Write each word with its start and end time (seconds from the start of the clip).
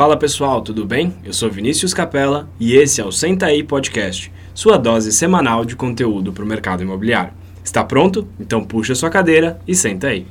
Fala 0.00 0.16
pessoal, 0.16 0.62
tudo 0.62 0.86
bem? 0.86 1.14
Eu 1.22 1.34
sou 1.34 1.50
Vinícius 1.50 1.92
Capella 1.92 2.48
e 2.58 2.74
esse 2.74 3.02
é 3.02 3.04
o 3.04 3.12
Senta 3.12 3.44
aí 3.44 3.62
Podcast, 3.62 4.32
sua 4.54 4.78
dose 4.78 5.12
semanal 5.12 5.62
de 5.62 5.76
conteúdo 5.76 6.32
para 6.32 6.42
o 6.42 6.46
mercado 6.46 6.82
imobiliário. 6.82 7.34
Está 7.62 7.84
pronto? 7.84 8.26
Então 8.40 8.64
puxa 8.64 8.94
sua 8.94 9.10
cadeira 9.10 9.60
e 9.68 9.74
senta 9.74 10.06
aí. 10.06 10.26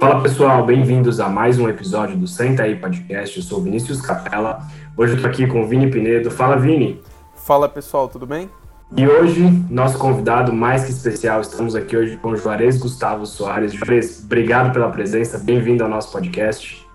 Fala 0.00 0.20
pessoal, 0.20 0.66
bem-vindos 0.66 1.20
a 1.20 1.28
mais 1.28 1.60
um 1.60 1.68
episódio 1.68 2.16
do 2.16 2.26
Senta 2.26 2.64
aí 2.64 2.74
Podcast. 2.74 3.36
Eu 3.36 3.42
sou 3.44 3.62
Vinícius 3.62 4.00
Capella. 4.00 4.66
Hoje 4.96 5.12
eu 5.12 5.16
estou 5.16 5.30
aqui 5.30 5.46
com 5.46 5.62
o 5.62 5.68
Vini 5.68 5.88
Pinedo. 5.88 6.28
Fala 6.28 6.56
Vini. 6.56 7.00
Fala 7.36 7.68
pessoal, 7.68 8.08
tudo 8.08 8.26
bem? 8.26 8.50
E 8.92 9.08
hoje, 9.08 9.42
nosso 9.70 9.98
convidado 9.98 10.52
mais 10.52 10.84
que 10.84 10.90
especial, 10.90 11.40
estamos 11.40 11.74
aqui 11.74 11.96
hoje 11.96 12.16
com 12.18 12.28
o 12.28 12.36
Juarez 12.36 12.76
Gustavo 12.76 13.26
Soares. 13.26 13.72
Juarez, 13.72 14.22
obrigado 14.24 14.72
pela 14.72 14.88
presença, 14.88 15.38
bem-vindo 15.38 15.82
ao 15.82 15.90
nosso 15.90 16.12
podcast. 16.12 16.86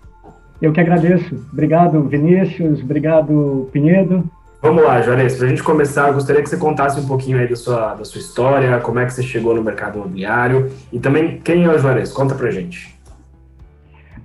Eu 0.62 0.72
que 0.72 0.80
agradeço. 0.80 1.36
Obrigado, 1.52 2.02
Vinícius, 2.04 2.82
obrigado, 2.82 3.70
Pinheiro. 3.74 4.24
Vamos 4.62 4.84
lá, 4.84 5.02
Juarez, 5.02 5.36
para 5.36 5.48
a 5.48 5.50
gente 5.50 5.64
começar, 5.64 6.10
eu 6.10 6.14
gostaria 6.14 6.42
que 6.42 6.50
você 6.50 6.58
contasse 6.58 7.00
um 7.00 7.08
pouquinho 7.08 7.38
aí 7.38 7.48
da 7.48 7.56
sua, 7.56 7.96
da 7.96 8.06
sua 8.06 8.20
história, 8.20 8.80
como 8.80 9.00
é 9.00 9.06
que 9.06 9.14
você 9.14 9.24
chegou 9.24 9.54
no 9.54 9.64
mercado 9.64 9.98
imobiliário 9.98 10.72
e 10.94 11.00
também 11.00 11.40
quem 11.40 11.66
é 11.66 11.70
o 11.70 11.78
Juarez, 11.78 12.12
conta 12.12 12.36
para 12.36 12.52
gente. 12.52 12.98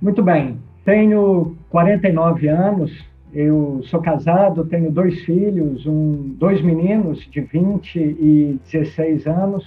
Muito 0.01 0.21
bem, 0.21 0.59
tenho 0.85 1.57
49 1.69 2.47
anos, 2.47 2.91
eu 3.35 3.81
sou 3.83 3.99
casado, 3.99 4.63
tenho 4.63 4.89
dois 4.89 5.19
filhos, 5.25 5.85
um, 5.85 6.33
dois 6.39 6.61
meninos 6.61 7.19
de 7.29 7.41
20 7.41 7.99
e 7.99 8.59
16 8.71 9.27
anos, 9.27 9.65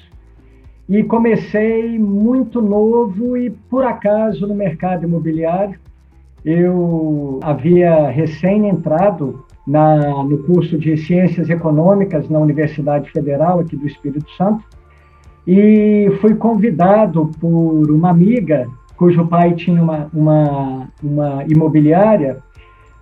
e 0.88 1.04
comecei 1.04 1.98
muito 1.98 2.62
novo 2.62 3.36
e, 3.36 3.50
por 3.50 3.84
acaso, 3.84 4.46
no 4.46 4.54
mercado 4.54 5.04
imobiliário. 5.04 5.78
Eu 6.42 7.40
havia 7.42 8.08
recém 8.08 8.70
entrado 8.70 9.44
na, 9.66 10.24
no 10.24 10.38
curso 10.44 10.78
de 10.78 10.96
Ciências 10.96 11.50
Econômicas 11.50 12.26
na 12.30 12.38
Universidade 12.38 13.10
Federal 13.10 13.60
aqui 13.60 13.76
do 13.76 13.86
Espírito 13.86 14.30
Santo 14.30 14.64
e 15.46 16.10
fui 16.22 16.34
convidado 16.34 17.30
por 17.38 17.90
uma 17.90 18.08
amiga 18.08 18.66
cujo 18.96 19.26
pai 19.26 19.52
tinha 19.54 19.80
uma, 19.82 20.10
uma, 20.12 20.88
uma 21.02 21.44
imobiliária 21.44 22.42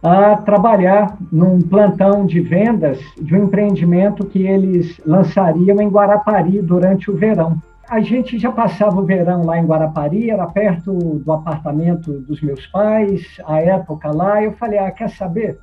a 0.07 0.37
trabalhar 0.37 1.17
num 1.33 1.61
plantão 1.61 2.25
de 2.25 2.41
vendas 2.41 3.01
de 3.21 3.35
um 3.35 3.43
empreendimento 3.43 4.25
que 4.25 4.47
eles 4.47 5.01
lançariam 5.05 5.81
em 5.81 5.89
Guarapari 5.89 6.63
durante 6.63 7.11
o 7.11 7.17
verão. 7.17 7.61
A 7.89 7.99
gente 7.99 8.39
já 8.39 8.53
passava 8.53 9.01
o 9.01 9.05
verão 9.05 9.45
lá 9.45 9.59
em 9.59 9.67
Guarapari, 9.67 10.31
era 10.31 10.47
perto 10.47 10.93
do 10.93 11.33
apartamento 11.33 12.21
dos 12.21 12.41
meus 12.41 12.65
pais, 12.69 13.41
a 13.45 13.61
época 13.61 14.13
lá. 14.13 14.41
Eu 14.41 14.53
falei: 14.53 14.79
ah, 14.79 14.93
quer 14.93 15.11
saber? 15.11 15.59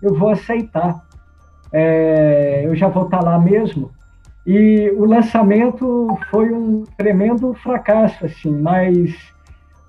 Eu 0.00 0.14
vou 0.14 0.30
aceitar. 0.30 1.04
É, 1.70 2.62
eu 2.64 2.74
já 2.74 2.88
vou 2.88 3.04
estar 3.04 3.22
lá 3.22 3.38
mesmo. 3.38 3.90
E 4.46 4.90
o 4.96 5.04
lançamento 5.04 6.16
foi 6.30 6.50
um 6.50 6.84
tremendo 6.96 7.52
fracasso, 7.52 8.24
assim, 8.24 8.56
mas 8.58 9.14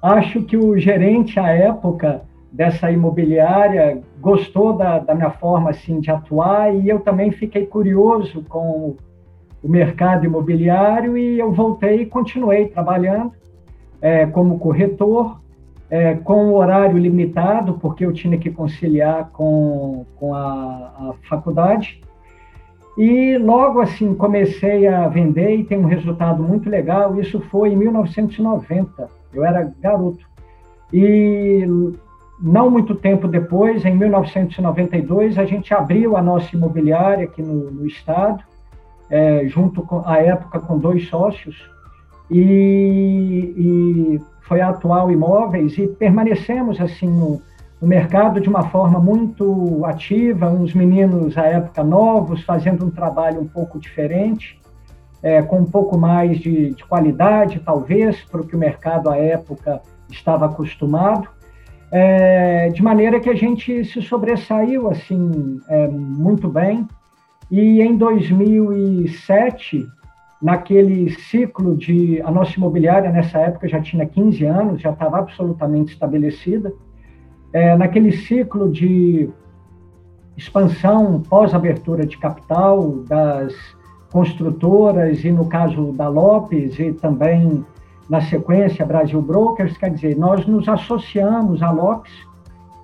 acho 0.02 0.42
que 0.44 0.58
o 0.58 0.78
gerente 0.78 1.40
à 1.40 1.48
época 1.48 2.22
dessa 2.54 2.92
imobiliária 2.92 4.00
gostou 4.22 4.73
da, 4.73 5.00
da 5.00 5.16
minha 5.16 5.32
forma 5.32 5.72
assim 5.72 6.00
de 6.00 6.12
atuar 6.12 6.73
e 6.73 6.88
eu 6.88 7.00
também 7.00 7.32
fiquei 7.32 7.66
curioso 7.66 8.45
com 8.48 8.95
o 9.64 9.68
mercado 9.68 10.26
imobiliário 10.26 11.18
e 11.18 11.40
eu 11.40 11.52
voltei 11.52 12.02
e 12.02 12.06
continuei 12.06 12.68
trabalhando 12.68 13.32
é, 14.00 14.28
como 14.28 14.60
corretor 14.60 15.42
é, 15.90 16.14
com 16.14 16.54
horário 16.54 16.98
limitado 16.98 17.80
porque 17.80 18.06
eu 18.06 18.14
tinha 18.14 18.38
que 18.38 18.52
conciliar 18.52 19.32
com, 19.32 20.06
com 20.16 20.36
a, 20.36 20.44
a 20.44 21.14
faculdade 21.28 22.04
e 22.95 23.36
logo 23.39 23.80
assim 23.80 24.14
comecei 24.14 24.88
a 24.88 25.08
vender 25.08 25.56
e 25.56 25.64
tem 25.64 25.80
um 25.80 25.88
resultado 25.88 26.44
muito 26.44 26.70
legal. 26.70 27.20
Isso 27.20 27.39
foi 27.50 27.70
em 27.70 27.76
1990. 27.76 29.10
Eu 29.33 29.44
era 29.44 29.73
garoto. 29.82 30.23
E 30.92 31.66
não 32.43 32.70
muito 32.70 32.93
tempo 32.93 33.26
depois, 33.26 33.86
em 33.86 33.95
1992, 33.95 35.37
a 35.37 35.45
gente 35.45 35.73
abriu 35.73 36.17
a 36.17 36.21
nossa 36.21 36.54
imobiliária 36.54 37.23
aqui 37.23 37.42
no, 37.42 37.71
no 37.71 37.87
estado, 37.87 38.43
é, 39.09 39.48
junto 39.48 39.81
com 39.81 40.04
a 40.05 40.17
época 40.17 40.59
com 40.59 40.77
dois 40.77 41.08
sócios, 41.08 41.55
e, 42.30 43.53
e 43.55 44.21
foi 44.42 44.59
a 44.59 44.70
Atual 44.70 45.09
Imóveis, 45.09 45.77
e 45.77 45.87
permanecemos 45.87 46.82
assim 46.82 47.08
no, 47.08 47.42
no 47.82 47.87
mercado 47.87 48.42
de 48.42 48.49
uma 48.49 48.64
forma 48.64 48.99
muito 48.99 49.86
ativa, 49.86 50.49
uns 50.49 50.73
meninos 50.73 51.37
à 51.37 51.45
época 51.45 51.82
novos, 51.82 52.43
fazendo 52.43 52.86
um 52.86 52.89
trabalho 52.89 53.39
um 53.39 53.48
pouco 53.48 53.80
diferente, 53.80 54.59
é, 55.21 55.42
com 55.42 55.59
um 55.59 55.65
pouco 55.65 55.98
mais 55.98 56.39
de, 56.39 56.71
de 56.71 56.83
qualidade, 56.83 57.61
talvez, 57.61 58.21
para 58.23 58.42
o 58.42 58.45
que 58.45 58.53
o 58.53 58.59
mercado 58.59 59.09
à 59.09 59.15
época 59.15 59.82
estava 60.09 60.48
acostumado 60.48 61.30
é, 61.95 62.70
de 62.70 62.81
maneira 62.81 63.20
que 63.20 63.30
a 63.30 63.36
gente 63.36 63.86
se 63.86 64.02
sobressaiu 64.02 64.89
assim 64.89 65.61
é, 65.70 65.87
muito 65.87 66.49
bem. 66.49 66.87
E 67.52 67.83
em 67.83 67.95
2007, 67.95 69.86
naquele 70.42 71.11
ciclo 71.11 71.77
de 71.77 72.20
a 72.23 72.32
nossa 72.32 72.58
imobiliária 72.58 73.11
nessa 73.11 73.37
época 73.37 73.67
já 73.67 73.80
tinha 73.80 74.08
15 74.08 74.43
anos, 74.43 74.82
já 74.82 74.89
estava 74.89 75.20
absolutamente 75.20 75.93
estabelecida. 75.93 76.73
É, 77.53 77.77
naquele 77.77 78.11
ciclo 78.11 78.71
de 78.71 79.30
expansão 80.36 81.21
pós-abertura 81.21 82.08
de 82.08 82.17
capital 82.17 83.03
das 83.08 83.53
construtoras 84.11 85.23
e 85.23 85.32
no 85.32 85.45
caso 85.45 85.92
da 85.92 86.08
Lopes 86.08 86.80
e 86.80 86.92
também 86.92 87.64
na 88.09 88.21
sequência, 88.21 88.86
Brasil 88.86 89.21
Brokers, 89.21 89.77
quer 89.77 89.91
dizer, 89.91 90.17
nós 90.17 90.45
nos 90.45 90.67
associamos 90.67 91.61
à 91.61 91.71
Lopes, 91.71 92.11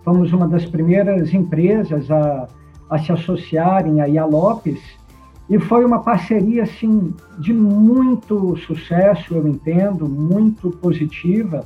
fomos 0.03 0.31
uma 0.31 0.47
das 0.47 0.66
primeiras 0.66 1.34
empresas 1.34 2.09
a, 2.09 2.47
a 2.90 2.97
se 3.00 3.12
associarem 3.12 4.02
aí 4.02 4.18
à 4.18 4.25
Lopes, 4.25 4.80
e 5.50 5.57
foi 5.59 5.84
uma 5.84 6.00
parceria, 6.00 6.63
assim, 6.63 7.13
de 7.40 7.52
muito 7.52 8.56
sucesso, 8.57 9.34
eu 9.34 9.47
entendo, 9.47 10.07
muito 10.07 10.69
positiva, 10.69 11.66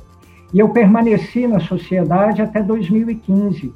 e 0.52 0.58
eu 0.58 0.70
permaneci 0.70 1.46
na 1.46 1.60
sociedade 1.60 2.40
até 2.40 2.62
2015. 2.62 3.74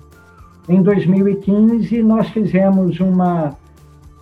Em 0.68 0.82
2015, 0.82 2.02
nós 2.02 2.28
fizemos 2.30 2.98
uma, 3.00 3.54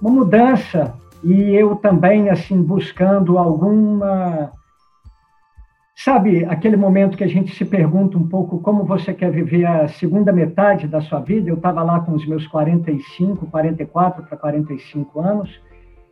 uma 0.00 0.10
mudança, 0.10 0.94
e 1.22 1.54
eu 1.54 1.76
também, 1.76 2.30
assim, 2.30 2.60
buscando 2.60 3.38
alguma 3.38 4.50
Sabe, 5.98 6.44
aquele 6.44 6.76
momento 6.76 7.16
que 7.16 7.24
a 7.24 7.26
gente 7.26 7.56
se 7.56 7.64
pergunta 7.64 8.18
um 8.18 8.28
pouco 8.28 8.60
como 8.60 8.84
você 8.84 9.14
quer 9.14 9.30
viver 9.30 9.64
a 9.64 9.88
segunda 9.88 10.30
metade 10.30 10.86
da 10.86 11.00
sua 11.00 11.20
vida? 11.20 11.48
Eu 11.48 11.54
estava 11.54 11.82
lá 11.82 12.00
com 12.00 12.12
os 12.12 12.26
meus 12.26 12.46
45, 12.46 13.46
44 13.46 14.22
para 14.24 14.36
45 14.36 15.18
anos, 15.18 15.58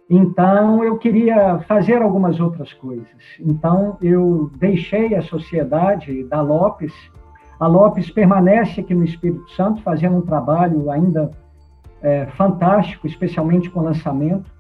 então 0.09 0.83
eu 0.83 0.97
queria 0.97 1.59
fazer 1.69 2.01
algumas 2.01 2.41
outras 2.41 2.73
coisas. 2.73 3.07
Então 3.39 3.99
eu 4.01 4.51
deixei 4.57 5.15
a 5.15 5.21
sociedade 5.21 6.25
da 6.25 6.41
Lopes. 6.41 6.95
A 7.61 7.67
Lopes 7.67 8.11
permanece 8.11 8.81
aqui 8.81 8.95
no 8.95 9.05
Espírito 9.05 9.51
Santo, 9.51 9.83
fazendo 9.83 10.17
um 10.17 10.23
trabalho 10.23 10.91
ainda 10.91 11.31
é, 12.01 12.25
fantástico, 12.39 13.07
especialmente 13.07 13.69
com 13.69 13.83
lançamento, 13.83 14.51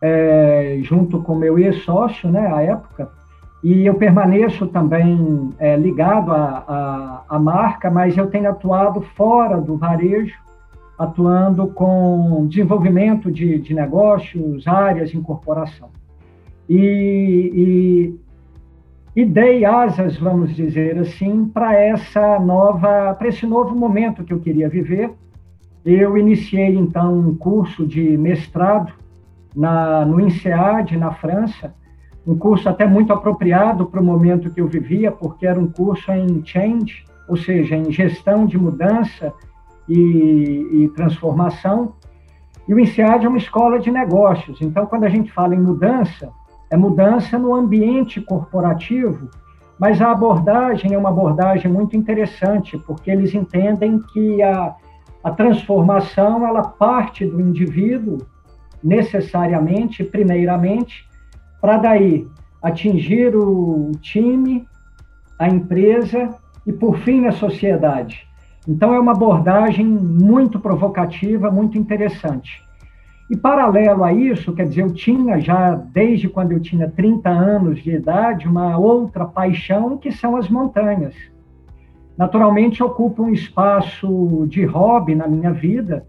é, 0.00 0.78
junto 0.80 1.22
com 1.22 1.34
meu 1.34 1.58
ex-sócio, 1.58 2.30
né, 2.30 2.50
à 2.50 2.62
época 2.62 3.23
e 3.64 3.86
eu 3.86 3.94
permaneço 3.94 4.66
também 4.66 5.48
é, 5.58 5.74
ligado 5.74 6.30
à, 6.30 7.24
à, 7.26 7.38
marca, 7.38 7.90
mas 7.90 8.14
eu 8.14 8.26
tenho 8.26 8.50
atuado 8.50 9.00
fora 9.00 9.58
do 9.58 9.78
varejo, 9.78 10.38
atuando 10.98 11.68
com 11.68 12.46
desenvolvimento 12.46 13.32
de, 13.32 13.58
de 13.58 13.72
negócios, 13.72 14.68
áreas, 14.68 15.14
incorporação. 15.14 15.88
E, 16.68 18.12
e, 19.16 19.22
e 19.22 19.24
dei 19.24 19.64
asas, 19.64 20.18
vamos 20.18 20.54
dizer 20.54 20.98
assim, 20.98 21.46
para 21.46 21.74
essa 21.74 22.38
nova, 22.38 23.14
para 23.14 23.28
esse 23.28 23.46
novo 23.46 23.74
momento 23.74 24.24
que 24.24 24.32
eu 24.34 24.40
queria 24.40 24.68
viver. 24.68 25.10
Eu 25.86 26.18
iniciei 26.18 26.76
então 26.76 27.18
um 27.18 27.34
curso 27.34 27.86
de 27.86 28.14
mestrado 28.18 28.92
na, 29.56 30.04
no 30.04 30.20
INSEAD, 30.20 30.98
na 30.98 31.12
França, 31.12 31.72
um 32.26 32.36
curso 32.36 32.68
até 32.68 32.86
muito 32.86 33.12
apropriado 33.12 33.86
para 33.86 34.00
o 34.00 34.04
momento 34.04 34.50
que 34.50 34.60
eu 34.60 34.66
vivia, 34.66 35.12
porque 35.12 35.46
era 35.46 35.60
um 35.60 35.70
curso 35.70 36.10
em 36.10 36.44
change, 36.44 37.04
ou 37.28 37.36
seja, 37.36 37.76
em 37.76 37.90
gestão 37.90 38.46
de 38.46 38.56
mudança 38.56 39.32
e, 39.88 40.68
e 40.72 40.92
transformação. 40.94 41.94
E 42.66 42.72
o 42.72 42.80
INSEAD 42.80 43.26
é 43.26 43.28
uma 43.28 43.38
escola 43.38 43.78
de 43.78 43.90
negócios. 43.90 44.60
Então, 44.62 44.86
quando 44.86 45.04
a 45.04 45.08
gente 45.08 45.30
fala 45.30 45.54
em 45.54 45.60
mudança, 45.60 46.32
é 46.70 46.76
mudança 46.76 47.38
no 47.38 47.54
ambiente 47.54 48.20
corporativo, 48.20 49.28
Mas 49.78 50.00
a 50.00 50.12
abordagem 50.12 50.94
é 50.94 50.98
uma 50.98 51.08
abordagem 51.08 51.70
muito 51.70 51.96
interessante, 51.96 52.78
porque 52.78 53.10
eles 53.10 53.34
entendem 53.34 53.98
que 54.12 54.42
a, 54.42 54.74
a 55.22 55.30
transformação 55.30 56.46
ela 56.46 56.62
parte 56.62 57.26
do 57.26 57.40
indivíduo 57.40 58.18
necessariamente, 58.82 60.04
primeiramente, 60.04 61.04
para 61.64 61.78
daí 61.78 62.28
atingir 62.62 63.34
o 63.34 63.90
time, 64.02 64.68
a 65.38 65.48
empresa 65.48 66.28
e, 66.66 66.70
por 66.74 66.98
fim, 66.98 67.24
a 67.24 67.32
sociedade. 67.32 68.28
Então, 68.68 68.92
é 68.92 69.00
uma 69.00 69.12
abordagem 69.12 69.86
muito 69.86 70.60
provocativa, 70.60 71.50
muito 71.50 71.78
interessante. 71.78 72.62
E, 73.30 73.36
paralelo 73.38 74.04
a 74.04 74.12
isso, 74.12 74.52
quer 74.52 74.68
dizer, 74.68 74.82
eu 74.82 74.92
tinha 74.92 75.40
já, 75.40 75.74
desde 75.74 76.28
quando 76.28 76.52
eu 76.52 76.60
tinha 76.60 76.86
30 76.86 77.30
anos 77.30 77.82
de 77.82 77.92
idade, 77.92 78.46
uma 78.46 78.76
outra 78.76 79.24
paixão, 79.24 79.96
que 79.96 80.12
são 80.12 80.36
as 80.36 80.50
montanhas. 80.50 81.14
Naturalmente, 82.14 82.82
ocupa 82.82 83.22
um 83.22 83.32
espaço 83.32 84.46
de 84.50 84.66
hobby 84.66 85.14
na 85.14 85.26
minha 85.26 85.50
vida, 85.50 86.04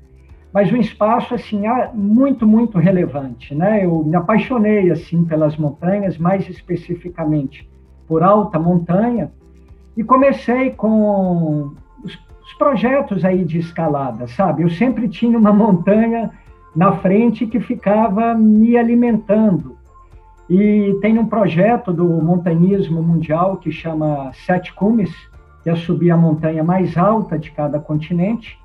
mas 0.56 0.72
um 0.72 0.78
espaço, 0.78 1.36
assim, 1.36 1.64
muito, 1.94 2.48
muito 2.48 2.80
relevante, 2.80 3.54
né? 3.54 3.84
Eu 3.84 4.06
me 4.06 4.16
apaixonei, 4.16 4.90
assim, 4.90 5.26
pelas 5.26 5.58
montanhas, 5.58 6.18
mais 6.18 6.48
especificamente 6.48 7.70
por 8.08 8.24
alta 8.24 8.58
montanha, 8.58 9.30
e 9.98 10.02
comecei 10.02 10.72
com 10.72 11.74
os, 12.02 12.18
os 12.42 12.54
projetos 12.58 13.26
aí 13.26 13.44
de 13.44 13.58
escalada, 13.60 14.28
sabe? 14.30 14.64
Eu 14.64 14.70
sempre 14.70 15.10
tinha 15.10 15.38
uma 15.38 15.52
montanha 15.54 16.32
na 16.74 16.94
frente 17.00 17.46
que 17.46 17.60
ficava 17.60 18.34
me 18.34 18.78
alimentando. 18.78 19.76
E 20.50 20.98
tem 21.02 21.20
um 21.20 21.26
projeto 21.26 21.92
do 21.92 22.06
montanhismo 22.06 23.04
mundial 23.04 23.58
que 23.58 23.74
chama 23.74 24.32
Sete 24.46 24.74
Cumes, 24.74 25.14
que 25.64 25.70
é 25.70 25.76
subir 25.76 26.12
a 26.12 26.18
montanha 26.18 26.64
mais 26.64 26.96
alta 26.96 27.38
de 27.38 27.52
cada 27.52 27.78
continente. 27.78 28.58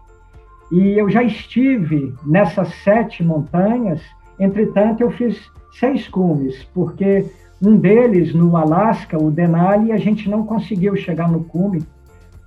E 0.71 0.99
eu 0.99 1.11
já 1.11 1.23
estive 1.23 2.15
nessas 2.25 2.69
sete 2.85 3.25
montanhas, 3.25 4.01
entretanto, 4.39 5.01
eu 5.01 5.11
fiz 5.11 5.51
seis 5.79 6.07
cumes, 6.09 6.65
porque 6.75 7.27
um 7.63 7.77
deles, 7.77 8.35
no 8.35 8.57
Alasca, 8.57 9.19
o 9.21 9.31
Denali, 9.31 9.93
a 9.93 9.99
gente 9.99 10.29
não 10.29 10.47
conseguiu 10.47 10.97
chegar 10.97 11.31
no 11.31 11.45
cume 11.45 11.83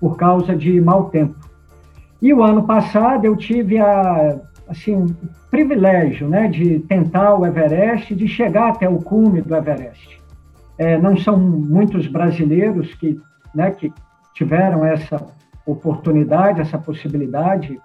por 0.00 0.16
causa 0.16 0.56
de 0.56 0.80
mau 0.80 1.10
tempo. 1.10 1.36
E 2.20 2.32
o 2.32 2.42
ano 2.42 2.64
passado 2.64 3.24
eu 3.24 3.36
tive 3.36 3.78
a 3.78 4.40
assim, 4.68 5.14
privilégio 5.50 6.28
né, 6.28 6.48
de 6.48 6.80
tentar 6.80 7.34
o 7.34 7.46
Everest, 7.46 8.14
de 8.14 8.26
chegar 8.26 8.70
até 8.70 8.88
o 8.88 8.98
cume 8.98 9.40
do 9.40 9.54
Everest. 9.54 10.20
É, 10.76 10.98
não 10.98 11.16
são 11.16 11.38
muitos 11.38 12.06
brasileiros 12.06 12.94
que, 12.94 13.20
né, 13.54 13.70
que 13.70 13.92
tiveram 14.34 14.84
essa 14.84 15.24
oportunidade, 15.64 16.60
essa 16.60 16.78
possibilidade. 16.78 17.80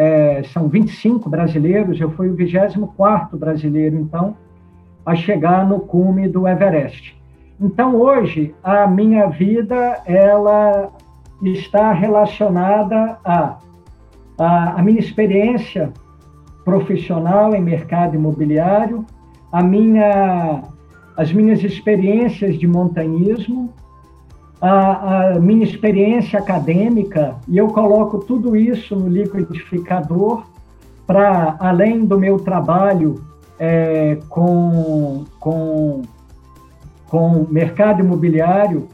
É, 0.00 0.44
são 0.52 0.68
25 0.68 1.28
brasileiros, 1.28 2.00
eu 2.00 2.08
fui 2.12 2.28
o 2.28 2.36
24º 2.36 3.36
brasileiro, 3.36 3.96
então, 3.96 4.36
a 5.04 5.16
chegar 5.16 5.68
no 5.68 5.80
cume 5.80 6.28
do 6.28 6.46
Everest. 6.46 7.20
Então, 7.60 7.96
hoje, 7.96 8.54
a 8.62 8.86
minha 8.86 9.26
vida, 9.26 10.00
ela 10.06 10.92
está 11.42 11.92
relacionada 11.92 13.18
a, 13.24 13.58
a, 14.38 14.78
a 14.78 14.82
minha 14.84 15.00
experiência 15.00 15.92
profissional 16.64 17.52
em 17.56 17.60
mercado 17.60 18.14
imobiliário, 18.14 19.04
a 19.50 19.62
minha, 19.64 20.62
as 21.16 21.32
minhas 21.32 21.64
experiências 21.64 22.56
de 22.56 22.68
montanhismo, 22.68 23.74
a, 24.60 25.34
a, 25.34 25.40
minha 25.40 25.64
experiência 25.64 26.38
acadêmica, 26.38 27.36
e 27.46 27.56
eu 27.56 27.68
coloco 27.68 28.18
tudo 28.18 28.56
isso 28.56 28.96
no 28.96 29.08
liquidificador 29.08 30.44
para, 31.06 31.56
além 31.58 32.04
do 32.04 32.18
meu 32.18 32.38
trabalho 32.38 33.22
é, 33.58 34.18
com, 34.28 35.24
com, 35.38 36.02
com 37.06 37.46
mercado 37.50 38.00
imobiliário, 38.00 38.88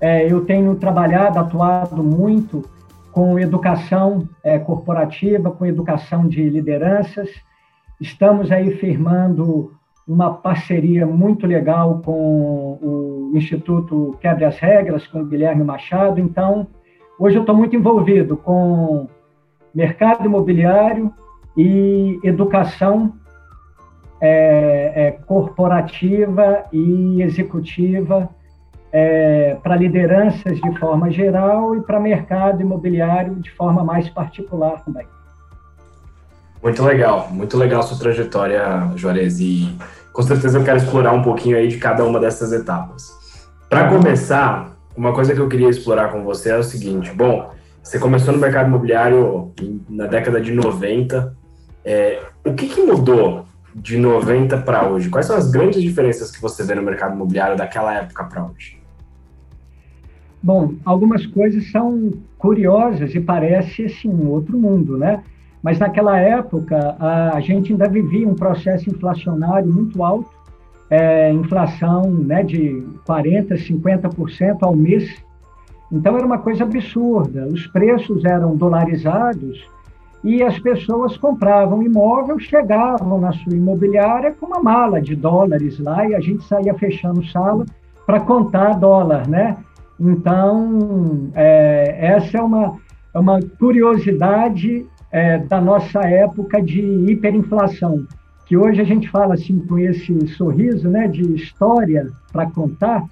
é, 0.00 0.30
eu 0.30 0.44
tenho 0.44 0.74
trabalhado, 0.76 1.38
atuado 1.38 2.02
muito 2.02 2.64
com 3.10 3.38
educação 3.38 4.28
é, 4.44 4.58
corporativa, 4.58 5.50
com 5.50 5.66
educação 5.66 6.28
de 6.28 6.48
lideranças. 6.48 7.28
Estamos 8.00 8.52
aí 8.52 8.76
firmando 8.76 9.72
uma 10.06 10.32
parceria 10.34 11.04
muito 11.04 11.46
legal 11.46 12.00
com 12.04 12.78
o 12.80 13.17
Instituto 13.34 14.16
Quebre 14.20 14.44
as 14.44 14.58
Regras, 14.58 15.06
com 15.06 15.20
o 15.20 15.24
Guilherme 15.24 15.64
Machado. 15.64 16.20
Então, 16.20 16.66
hoje 17.18 17.36
eu 17.36 17.42
estou 17.42 17.54
muito 17.54 17.74
envolvido 17.76 18.36
com 18.36 19.08
mercado 19.74 20.26
imobiliário 20.26 21.12
e 21.56 22.18
educação 22.22 23.12
é, 24.20 24.92
é, 24.94 25.10
corporativa 25.12 26.64
e 26.72 27.22
executiva 27.22 28.28
é, 28.92 29.56
para 29.62 29.76
lideranças 29.76 30.60
de 30.60 30.78
forma 30.78 31.10
geral 31.10 31.76
e 31.76 31.80
para 31.80 32.00
mercado 32.00 32.60
imobiliário 32.60 33.36
de 33.36 33.50
forma 33.50 33.84
mais 33.84 34.08
particular 34.08 34.82
também. 34.84 35.06
Muito 36.62 36.82
legal, 36.82 37.28
muito 37.30 37.56
legal 37.56 37.82
sua 37.82 37.98
trajetória, 37.98 38.90
Juarez, 38.96 39.38
e 39.38 39.76
com 40.12 40.22
certeza 40.22 40.58
eu 40.58 40.64
quero 40.64 40.78
explorar 40.78 41.12
um 41.12 41.22
pouquinho 41.22 41.56
aí 41.56 41.68
de 41.68 41.78
cada 41.78 42.04
uma 42.04 42.18
dessas 42.18 42.52
etapas. 42.52 43.17
Para 43.68 43.90
começar, 43.90 44.78
uma 44.96 45.12
coisa 45.12 45.34
que 45.34 45.40
eu 45.40 45.48
queria 45.48 45.68
explorar 45.68 46.10
com 46.10 46.24
você 46.24 46.50
é 46.50 46.56
o 46.56 46.62
seguinte: 46.62 47.12
bom, 47.12 47.50
você 47.82 47.98
começou 47.98 48.32
no 48.32 48.40
mercado 48.40 48.68
imobiliário 48.68 49.52
na 49.88 50.06
década 50.06 50.40
de 50.40 50.52
90. 50.52 51.36
É, 51.84 52.22
o 52.44 52.54
que, 52.54 52.66
que 52.66 52.82
mudou 52.82 53.44
de 53.74 53.98
90 53.98 54.58
para 54.58 54.88
hoje? 54.88 55.10
Quais 55.10 55.26
são 55.26 55.36
as 55.36 55.50
grandes 55.50 55.82
diferenças 55.82 56.30
que 56.30 56.40
você 56.40 56.64
vê 56.64 56.74
no 56.74 56.82
mercado 56.82 57.14
imobiliário 57.14 57.56
daquela 57.58 57.94
época 57.94 58.24
para 58.24 58.44
hoje? 58.46 58.78
Bom, 60.42 60.74
algumas 60.84 61.26
coisas 61.26 61.70
são 61.70 62.12
curiosas 62.38 63.14
e 63.14 63.20
parece 63.20 63.84
assim 63.84 64.08
um 64.08 64.28
outro 64.28 64.56
mundo, 64.56 64.96
né? 64.96 65.22
Mas 65.62 65.78
naquela 65.78 66.18
época 66.18 66.96
a 66.98 67.38
gente 67.40 67.72
ainda 67.72 67.88
vivia 67.88 68.26
um 68.26 68.34
processo 68.34 68.88
inflacionário 68.88 69.70
muito 69.70 70.02
alto, 70.02 70.30
é, 70.90 71.32
inflação 71.32 72.10
né, 72.10 72.42
de 72.42 72.82
40%, 73.06 73.48
50% 73.48 74.58
ao 74.62 74.74
mês. 74.74 75.22
Então 75.90 76.16
era 76.16 76.26
uma 76.26 76.38
coisa 76.38 76.64
absurda. 76.64 77.46
Os 77.46 77.66
preços 77.66 78.24
eram 78.24 78.56
dolarizados 78.56 79.66
e 80.24 80.42
as 80.42 80.58
pessoas 80.58 81.16
compravam 81.16 81.82
imóvel, 81.82 82.38
chegavam 82.38 83.20
na 83.20 83.32
sua 83.32 83.54
imobiliária 83.54 84.32
com 84.32 84.46
uma 84.46 84.62
mala 84.62 85.00
de 85.00 85.14
dólares 85.14 85.78
lá 85.78 86.06
e 86.06 86.14
a 86.14 86.20
gente 86.20 86.44
saía 86.44 86.74
fechando 86.74 87.24
sala 87.26 87.64
para 88.04 88.20
contar 88.20 88.74
dólar, 88.74 89.28
né? 89.28 89.56
Então, 90.00 91.30
é, 91.34 91.96
essa 91.98 92.38
é 92.38 92.42
uma, 92.42 92.76
é 93.14 93.18
uma 93.18 93.40
curiosidade 93.58 94.86
é, 95.10 95.38
da 95.38 95.60
nossa 95.60 96.00
época 96.00 96.62
de 96.62 96.80
hiperinflação, 96.80 98.06
que 98.48 98.56
hoje 98.56 98.80
a 98.80 98.84
gente 98.84 99.10
fala 99.10 99.34
assim 99.34 99.58
com 99.60 99.78
esse 99.78 100.26
sorriso 100.28 100.88
né, 100.88 101.06
de 101.06 101.22
história 101.34 102.08
para 102.32 102.50
contar, 102.50 103.04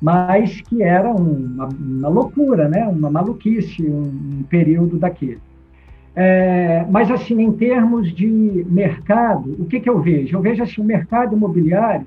mas 0.00 0.60
que 0.60 0.82
era 0.82 1.10
uma, 1.10 1.66
uma, 1.66 2.08
loucura, 2.08 2.68
né, 2.68 2.86
uma 2.86 3.10
maluquice, 3.10 3.82
um, 3.82 4.02
um 4.02 4.42
período 4.42 4.98
daquele. 4.98 5.40
É, 6.14 6.84
mas, 6.90 7.10
assim, 7.10 7.40
em 7.40 7.52
termos 7.52 8.14
de 8.14 8.66
mercado, 8.68 9.56
o 9.58 9.64
que, 9.64 9.80
que 9.80 9.88
eu 9.88 9.98
vejo? 10.00 10.36
Eu 10.36 10.42
vejo 10.42 10.62
assim, 10.62 10.82
o 10.82 10.84
mercado 10.84 11.34
imobiliário, 11.34 12.06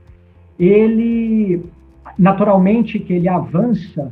ele 0.59 1.63
naturalmente 2.17 2.99
que 2.99 3.13
ele 3.13 3.27
avança, 3.27 4.11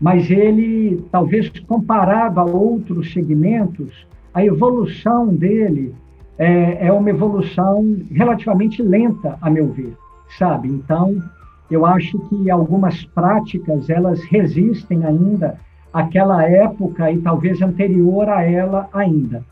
mas 0.00 0.28
ele, 0.28 1.04
talvez 1.12 1.50
comparado 1.60 2.40
a 2.40 2.44
outros 2.44 3.12
segmentos, 3.12 4.06
a 4.34 4.44
evolução 4.44 5.28
dele 5.28 5.94
é, 6.38 6.86
é 6.86 6.92
uma 6.92 7.10
evolução 7.10 7.96
relativamente 8.10 8.82
lenta, 8.82 9.38
a 9.40 9.50
meu 9.50 9.68
ver, 9.72 9.96
sabe? 10.38 10.68
Então, 10.68 11.22
eu 11.70 11.84
acho 11.84 12.18
que 12.28 12.50
algumas 12.50 13.04
práticas, 13.04 13.88
elas 13.88 14.22
resistem 14.24 15.04
ainda 15.04 15.58
àquela 15.92 16.44
época 16.44 17.10
e 17.10 17.18
talvez 17.20 17.60
anterior 17.62 18.28
a 18.28 18.42
ela 18.42 18.88
ainda. 18.92 19.44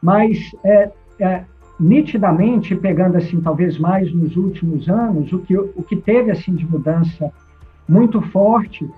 Mas, 0.00 0.38
é, 0.64 0.90
é, 1.18 1.42
nitidamente, 1.78 2.74
pegando 2.74 3.16
assim, 3.16 3.40
talvez 3.40 3.78
mais 3.78 4.12
nos 4.12 4.36
últimos 4.36 4.88
anos, 4.88 5.32
o 5.32 5.40
que, 5.40 5.56
o 5.56 5.82
que 5.82 5.96
teve 5.96 6.30
assim 6.30 6.54
de 6.54 6.66
mudança 6.66 7.32
muito 7.88 8.20
forte 8.20 8.88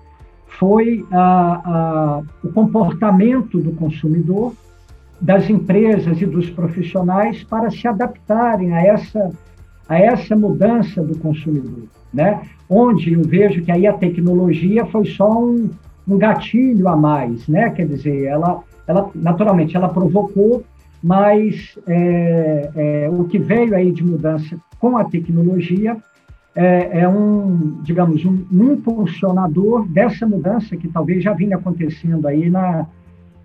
foi 0.46 1.04
a, 1.10 1.20
a, 1.64 2.22
o 2.44 2.52
comportamento 2.52 3.58
do 3.60 3.72
consumidor, 3.72 4.52
das 5.20 5.48
empresas 5.50 6.20
e 6.20 6.26
dos 6.26 6.48
profissionais 6.50 7.44
para 7.44 7.70
se 7.70 7.86
adaptarem 7.86 8.72
a 8.72 8.82
essa, 8.82 9.30
a 9.88 9.98
essa 9.98 10.34
mudança 10.34 11.02
do 11.02 11.18
consumidor, 11.18 11.84
né? 12.12 12.42
Onde 12.68 13.12
eu 13.12 13.22
vejo 13.22 13.62
que 13.62 13.70
aí 13.70 13.86
a 13.86 13.92
tecnologia 13.92 14.86
foi 14.86 15.04
só 15.06 15.30
um, 15.42 15.70
um 16.08 16.16
gatilho 16.16 16.88
a 16.88 16.96
mais, 16.96 17.46
né? 17.48 17.68
Quer 17.70 17.86
dizer, 17.86 18.24
ela, 18.24 18.62
ela 18.86 19.10
naturalmente 19.14 19.76
ela 19.76 19.88
provocou, 19.88 20.62
mas 21.02 21.78
é, 21.86 22.70
é, 22.74 23.10
o 23.10 23.24
que 23.24 23.38
veio 23.38 23.74
aí 23.74 23.92
de 23.92 24.04
mudança 24.04 24.56
com 24.78 24.96
a 24.96 25.04
tecnologia 25.04 25.96
é, 26.54 27.00
é, 27.00 27.08
um, 27.08 27.80
digamos, 27.82 28.24
um, 28.24 28.44
impulsionador 28.50 29.86
dessa 29.88 30.26
mudança 30.26 30.76
que 30.76 30.88
talvez 30.88 31.22
já 31.22 31.32
vinha 31.32 31.56
acontecendo 31.56 32.26
aí 32.26 32.50
na, 32.50 32.86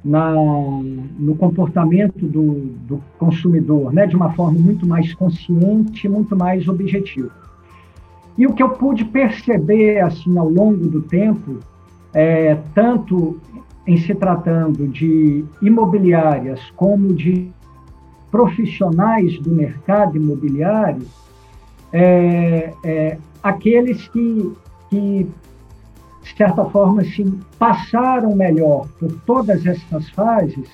na, 0.06 0.32
no 0.32 1.36
comportamento 1.36 2.28
do, 2.28 2.68
do 2.88 3.02
consumidor, 3.18 3.92
né, 3.92 4.06
de 4.06 4.16
uma 4.16 4.32
forma 4.34 4.60
muito 4.60 4.86
mais 4.86 5.12
consciente, 5.16 6.08
muito 6.08 6.36
mais 6.36 6.68
objetiva. 6.68 7.32
E 8.38 8.46
o 8.46 8.54
que 8.54 8.62
eu 8.62 8.70
pude 8.70 9.04
perceber 9.04 10.00
assim 10.02 10.38
ao 10.38 10.48
longo 10.48 10.88
do 10.88 11.02
tempo, 11.02 11.60
é, 12.14 12.56
tanto 12.76 13.40
em 13.88 13.98
se 13.98 14.14
tratando 14.14 14.88
de 14.88 15.44
imobiliárias 15.62 16.60
como 16.76 17.14
de 17.14 17.50
profissionais 18.30 19.40
do 19.40 19.52
mercado 19.52 20.18
imobiliário, 20.18 21.04
é, 21.92 22.74
é, 22.84 23.18
aqueles 23.42 24.08
que, 24.10 24.52
que 24.90 25.28
de 26.26 26.36
certa 26.36 26.66
forma, 26.66 27.04
assim, 27.04 27.40
passaram 27.60 28.36
melhor 28.36 28.88
por 29.00 29.12
todas 29.28 29.64
essas 29.66 30.10
fases, 30.10 30.68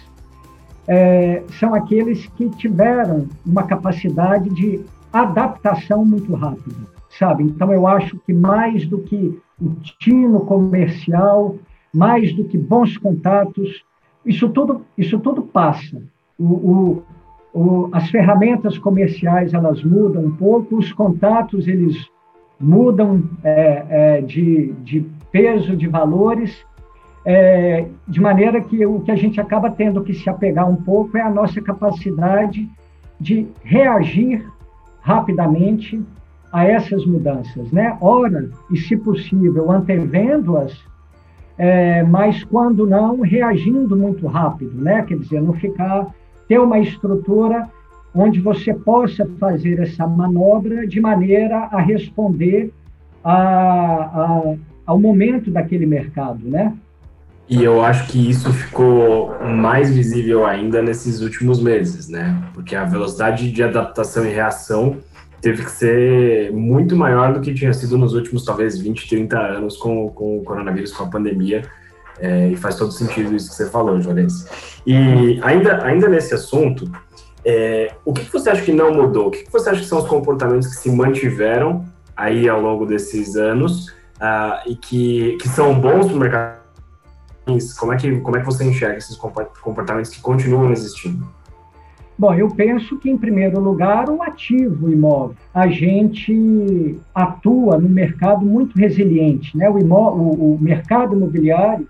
é, 0.88 1.44
são 1.60 1.76
aqueles 1.76 2.26
que 2.28 2.50
tiveram 2.52 3.28
uma 3.46 3.64
capacidade 3.64 4.50
de 4.50 4.80
adaptação 5.12 6.06
muito 6.06 6.34
rápida, 6.34 6.78
sabe? 7.20 7.44
Então, 7.44 7.72
eu 7.74 7.86
acho 7.86 8.18
que 8.26 8.34
mais 8.34 8.88
do 8.88 9.00
que 9.00 9.38
o 9.62 9.70
tino 10.00 10.40
comercial, 10.40 11.58
mais 11.94 12.34
do 12.34 12.46
que 12.46 12.58
bons 12.58 12.98
contatos, 12.98 13.84
isso 14.26 14.48
tudo, 14.50 14.86
isso 14.98 15.20
tudo 15.20 15.42
passa. 15.42 16.02
O, 16.40 16.46
o, 16.46 17.04
o, 17.54 17.90
as 17.92 18.10
ferramentas 18.10 18.78
comerciais, 18.78 19.54
elas 19.54 19.84
mudam 19.84 20.24
um 20.24 20.32
pouco, 20.32 20.78
os 20.78 20.94
contatos, 20.94 21.68
eles 21.68 22.10
mudam 22.58 23.24
é, 23.44 23.86
é, 23.90 24.22
de, 24.22 24.72
de 24.84 25.06
peso 25.32 25.76
de 25.76 25.88
valores, 25.88 26.66
é, 27.26 27.86
de 28.08 28.20
maneira 28.20 28.62
que 28.62 28.86
o 28.86 29.00
que 29.02 29.12
a 29.12 29.16
gente 29.16 29.40
acaba 29.40 29.70
tendo 29.70 30.04
que 30.04 30.14
se 30.14 30.30
apegar 30.30 30.70
um 30.70 30.76
pouco 30.76 31.18
é 31.18 31.22
a 31.22 31.30
nossa 31.30 31.62
capacidade 31.62 32.68
de 33.20 33.48
reagir 33.64 34.46
rapidamente 35.02 36.02
a 36.52 36.66
essas 36.66 37.06
mudanças, 37.06 37.72
né? 37.72 37.98
Ora, 38.02 38.50
e 38.70 38.78
se 38.78 38.98
possível, 38.98 39.72
antevendo-as, 39.72 40.78
é, 41.58 42.04
mas 42.04 42.44
quando 42.44 42.88
não, 42.88 43.22
reagindo 43.22 43.96
muito 43.96 44.28
rápido, 44.28 44.74
né? 44.82 45.04
Quer 45.04 45.18
dizer, 45.20 45.42
não 45.42 45.54
ficar, 45.54 46.08
ter 46.48 46.60
uma 46.60 46.80
estrutura 46.80 47.70
onde 48.14 48.42
você 48.42 48.74
possa 48.74 49.26
fazer 49.40 49.80
essa 49.80 50.06
manobra 50.06 50.86
de 50.86 51.00
maneira 51.00 51.70
a 51.72 51.80
responder 51.80 52.74
a, 53.24 53.34
a, 53.34 54.56
ao 54.86 55.00
momento 55.00 55.50
daquele 55.52 55.86
mercado, 55.86 56.40
né? 56.44 56.74
E 57.50 57.64
eu 57.64 57.84
acho 57.84 58.08
que 58.08 58.30
isso 58.30 58.52
ficou 58.54 59.38
mais 59.44 59.94
visível 59.94 60.46
ainda 60.46 60.82
nesses 60.82 61.22
últimos 61.22 61.62
meses, 61.62 62.08
né? 62.08 62.42
Porque 62.54 62.76
a 62.76 62.86
velocidade 62.86 63.52
de 63.52 63.62
adaptação 63.62 64.26
e 64.26 64.30
reação 64.30 64.98
teve 65.42 65.64
que 65.66 65.72
ser 65.72 66.52
muito 66.54 66.96
maior 66.96 67.34
do 67.34 67.42
que 67.42 67.54
tinha 67.54 67.74
sido 67.74 67.98
nos 67.98 68.14
últimos, 68.14 68.46
talvez, 68.46 68.80
20, 68.80 69.10
30 69.10 69.38
anos 69.38 69.76
com, 69.76 70.10
com 70.10 70.38
o 70.38 70.44
coronavírus, 70.44 70.94
com 70.94 71.04
a 71.04 71.08
pandemia. 71.08 71.64
É, 72.20 72.50
e 72.50 72.56
faz 72.56 72.76
todo 72.76 72.92
sentido 72.92 73.36
isso 73.36 73.50
que 73.50 73.56
você 73.56 73.70
falou, 73.70 73.98
Jones. 74.00 74.48
E 74.86 75.40
ainda, 75.42 75.84
ainda 75.84 76.08
nesse 76.08 76.34
assunto, 76.36 76.90
é, 77.44 77.92
o 78.06 78.14
que, 78.14 78.32
você 78.32 78.52
acha 78.52 78.62
que 78.62 78.72
não 78.72 78.94
mudou? 78.94 79.28
O 79.28 79.32
que, 79.32 79.44
que 79.44 79.52
você 79.52 79.72
acha 79.72 79.82
que 79.82 79.88
são 79.88 79.98
os 79.98 80.08
comportamentos 80.08 80.68
que 80.68 80.76
se 80.76 80.92
mantiveram 80.92 81.84
aí 82.16 82.48
ao 82.48 82.62
longo 82.62 82.86
desses 82.86 83.36
anos 83.36 83.92
uh, 84.22 84.70
e 84.70 84.76
que, 84.76 85.38
que 85.42 85.50
são 85.50 85.80
bons 85.80 86.08
para 86.08 86.16
o 86.16 86.20
mercado. 86.20 86.62
Como 87.80 87.92
é, 87.92 87.98
que, 87.98 88.22
como 88.22 88.38
é 88.38 88.40
que 88.40 88.46
você 88.46 88.64
enxerga 88.64 88.98
esses 88.98 89.18
comportamentos 89.18 90.12
que 90.12 90.22
continuam 90.22 90.72
existindo? 90.72 91.28
Bom, 92.18 92.36
eu 92.36 92.50
penso 92.50 93.00
que, 93.00 93.10
em 93.10 93.18
primeiro 93.18 93.60
lugar, 93.60 94.08
o 94.10 94.22
ativo 94.22 94.92
imóvel. 94.92 95.36
A 95.52 95.68
gente 95.68 97.00
atua 97.16 97.80
no 97.80 97.90
mercado 97.90 98.46
muito 98.46 98.78
resiliente. 98.78 99.58
Né? 99.58 99.68
O, 99.68 99.80
imó 99.80 100.12
o, 100.12 100.54
o 100.54 100.60
mercado 100.62 101.16
imobiliário, 101.16 101.88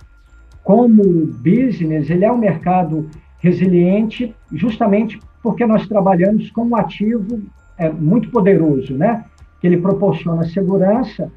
como 0.64 1.04
business, 1.04 2.10
ele 2.10 2.24
é 2.24 2.32
um 2.32 2.38
mercado 2.38 3.10
resiliente 3.40 4.34
justamente 4.54 5.20
porque 5.44 5.66
nós 5.66 5.86
trabalhamos 5.88 6.50
com 6.52 6.64
um 6.64 6.76
ativo 6.78 7.42
é, 7.78 7.90
muito 7.90 8.30
poderoso, 8.30 8.94
né? 8.94 9.26
que 9.60 9.68
ele 9.68 9.78
proporciona 9.78 10.46
segurança 10.46 11.30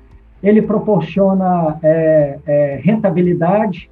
ele 0.45 0.61
proporciona 0.61 1.79
é, 1.83 2.39
é, 2.47 2.81
rentabilidade, 2.85 3.91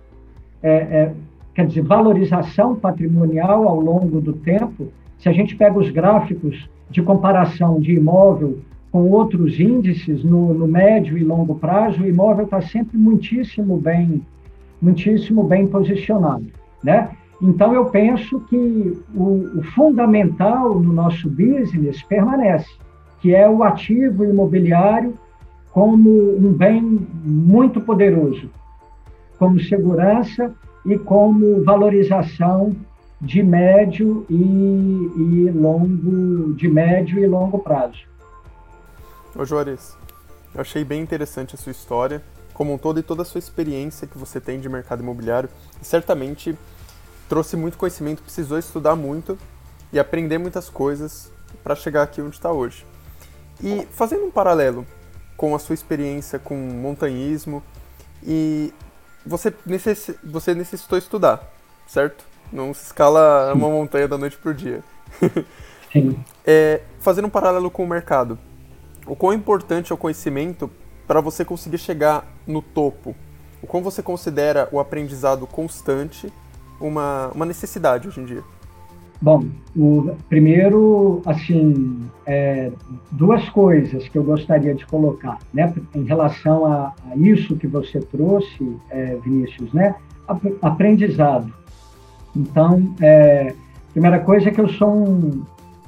é, 0.63 0.71
é, 0.71 1.13
quer 1.55 1.67
dizer, 1.67 1.81
valorização 1.81 2.77
patrimonial 2.77 3.67
ao 3.67 3.81
longo 3.81 4.21
do 4.21 4.35
tempo. 4.35 4.89
Se 5.19 5.31
a 5.31 5.33
gente 5.33 5.57
pega 5.57 5.79
os 5.79 5.89
gráficos 5.89 6.69
de 6.91 7.01
comparação 7.01 7.81
de 7.81 7.95
imóvel 7.95 8.59
com 8.91 9.11
outros 9.11 9.59
índices 9.59 10.23
no, 10.23 10.53
no 10.53 10.69
médio 10.69 11.17
e 11.17 11.25
longo 11.25 11.55
prazo, 11.55 12.03
o 12.03 12.07
imóvel 12.07 12.45
está 12.45 12.61
sempre 12.61 12.99
muitíssimo 12.99 13.79
bem, 13.79 14.21
muitíssimo 14.81 15.43
bem 15.45 15.67
posicionado, 15.67 16.45
né? 16.85 17.09
Então 17.41 17.73
eu 17.73 17.87
penso 17.87 18.41
que 18.41 19.03
o, 19.15 19.59
o 19.59 19.63
fundamental 19.75 20.79
no 20.79 20.93
nosso 20.93 21.31
business 21.31 22.03
permanece, 22.03 22.71
que 23.23 23.35
é 23.35 23.49
o 23.49 23.63
ativo 23.63 24.23
imobiliário 24.23 25.15
como 25.73 26.37
um 26.37 26.53
bem 26.53 26.83
muito 26.83 27.81
poderoso, 27.81 28.51
como 29.39 29.59
segurança 29.61 30.55
e 30.85 30.99
como 30.99 31.65
valorização 31.65 32.77
de 33.21 33.43
médio 33.43 34.27
e, 34.29 34.35
e 34.35 35.51
longo, 35.51 36.53
de 36.55 36.69
médio 36.69 37.19
e 37.19 37.27
longo 37.27 37.59
prazo. 37.59 38.01
Ô 39.35 39.45
Juarez, 39.45 39.97
eu 40.55 40.61
achei 40.61 40.85
bem 40.85 41.01
interessante 41.01 41.55
a 41.55 41.59
sua 41.59 41.73
história, 41.73 42.23
como 42.53 42.75
um 42.75 42.79
todo 42.79 43.01
e 43.01 43.03
toda 43.03 43.23
a 43.23 43.25
sua 43.25 43.39
experiência 43.39 44.07
que 44.07 44.19
você 44.19 44.39
tem 44.41 44.61
de 44.61 44.69
mercado 44.69 45.03
imobiliário. 45.03 45.49
E 45.81 45.85
certamente 45.87 46.55
trouxe 47.29 47.57
muito 47.57 47.79
conhecimento, 47.79 48.23
precisou 48.23 48.59
estudar 48.59 48.95
muito 48.95 49.39
e 49.91 49.99
aprender 49.99 50.37
muitas 50.37 50.69
coisas 50.69 51.33
para 51.65 51.75
chegar 51.75 52.03
aqui 52.03 52.21
onde 52.21 52.37
está 52.37 52.53
hoje. 52.53 52.85
E 53.63 53.87
fazendo 53.91 54.27
um 54.27 54.31
paralelo 54.31 54.85
com 55.43 55.57
a 55.57 55.59
sua 55.59 55.75
experiência 55.75 56.39
com 56.39 56.55
montanhismo 56.55 57.65
e 58.23 58.73
você, 59.27 59.53
necess, 59.67 60.13
você 60.23 60.55
necessitou 60.55 60.97
estudar, 60.97 61.53
certo? 61.85 62.25
Não 62.53 62.73
se 62.73 62.85
escala 62.85 63.53
uma 63.53 63.69
montanha 63.69 64.07
da 64.07 64.17
noite 64.17 64.37
para 64.37 64.53
o 64.53 64.55
dia. 64.55 64.85
É, 66.47 66.81
fazendo 67.01 67.27
um 67.27 67.31
paralelo 67.31 67.71
com 67.71 67.85
o 67.85 67.87
mercado, 67.87 68.39
o 69.07 69.15
quão 69.15 69.35
importante 69.35 69.93
é 69.93 69.95
o 69.95 69.99
conhecimento 69.99 70.71
para 71.07 71.21
você 71.21 71.45
conseguir 71.45 71.77
chegar 71.77 72.27
no 72.47 72.63
topo? 72.63 73.15
O 73.61 73.67
quão 73.67 73.83
você 73.83 74.03
considera 74.03 74.71
o 74.73 74.81
aprendizado 74.81 75.47
constante 75.47 76.33
uma, 76.81 77.31
uma 77.35 77.45
necessidade 77.45 78.09
hoje 78.09 78.21
em 78.23 78.25
dia? 78.25 78.43
Bom, 79.23 79.45
o, 79.77 80.17
primeiro, 80.29 81.23
assim, 81.25 81.97
é, 82.27 82.73
duas 83.13 83.49
coisas 83.51 84.09
que 84.09 84.19
eu 84.19 84.25
gostaria 84.25 84.75
de 84.75 84.85
colocar, 84.85 85.39
né, 85.55 85.73
em 85.95 86.03
relação 86.03 86.67
a, 86.67 86.93
a 87.09 87.17
isso 87.17 87.57
que 87.57 87.69
você 87.69 88.01
trouxe, 88.01 88.77
é, 88.91 89.17
Vinícius, 89.23 89.73
né, 89.73 89.95
aprendizado. 90.61 91.53
Então, 92.35 92.93
é, 93.01 93.55
primeira 93.93 94.19
coisa 94.19 94.49
é 94.49 94.53
que 94.53 94.61
eu 94.61 94.69
sou 94.71 94.93
um 94.93 95.43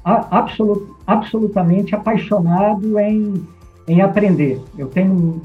absolut, 0.04 0.86
absolutamente 1.04 1.92
apaixonado 1.92 3.00
em, 3.00 3.42
em 3.88 4.00
aprender. 4.00 4.60
Eu 4.78 4.86
tenho 4.86 5.42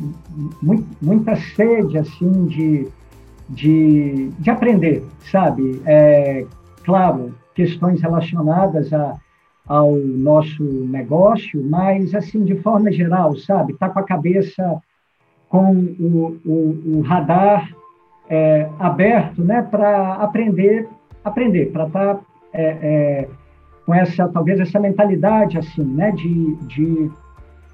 muito, 0.62 0.86
muita 1.01 1.36
sede, 1.36 1.98
assim, 1.98 2.46
de, 2.46 2.88
de, 3.50 4.29
de 4.38 4.50
aprender, 4.51 5.03
sabe? 5.31 5.81
É, 5.88 6.46
claro, 6.84 7.34
questões 7.59 8.01
relacionadas 8.01 8.93
a, 8.93 9.17
ao 9.67 9.93
nosso 9.97 10.63
negócio, 10.63 11.61
mas, 11.61 12.15
assim, 12.15 12.45
de 12.45 12.55
forma 12.55 12.89
geral, 12.89 13.35
sabe? 13.35 13.73
Está 13.73 13.89
com 13.89 13.99
a 13.99 14.03
cabeça 14.03 14.81
com 15.49 15.73
o, 15.73 16.39
o, 16.45 16.97
o 16.99 17.01
radar 17.01 17.69
é, 18.29 18.69
aberto, 18.79 19.43
né? 19.43 19.61
Para 19.61 20.13
aprender, 20.13 20.87
aprender, 21.21 21.65
para 21.73 21.87
estar 21.87 22.15
tá, 22.15 22.21
é, 22.53 22.63
é, 22.63 23.27
com 23.85 23.93
essa, 23.93 24.29
talvez, 24.29 24.57
essa 24.61 24.79
mentalidade, 24.79 25.57
assim, 25.57 25.83
né, 25.83 26.11
de, 26.11 26.55
de, 26.55 27.11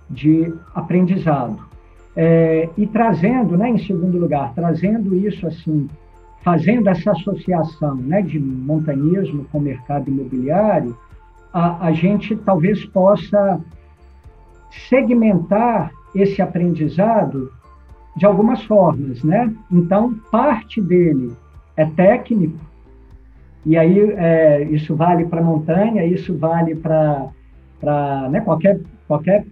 de 0.09 0.53
aprendizado. 0.73 1.59
É, 2.15 2.69
e 2.75 2.87
trazendo, 2.87 3.55
né, 3.55 3.69
em 3.69 3.77
segundo 3.77 4.17
lugar, 4.17 4.51
trazendo 4.55 5.13
isso, 5.13 5.45
assim, 5.45 5.87
fazendo 6.45 6.87
essa 6.87 7.11
associação, 7.11 7.95
né, 7.95 8.21
de 8.21 8.39
montanismo 8.39 9.45
com 9.51 9.57
o 9.57 9.61
mercado 9.61 10.09
imobiliário, 10.11 10.95
a, 11.51 11.87
a 11.87 11.91
gente 11.91 12.35
talvez 12.35 12.85
possa 12.85 13.59
segmentar 14.87 15.91
esse 16.13 16.43
aprendizado 16.43 17.51
de 18.15 18.27
algumas 18.27 18.63
formas, 18.63 19.23
né? 19.23 19.51
Então, 19.71 20.13
parte 20.31 20.79
dele 20.79 21.33
é 21.75 21.85
técnico, 21.85 22.59
e 23.65 23.75
aí 23.75 23.99
é, 24.11 24.63
isso 24.65 24.95
vale 24.95 25.25
para 25.25 25.41
montanha, 25.41 26.05
isso 26.05 26.37
vale 26.37 26.75
para 26.75 27.31
né, 28.29 28.39
qualquer, 28.41 28.79
qualquer 29.07 29.45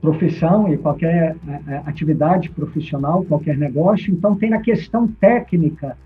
profissão 0.00 0.72
e 0.72 0.78
qualquer 0.78 1.36
é, 1.46 1.60
é, 1.66 1.82
atividade 1.84 2.50
profissional, 2.50 3.24
qualquer 3.24 3.56
negócio. 3.56 4.12
Então, 4.12 4.34
tem 4.34 4.54
a 4.54 4.60
questão 4.60 5.06
técnica 5.06 5.96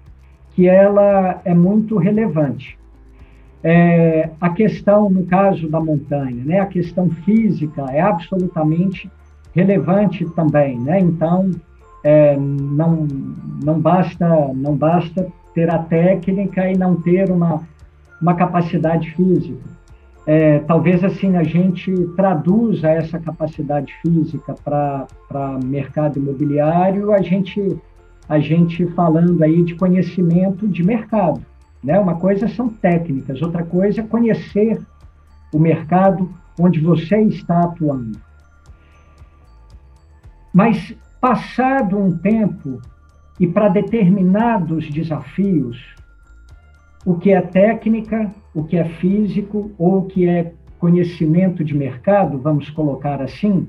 que 0.55 0.69
ela 0.69 1.41
é 1.45 1.55
muito 1.55 1.97
relevante. 1.97 2.79
É, 3.63 4.31
a 4.41 4.51
questão, 4.51 5.09
no 5.09 5.25
caso 5.25 5.69
da 5.69 5.81
montanha, 5.81 6.45
né, 6.45 6.61
a 6.61 6.67
questão 6.67 7.09
física 7.09 7.87
é 7.91 8.01
absolutamente 8.01 9.11
relevante 9.55 10.25
também, 10.31 10.79
né? 10.79 11.01
Então, 11.01 11.51
é, 12.03 12.37
não, 12.37 13.07
não, 13.65 13.81
basta, 13.81 14.53
não 14.55 14.77
basta 14.77 15.27
ter 15.55 15.71
a 15.71 15.79
técnica 15.79 16.69
e 16.71 16.77
não 16.77 16.97
ter 16.97 17.31
uma, 17.31 17.63
uma 18.21 18.35
capacidade 18.35 19.11
física. 19.13 19.75
É, 20.27 20.61
talvez 20.61 21.05
assim 21.05 21.37
a 21.37 21.43
gente 21.43 21.93
traduza 22.17 22.89
essa 22.89 23.19
capacidade 23.19 23.93
física 24.01 24.55
para 24.65 25.59
mercado 25.63 26.19
imobiliário, 26.19 27.13
a 27.13 27.21
gente, 27.21 27.79
a 28.29 28.39
gente 28.39 28.87
falando 28.89 29.43
aí 29.43 29.63
de 29.63 29.75
conhecimento 29.75 30.67
de 30.67 30.83
mercado. 30.83 31.45
Né? 31.83 31.99
Uma 31.99 32.15
coisa 32.15 32.49
são 32.49 32.69
técnicas, 32.69 33.43
outra 33.43 33.63
coisa 33.63 34.01
é 34.01 34.05
conhecer 34.05 34.81
o 35.53 35.59
mercado 35.59 36.31
onde 36.59 36.81
você 36.81 37.21
está 37.21 37.65
atuando. 37.65 38.19
Mas, 40.53 40.95
passado 41.21 41.99
um 41.99 42.17
tempo, 42.17 42.81
e 43.39 43.47
para 43.47 43.69
determinados 43.69 44.89
desafios, 44.89 45.95
o 47.05 47.15
que 47.15 47.33
é 47.33 47.41
técnica, 47.41 48.33
o 48.55 48.65
que 48.65 48.77
é 48.77 48.85
físico 48.85 49.71
ou 49.79 49.99
o 49.99 50.07
que 50.07 50.27
é 50.29 50.53
conhecimento 50.79 51.65
de 51.65 51.75
mercado, 51.75 52.39
vamos 52.39 52.71
colocar 52.71 53.23
assim, 53.23 53.69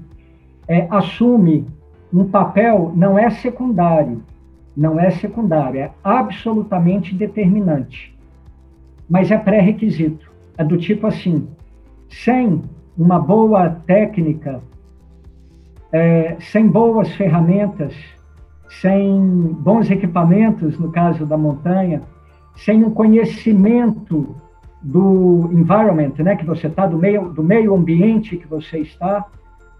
é, 0.67 0.87
assume 0.89 1.65
um 2.13 2.25
papel 2.25 2.91
não 2.95 3.17
é 3.17 3.29
secundário, 3.29 4.23
não 4.75 4.99
é 4.99 5.11
secundário, 5.11 5.79
é 5.81 5.91
absolutamente 6.03 7.13
determinante. 7.13 8.15
Mas 9.09 9.31
é 9.31 9.37
pré-requisito. 9.37 10.31
É 10.57 10.63
do 10.63 10.77
tipo 10.77 11.05
assim: 11.07 11.47
sem 12.09 12.61
uma 12.97 13.19
boa 13.19 13.69
técnica 13.69 14.61
é, 15.91 16.35
sem 16.39 16.67
boas 16.67 17.09
ferramentas, 17.15 17.93
sem 18.81 19.17
bons 19.59 19.89
equipamentos, 19.89 20.77
no 20.77 20.91
caso 20.91 21.25
da 21.25 21.37
montanha, 21.37 22.01
sem 22.55 22.83
um 22.83 22.91
conhecimento 22.91 24.35
do 24.81 25.49
environment, 25.51 26.13
né, 26.19 26.35
que 26.35 26.45
você 26.45 26.67
está, 26.67 26.85
do 26.85 26.97
meio, 26.97 27.29
do 27.29 27.43
meio 27.43 27.73
ambiente 27.75 28.37
que 28.37 28.47
você 28.47 28.79
está, 28.79 29.25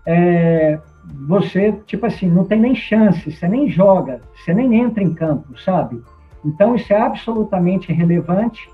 é, 0.06 0.80
você, 1.28 1.72
tipo 1.86 2.06
assim, 2.06 2.28
não 2.28 2.44
tem 2.44 2.60
nem 2.60 2.76
chance, 2.76 3.32
você 3.32 3.48
nem 3.48 3.70
joga, 3.70 4.22
você 4.36 4.54
nem 4.54 4.76
entra 4.76 5.04
em 5.04 5.14
campo, 5.14 5.60
sabe? 5.60 6.02
Então, 6.44 6.76
isso 6.76 6.92
é 6.92 7.02
absolutamente 7.02 7.92
relevante, 7.94 8.70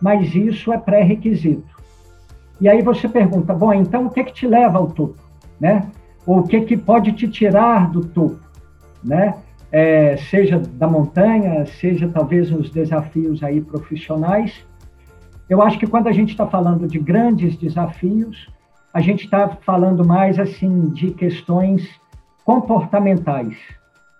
mas 0.00 0.34
isso 0.34 0.72
é 0.72 0.78
pré-requisito. 0.78 1.72
E 2.60 2.68
aí 2.68 2.80
você 2.82 3.08
pergunta, 3.08 3.52
bom, 3.52 3.72
então 3.72 4.06
o 4.06 4.10
que 4.10 4.20
é 4.20 4.24
que 4.24 4.32
te 4.32 4.46
leva 4.46 4.78
ao 4.78 4.88
topo, 4.88 5.18
né? 5.60 5.88
ou 6.26 6.40
o 6.40 6.46
que, 6.46 6.60
que 6.62 6.76
pode 6.76 7.12
te 7.12 7.28
tirar 7.28 7.90
do 7.90 8.04
topo, 8.04 8.40
né? 9.02 9.34
É, 9.72 10.18
seja 10.18 10.58
da 10.58 10.86
montanha, 10.86 11.64
seja 11.64 12.06
talvez 12.06 12.50
nos 12.50 12.70
desafios 12.70 13.42
aí 13.42 13.60
profissionais. 13.60 14.64
Eu 15.48 15.62
acho 15.62 15.78
que 15.78 15.86
quando 15.86 16.08
a 16.08 16.12
gente 16.12 16.30
está 16.30 16.46
falando 16.46 16.86
de 16.86 16.98
grandes 16.98 17.56
desafios, 17.56 18.48
a 18.92 19.00
gente 19.00 19.24
está 19.24 19.48
falando 19.48 20.04
mais 20.04 20.38
assim 20.38 20.90
de 20.90 21.12
questões 21.12 21.88
comportamentais, 22.44 23.56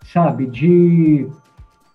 sabe? 0.05 0.47
De, 0.47 1.29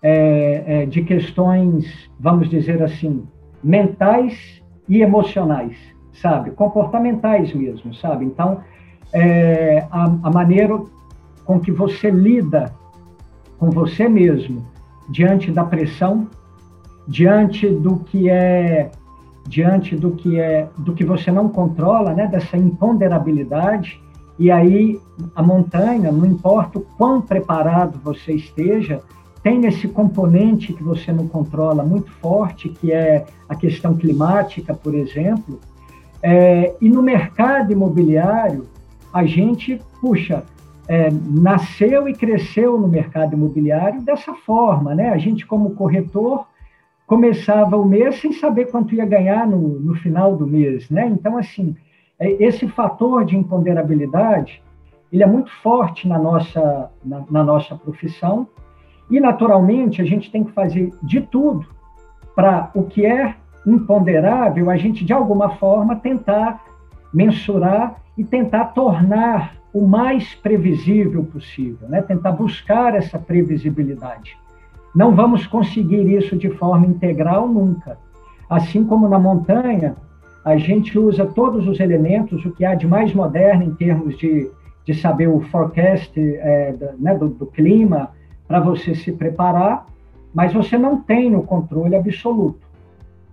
é, 0.03 0.63
é, 0.67 0.85
de 0.85 1.01
questões, 1.03 2.09
vamos 2.19 2.49
dizer 2.49 2.83
assim, 2.83 3.25
mentais 3.63 4.61
e 4.87 5.01
emocionais, 5.01 5.75
sabe? 6.13 6.51
Comportamentais 6.51 7.53
mesmo, 7.53 7.93
sabe? 7.95 8.25
Então, 8.25 8.61
é, 9.11 9.87
a, 9.89 10.03
a 10.03 10.29
maneira 10.29 10.79
com 11.45 11.59
que 11.59 11.71
você 11.71 12.11
lida 12.11 12.71
com 13.57 13.69
você 13.69 14.07
mesmo 14.07 14.65
diante 15.09 15.51
da 15.51 15.63
pressão, 15.63 16.27
diante 17.07 17.67
do 17.67 17.97
que 17.97 18.29
é 18.29 18.91
diante 19.47 19.95
do 19.95 20.11
que 20.11 20.37
é 20.39 20.67
do 20.77 20.93
que 20.93 21.05
você 21.05 21.31
não 21.31 21.47
controla, 21.47 22.13
né, 22.13 22.27
dessa 22.27 22.57
imponderabilidade. 22.57 24.01
E 24.37 24.51
aí 24.51 24.99
a 25.33 25.41
montanha, 25.41 26.11
não 26.11 26.25
importa 26.25 26.79
o 26.79 26.81
quão 26.97 27.21
preparado 27.21 27.99
você 28.03 28.33
esteja, 28.33 29.01
tem 29.41 29.65
esse 29.65 29.87
componente 29.87 30.73
que 30.73 30.83
você 30.83 31.11
não 31.11 31.27
controla 31.27 31.83
muito 31.83 32.11
forte, 32.21 32.69
que 32.69 32.91
é 32.91 33.25
a 33.47 33.55
questão 33.55 33.95
climática, 33.95 34.73
por 34.73 34.93
exemplo. 34.93 35.59
É, 36.21 36.75
e 36.81 36.89
no 36.89 37.01
mercado 37.01 37.71
imobiliário, 37.71 38.65
a 39.13 39.25
gente, 39.25 39.81
puxa, 40.01 40.43
é, 40.87 41.09
nasceu 41.11 42.07
e 42.07 42.13
cresceu 42.13 42.79
no 42.79 42.87
mercado 42.87 43.33
imobiliário 43.33 44.01
dessa 44.01 44.33
forma, 44.33 44.95
né? 44.95 45.09
A 45.09 45.17
gente, 45.17 45.45
como 45.45 45.75
corretor, 45.75 46.47
começava 47.05 47.77
o 47.77 47.85
mês 47.85 48.19
sem 48.21 48.31
saber 48.31 48.71
quanto 48.71 48.95
ia 48.95 49.05
ganhar 49.05 49.45
no, 49.45 49.79
no 49.79 49.95
final 49.95 50.35
do 50.35 50.47
mês, 50.47 50.89
né? 50.89 51.07
Então, 51.07 51.37
assim, 51.37 51.75
é, 52.19 52.31
esse 52.43 52.67
fator 52.67 53.25
de 53.25 53.35
imponderabilidade, 53.35 54.63
ele 55.11 55.23
é 55.23 55.27
muito 55.27 55.51
forte 55.61 56.07
na 56.07 56.17
nossa, 56.17 56.91
na, 57.03 57.23
na 57.29 57.43
nossa 57.43 57.75
profissão 57.75 58.47
e, 59.09 59.19
naturalmente, 59.19 60.01
a 60.01 60.05
gente 60.05 60.31
tem 60.31 60.43
que 60.43 60.51
fazer 60.51 60.93
de 61.03 61.21
tudo 61.21 61.65
para 62.35 62.71
o 62.73 62.83
que 62.83 63.05
é 63.05 63.35
imponderável, 63.65 64.69
a 64.69 64.77
gente, 64.77 65.03
de 65.03 65.11
alguma 65.11 65.49
forma, 65.57 65.95
tentar 65.97 66.63
mensurar 67.13 68.01
e 68.17 68.23
tentar 68.23 68.65
tornar 68.65 69.56
o 69.77 69.85
mais 69.85 70.33
previsível 70.33 71.23
possível, 71.23 71.87
né? 71.87 72.01
tentar 72.01 72.31
buscar 72.31 72.95
essa 72.95 73.19
previsibilidade. 73.19 74.35
Não 74.95 75.13
vamos 75.13 75.45
conseguir 75.45 76.11
isso 76.17 76.35
de 76.35 76.49
forma 76.49 76.87
integral 76.87 77.47
nunca. 77.47 77.99
Assim 78.49 78.83
como 78.83 79.07
na 79.07 79.19
montanha, 79.19 79.95
a 80.43 80.57
gente 80.57 80.97
usa 80.97 81.27
todos 81.27 81.67
os 81.67 81.79
elementos, 81.79 82.43
o 82.43 82.51
que 82.51 82.65
há 82.65 82.73
de 82.73 82.87
mais 82.87 83.13
moderno 83.13 83.65
em 83.65 83.75
termos 83.75 84.17
de, 84.17 84.49
de 84.83 84.95
saber 84.95 85.27
o 85.27 85.41
forecast 85.41 86.11
é, 86.17 86.73
né, 86.97 87.15
do, 87.15 87.27
do 87.27 87.45
clima, 87.45 88.09
para 88.47 88.59
você 88.59 88.95
se 88.95 89.11
preparar, 89.11 89.85
mas 90.33 90.53
você 90.53 90.75
não 90.75 91.01
tem 91.01 91.35
o 91.35 91.43
controle 91.43 91.95
absoluto. 91.95 92.65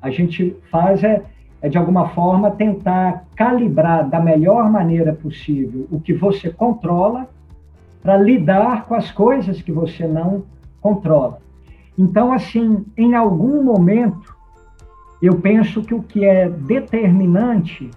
A 0.03 0.11
gente 0.11 0.55
faz 0.71 1.03
é, 1.03 1.23
é, 1.65 1.69
de 1.71 1.79
alguma 1.79 2.11
forma, 2.11 2.51
tentar 2.51 3.25
calibrar 3.35 4.07
da 4.07 4.21
melhor 4.21 4.71
maneira 4.71 5.15
possível 5.15 5.89
o 5.91 5.99
que 5.99 6.13
você 6.13 6.51
controla 6.51 7.27
para 8.03 8.19
lidar 8.19 8.85
com 8.85 8.95
as 8.95 9.11
coisas 9.11 9.63
que 9.63 9.73
você 9.73 10.07
não 10.07 10.45
controla. 10.79 11.39
Então, 11.97 12.35
assim, 12.35 12.85
em 12.99 13.15
algum 13.15 13.63
momento, 13.63 14.37
eu 15.23 15.41
penso 15.41 15.83
que 15.83 15.95
o 15.95 16.03
que 16.03 16.23
é 16.23 16.51
determinante 16.51 17.91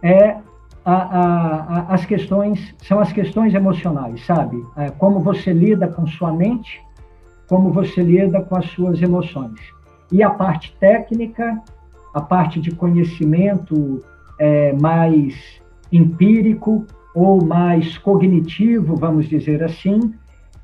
é 0.00 0.36
a, 0.84 0.94
a, 0.94 1.78
a, 1.78 1.94
as 1.94 2.06
questões, 2.06 2.72
são 2.84 3.00
as 3.00 3.12
questões 3.12 3.52
emocionais, 3.52 4.24
sabe? 4.24 4.64
É 4.76 4.90
como 4.90 5.18
você 5.18 5.52
lida 5.52 5.88
com 5.88 6.06
sua 6.06 6.32
mente, 6.32 6.80
como 7.48 7.72
você 7.72 8.00
lida 8.00 8.40
com 8.42 8.54
as 8.54 8.66
suas 8.66 9.02
emoções. 9.02 9.58
E 10.12 10.22
a 10.22 10.30
parte 10.30 10.72
técnica 10.78 11.60
a 12.16 12.20
parte 12.22 12.58
de 12.58 12.70
conhecimento 12.70 14.02
é, 14.38 14.72
mais 14.72 15.60
empírico 15.92 16.86
ou 17.14 17.44
mais 17.44 17.98
cognitivo, 17.98 18.96
vamos 18.96 19.28
dizer 19.28 19.62
assim, 19.62 20.14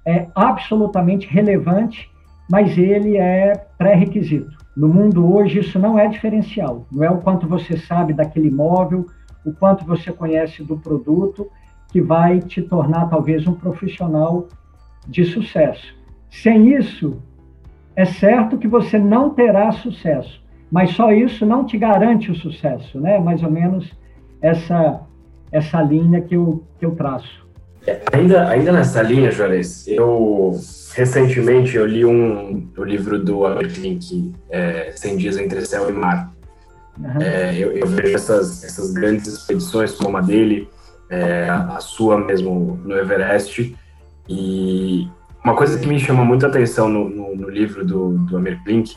é 0.02 0.28
absolutamente 0.34 1.26
relevante, 1.26 2.10
mas 2.50 2.78
ele 2.78 3.18
é 3.18 3.66
pré-requisito. 3.76 4.56
No 4.74 4.88
mundo 4.88 5.30
hoje, 5.30 5.58
isso 5.58 5.78
não 5.78 5.98
é 5.98 6.08
diferencial. 6.08 6.86
Não 6.90 7.04
é 7.04 7.10
o 7.10 7.18
quanto 7.18 7.46
você 7.46 7.76
sabe 7.76 8.14
daquele 8.14 8.48
imóvel, 8.48 9.04
o 9.44 9.52
quanto 9.52 9.84
você 9.84 10.10
conhece 10.10 10.62
do 10.64 10.78
produto, 10.78 11.50
que 11.88 12.00
vai 12.00 12.40
te 12.40 12.62
tornar 12.62 13.10
talvez 13.10 13.46
um 13.46 13.52
profissional 13.52 14.48
de 15.06 15.26
sucesso. 15.26 15.94
Sem 16.30 16.74
isso, 16.78 17.22
é 17.94 18.06
certo 18.06 18.56
que 18.56 18.66
você 18.66 18.98
não 18.98 19.28
terá 19.28 19.70
sucesso, 19.70 20.41
mas 20.72 20.92
só 20.92 21.12
isso 21.12 21.44
não 21.44 21.66
te 21.66 21.76
garante 21.76 22.30
o 22.30 22.34
sucesso, 22.34 22.98
né? 22.98 23.18
Mais 23.20 23.42
ou 23.42 23.50
menos 23.50 23.92
essa 24.40 25.02
essa 25.52 25.82
linha 25.82 26.22
que 26.22 26.34
eu, 26.34 26.64
que 26.78 26.86
eu 26.86 26.92
traço. 26.92 27.46
Ainda, 28.10 28.48
ainda 28.48 28.72
nessa 28.72 29.02
linha, 29.02 29.30
Juarez, 29.30 29.86
eu 29.86 30.58
recentemente 30.94 31.76
eu 31.76 31.84
li 31.84 32.06
um 32.06 32.70
o 32.74 32.84
livro 32.84 33.22
do 33.22 33.44
Amir 33.44 33.70
Klink, 33.74 34.32
é, 34.48 34.92
100 34.96 35.16
Dias 35.18 35.36
Entre 35.36 35.60
Céu 35.66 35.90
e 35.90 35.92
Mar. 35.92 36.32
Uhum. 36.98 37.20
É, 37.20 37.54
eu, 37.58 37.72
eu, 37.72 37.86
vejo 37.86 38.14
essas, 38.14 38.64
essas 38.64 38.92
grandes 38.92 39.26
expedições 39.26 39.92
como 39.92 40.16
a 40.16 40.22
dele, 40.22 40.68
é, 41.10 41.48
a 41.50 41.80
sua 41.80 42.16
mesmo 42.16 42.80
no 42.82 42.96
Everest, 42.96 43.76
e 44.26 45.06
uma 45.44 45.54
coisa 45.54 45.78
que 45.78 45.86
me 45.86 45.98
chama 45.98 46.24
muita 46.24 46.46
atenção 46.46 46.88
no, 46.88 47.10
no, 47.10 47.36
no 47.36 47.50
livro 47.50 47.84
do, 47.84 48.12
do 48.18 48.36
Amir 48.38 48.62
Klink 48.64 48.96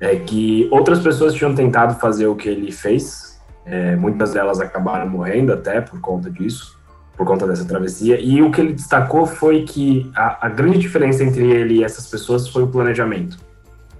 é 0.00 0.16
que 0.16 0.68
outras 0.70 1.00
pessoas 1.00 1.34
tinham 1.34 1.54
tentado 1.54 1.98
fazer 1.98 2.26
o 2.26 2.36
que 2.36 2.48
ele 2.48 2.70
fez, 2.70 3.40
é, 3.66 3.96
muitas 3.96 4.32
delas 4.32 4.60
acabaram 4.60 5.08
morrendo 5.08 5.52
até 5.52 5.80
por 5.80 6.00
conta 6.00 6.30
disso, 6.30 6.78
por 7.16 7.26
conta 7.26 7.46
dessa 7.46 7.64
travessia. 7.64 8.18
E 8.20 8.40
o 8.40 8.50
que 8.50 8.60
ele 8.60 8.72
destacou 8.72 9.26
foi 9.26 9.64
que 9.64 10.10
a, 10.14 10.46
a 10.46 10.48
grande 10.48 10.78
diferença 10.78 11.22
entre 11.22 11.44
ele 11.50 11.74
e 11.74 11.84
essas 11.84 12.06
pessoas 12.06 12.48
foi 12.48 12.62
o 12.62 12.68
planejamento. 12.68 13.38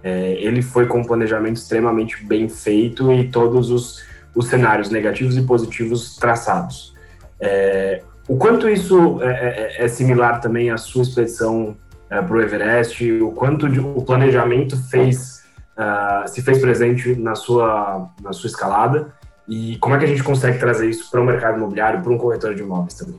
É, 0.03 0.33
ele 0.41 0.63
foi 0.63 0.87
com 0.87 1.01
um 1.01 1.05
planejamento 1.05 1.57
extremamente 1.57 2.25
bem 2.25 2.49
feito 2.49 3.13
e 3.13 3.29
todos 3.29 3.71
os, 3.71 4.03
os 4.35 4.47
cenários 4.47 4.91
negativos 4.91 5.37
e 5.37 5.43
positivos 5.43 6.17
traçados. 6.17 6.95
É, 7.41 8.03
o 8.29 8.37
quanto 8.37 8.69
isso 8.69 9.21
é, 9.23 9.77
é, 9.81 9.85
é 9.85 9.89
similar 9.89 10.41
também 10.41 10.71
à 10.71 10.77
sua 10.77 11.03
expedição 11.03 11.77
é, 12.09 12.23
para 12.23 12.37
o 12.37 12.41
Everest? 12.41 13.11
O 13.21 13.33
quanto 13.33 13.69
de, 13.69 13.81
o 13.81 14.03
planejamento 14.03 14.77
fez 14.89 15.38
uh, 15.79 16.29
se 16.29 16.43
fez 16.43 16.59
presente 16.59 17.15
na 17.15 17.35
sua 17.35 18.11
na 18.23 18.33
sua 18.33 18.49
escalada? 18.49 19.15
E 19.49 19.79
como 19.79 19.95
é 19.95 19.99
que 19.99 20.05
a 20.05 20.09
gente 20.09 20.23
consegue 20.23 20.59
trazer 20.59 20.91
isso 20.91 21.11
para 21.11 21.23
o 21.23 21.25
mercado 21.25 21.57
imobiliário, 21.57 22.03
para 22.03 22.13
um 22.13 22.19
corretor 22.19 22.55
de 22.55 22.63
imóveis 22.63 22.95
também? 22.95 23.19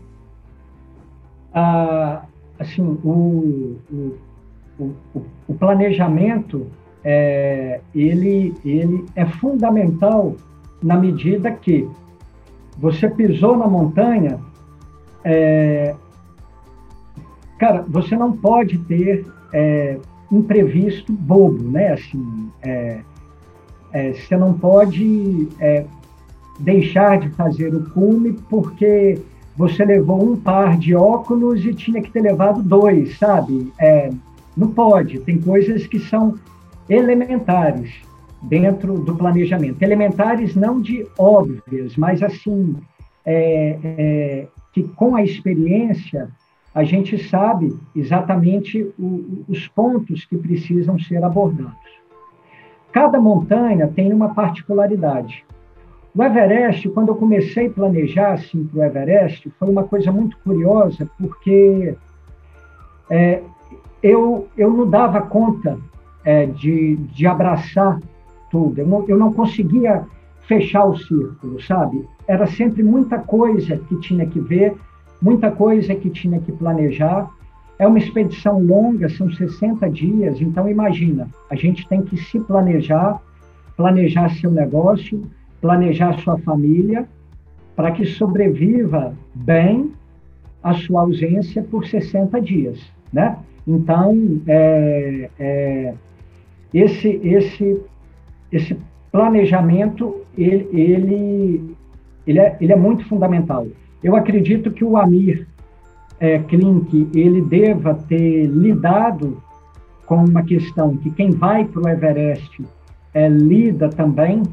Ah, 1.51 2.21
assim, 2.59 2.83
o, 3.03 3.79
o, 3.91 4.17
o, 4.79 5.25
o 5.47 5.53
planejamento 5.55 6.67
é, 7.03 7.81
ele, 7.95 8.53
ele 8.63 9.05
é 9.15 9.25
fundamental 9.25 10.35
na 10.83 10.95
medida 10.95 11.51
que 11.51 11.89
você 12.77 13.09
pisou 13.09 13.57
na 13.57 13.67
montanha, 13.67 14.39
é, 15.23 15.95
cara, 17.57 17.83
você 17.87 18.15
não 18.15 18.31
pode 18.31 18.77
ter 18.79 19.25
é, 19.51 19.99
imprevisto 20.31 21.11
bobo, 21.11 21.63
né? 21.63 21.93
Assim, 21.93 22.49
é, 22.61 22.99
é, 23.91 24.13
você 24.13 24.37
não 24.37 24.53
pode 24.53 25.47
é, 25.59 25.85
deixar 26.59 27.19
de 27.19 27.29
fazer 27.29 27.73
o 27.73 27.89
cume 27.91 28.33
porque 28.49 29.19
você 29.55 29.83
levou 29.83 30.23
um 30.23 30.37
par 30.37 30.77
de 30.77 30.95
óculos 30.95 31.65
e 31.65 31.73
tinha 31.73 32.01
que 32.01 32.11
ter 32.11 32.21
levado 32.21 32.61
dois, 32.61 33.17
sabe? 33.17 33.71
É, 33.79 34.09
não 34.55 34.71
pode. 34.71 35.19
Tem 35.19 35.39
coisas 35.39 35.87
que 35.87 35.99
são 35.99 36.35
elementares 36.87 37.91
dentro 38.41 38.99
do 38.99 39.15
planejamento. 39.15 39.81
Elementares 39.81 40.55
não 40.55 40.79
de 40.79 41.05
óbvias, 41.17 41.95
mas 41.97 42.23
assim, 42.23 42.75
é, 43.25 43.77
é, 43.83 44.47
que 44.73 44.83
com 44.83 45.15
a 45.15 45.23
experiência 45.23 46.29
a 46.79 46.83
gente 46.85 47.21
sabe 47.27 47.77
exatamente 47.93 48.81
o, 48.97 49.43
os 49.49 49.67
pontos 49.67 50.23
que 50.23 50.37
precisam 50.37 50.97
ser 50.97 51.21
abordados. 51.21 51.99
Cada 52.89 53.19
montanha 53.19 53.85
tem 53.93 54.13
uma 54.13 54.33
particularidade. 54.33 55.45
O 56.15 56.23
Everest, 56.23 56.87
quando 56.89 57.09
eu 57.09 57.15
comecei 57.15 57.67
a 57.67 57.69
planejar 57.69 58.31
assim, 58.31 58.63
para 58.63 58.79
o 58.79 58.83
Everest, 58.83 59.51
foi 59.59 59.69
uma 59.69 59.83
coisa 59.83 60.09
muito 60.09 60.37
curiosa, 60.37 61.09
porque 61.17 61.95
é, 63.09 63.41
eu, 64.01 64.47
eu 64.57 64.71
não 64.71 64.89
dava 64.89 65.21
conta 65.21 65.77
é, 66.23 66.45
de, 66.45 66.95
de 66.95 67.27
abraçar 67.27 67.99
tudo, 68.49 68.79
eu 68.79 68.87
não, 68.87 69.05
eu 69.05 69.17
não 69.17 69.33
conseguia 69.33 70.05
fechar 70.47 70.85
o 70.85 70.97
círculo, 70.97 71.61
sabe? 71.61 72.07
Era 72.25 72.47
sempre 72.47 72.83
muita 72.83 73.19
coisa 73.19 73.75
que 73.75 73.99
tinha 73.99 74.25
que 74.25 74.39
ver, 74.39 74.77
muita 75.21 75.51
coisa 75.51 75.95
que 75.95 76.09
tinha 76.09 76.39
que 76.39 76.51
planejar. 76.51 77.29
É 77.77 77.87
uma 77.87 77.97
expedição 77.97 78.61
longa, 78.61 79.07
são 79.09 79.31
60 79.31 79.89
dias, 79.89 80.41
então 80.41 80.69
imagina, 80.69 81.29
a 81.49 81.55
gente 81.55 81.87
tem 81.87 82.01
que 82.01 82.17
se 82.17 82.37
planejar, 82.41 83.21
planejar 83.77 84.29
seu 84.35 84.51
negócio, 84.51 85.23
planejar 85.61 86.19
sua 86.19 86.37
família, 86.39 87.07
para 87.75 87.91
que 87.91 88.05
sobreviva 88.05 89.13
bem 89.33 89.93
a 90.61 90.73
sua 90.73 91.01
ausência 91.01 91.63
por 91.63 91.87
60 91.87 92.41
dias, 92.41 92.79
né? 93.13 93.37
Então, 93.65 94.41
é, 94.47 95.29
é, 95.39 95.93
esse, 96.73 97.07
esse, 97.23 97.81
esse 98.51 98.77
planejamento, 99.11 100.21
ele, 100.37 100.67
ele, 100.73 101.75
ele, 102.27 102.39
é, 102.39 102.57
ele 102.59 102.73
é 102.73 102.75
muito 102.75 103.07
fundamental. 103.07 103.67
Eu 104.03 104.15
acredito 104.15 104.71
que 104.71 104.83
o 104.83 104.97
Amir 104.97 105.47
é, 106.19 106.39
Klink, 106.39 107.09
ele 107.13 107.41
deva 107.41 107.93
ter 107.93 108.45
lidado 108.47 109.41
com 110.05 110.23
uma 110.23 110.43
questão 110.43 110.97
que 110.97 111.09
quem 111.11 111.31
vai 111.31 111.65
para 111.65 111.81
o 111.81 111.87
Everest 111.87 112.65
é, 113.13 113.27
lida 113.27 113.89
também, 113.89 114.43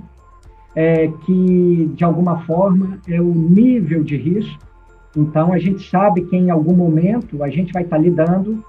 é, 0.74 1.09
que, 1.24 1.90
de 1.94 2.04
alguma 2.04 2.40
forma, 2.44 2.98
é 3.09 3.20
o 3.20 3.35
nível 3.35 4.04
de 4.04 4.16
risco. 4.16 4.61
Então, 5.16 5.52
a 5.52 5.59
gente 5.59 5.88
sabe 5.88 6.22
que, 6.22 6.37
em 6.37 6.50
algum 6.50 6.74
momento, 6.74 7.42
a 7.42 7.48
gente 7.48 7.72
vai 7.72 7.82
estar 7.82 7.96
lidando 7.96 8.62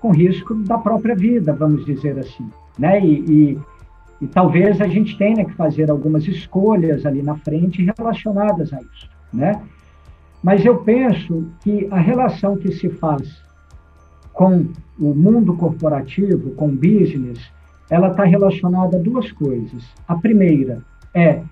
com 0.00 0.10
risco 0.10 0.54
da 0.54 0.78
própria 0.78 1.14
vida, 1.14 1.52
vamos 1.52 1.84
dizer 1.84 2.18
assim. 2.18 2.48
Né? 2.78 3.04
E, 3.04 3.12
e, 3.12 3.58
e 4.22 4.26
talvez 4.26 4.80
a 4.80 4.88
gente 4.88 5.18
tenha 5.18 5.44
que 5.44 5.52
fazer 5.52 5.90
algumas 5.90 6.26
escolhas 6.26 7.04
ali 7.04 7.22
na 7.22 7.36
frente 7.36 7.86
relacionadas 7.98 8.72
a 8.72 8.80
isso. 8.80 9.10
Né? 9.30 9.60
Mas 10.42 10.64
eu 10.64 10.78
penso 10.78 11.46
que 11.60 11.86
a 11.90 11.98
relação 11.98 12.56
que 12.56 12.72
se 12.72 12.88
faz 12.88 13.42
com 14.32 14.66
o 14.98 15.14
mundo 15.14 15.54
corporativo, 15.56 16.50
com 16.52 16.68
o 16.68 16.72
business, 16.72 17.52
ela 17.90 18.08
está 18.08 18.24
relacionada 18.24 18.96
a 18.96 19.00
duas 19.00 19.30
coisas. 19.32 19.84
A 20.08 20.14
primeira 20.14 20.82
é 21.14 21.42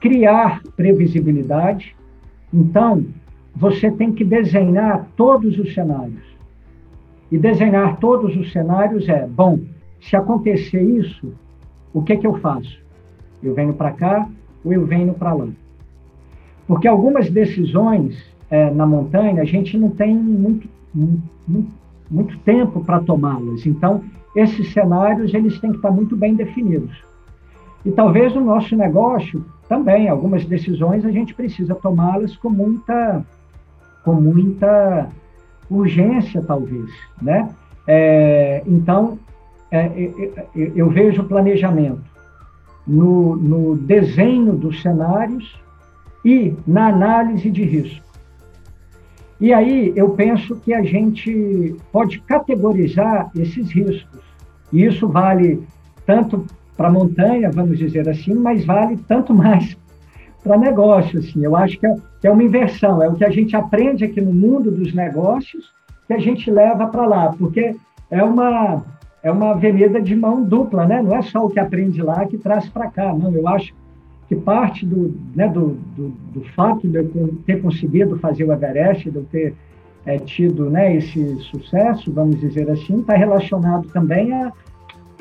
criar 0.00 0.62
previsibilidade. 0.76 1.94
Então, 2.52 3.04
você 3.54 3.90
tem 3.90 4.12
que 4.12 4.24
desenhar 4.24 5.06
todos 5.16 5.58
os 5.58 5.74
cenários. 5.74 6.22
E 7.30 7.36
desenhar 7.36 7.98
todos 7.98 8.34
os 8.36 8.52
cenários 8.52 9.08
é, 9.08 9.26
bom, 9.26 9.60
se 10.00 10.16
acontecer 10.16 10.80
isso, 10.80 11.34
o 11.92 12.00
que, 12.02 12.16
que 12.16 12.26
eu 12.26 12.34
faço? 12.38 12.78
Eu 13.42 13.54
venho 13.54 13.74
para 13.74 13.92
cá 13.92 14.28
ou 14.64 14.72
eu 14.72 14.86
venho 14.86 15.12
para 15.12 15.34
lá? 15.34 15.48
Porque 16.66 16.86
algumas 16.86 17.28
decisões 17.28 18.24
é, 18.50 18.70
na 18.70 18.86
montanha 18.86 19.42
a 19.42 19.44
gente 19.44 19.76
não 19.76 19.90
tem 19.90 20.14
muito, 20.14 20.68
muito, 20.94 21.70
muito 22.10 22.38
tempo 22.38 22.82
para 22.84 23.00
tomá-las. 23.00 23.66
Então, 23.66 24.02
esses 24.34 24.72
cenários 24.72 25.34
eles 25.34 25.58
têm 25.58 25.70
que 25.70 25.76
estar 25.76 25.90
muito 25.90 26.16
bem 26.16 26.34
definidos. 26.34 27.02
E 27.84 27.90
talvez 27.90 28.34
o 28.34 28.40
nosso 28.40 28.76
negócio 28.76 29.44
também, 29.68 30.08
algumas 30.08 30.44
decisões 30.44 31.04
a 31.04 31.10
gente 31.10 31.34
precisa 31.34 31.74
tomá-las 31.74 32.36
com 32.36 32.50
muita, 32.50 33.24
com 34.04 34.14
muita 34.14 35.08
urgência, 35.70 36.42
talvez, 36.42 36.90
né? 37.20 37.50
É, 37.86 38.62
então, 38.66 39.18
é, 39.70 39.80
é, 39.80 40.46
é 40.56 40.72
eu 40.74 40.88
vejo 40.88 41.22
o 41.22 41.24
planejamento 41.24 42.02
no, 42.86 43.36
no 43.36 43.76
desenho 43.76 44.54
dos 44.54 44.80
cenários 44.80 45.58
e 46.24 46.54
na 46.66 46.88
análise 46.88 47.50
de 47.50 47.62
risco. 47.62 48.07
E 49.40 49.52
aí 49.52 49.92
eu 49.94 50.10
penso 50.10 50.56
que 50.56 50.74
a 50.74 50.82
gente 50.82 51.76
pode 51.92 52.20
categorizar 52.20 53.30
esses 53.36 53.70
riscos. 53.70 54.20
E 54.72 54.84
isso 54.84 55.08
vale 55.08 55.62
tanto 56.04 56.44
para 56.76 56.90
montanha, 56.90 57.50
vamos 57.50 57.78
dizer 57.78 58.08
assim, 58.08 58.34
mas 58.34 58.64
vale 58.64 58.96
tanto 59.08 59.32
mais 59.34 59.76
para 60.42 60.56
negócio. 60.56 61.20
Assim. 61.20 61.44
Eu 61.44 61.54
acho 61.56 61.78
que 61.78 61.86
é, 61.86 61.94
que 62.20 62.26
é 62.26 62.30
uma 62.30 62.42
inversão, 62.42 63.02
é 63.02 63.08
o 63.08 63.14
que 63.14 63.24
a 63.24 63.30
gente 63.30 63.54
aprende 63.54 64.04
aqui 64.04 64.20
no 64.20 64.32
mundo 64.32 64.70
dos 64.70 64.92
negócios 64.94 65.72
que 66.06 66.14
a 66.14 66.18
gente 66.18 66.50
leva 66.50 66.86
para 66.86 67.06
lá, 67.06 67.34
porque 67.38 67.76
é 68.10 68.24
uma, 68.24 68.82
é 69.22 69.30
uma 69.30 69.50
avenida 69.50 70.00
de 70.00 70.16
mão 70.16 70.42
dupla, 70.42 70.86
né? 70.86 71.02
Não 71.02 71.14
é 71.14 71.20
só 71.22 71.44
o 71.44 71.50
que 71.50 71.60
aprende 71.60 72.00
lá 72.02 72.24
que 72.24 72.38
traz 72.38 72.68
para 72.68 72.90
cá, 72.90 73.12
não. 73.12 73.32
Eu 73.34 73.46
acho 73.46 73.74
que 74.28 74.36
parte 74.36 74.84
do, 74.84 75.14
né, 75.34 75.48
do, 75.48 75.78
do, 75.96 76.08
do, 76.34 76.40
fato 76.54 76.86
de 76.86 76.98
eu 76.98 77.34
ter 77.46 77.62
conseguido 77.62 78.18
fazer 78.18 78.44
o 78.44 78.52
Everest, 78.52 79.10
de 79.10 79.16
eu 79.16 79.24
ter 79.24 79.54
é, 80.04 80.18
tido 80.18 80.68
né, 80.68 80.96
esse 80.96 81.36
sucesso, 81.40 82.12
vamos 82.12 82.38
dizer 82.38 82.70
assim, 82.70 83.00
está 83.00 83.14
relacionado 83.14 83.88
também 83.88 84.30
a, 84.32 84.52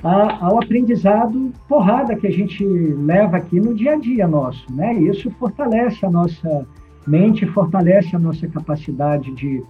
a, 0.04 0.46
ao 0.46 0.58
aprendizado 0.62 1.54
porrada 1.70 2.18
que 2.18 2.28
a 2.28 2.32
gente 2.32 2.66
leva 2.66 3.38
aqui 3.38 3.62
no 3.62 3.74
dia 3.74 3.94
a 3.94 3.98
dia 3.98 4.28
nosso. 4.28 4.66
Né? 4.74 4.94
Isso 4.96 5.32
fortalece 5.32 6.06
a 6.06 6.10
nossa 6.10 6.68
mente, 7.08 7.46
fortalece 7.46 8.14
a 8.14 8.20
nossa 8.20 8.46
capacidade 8.46 9.34
de, 9.34 9.64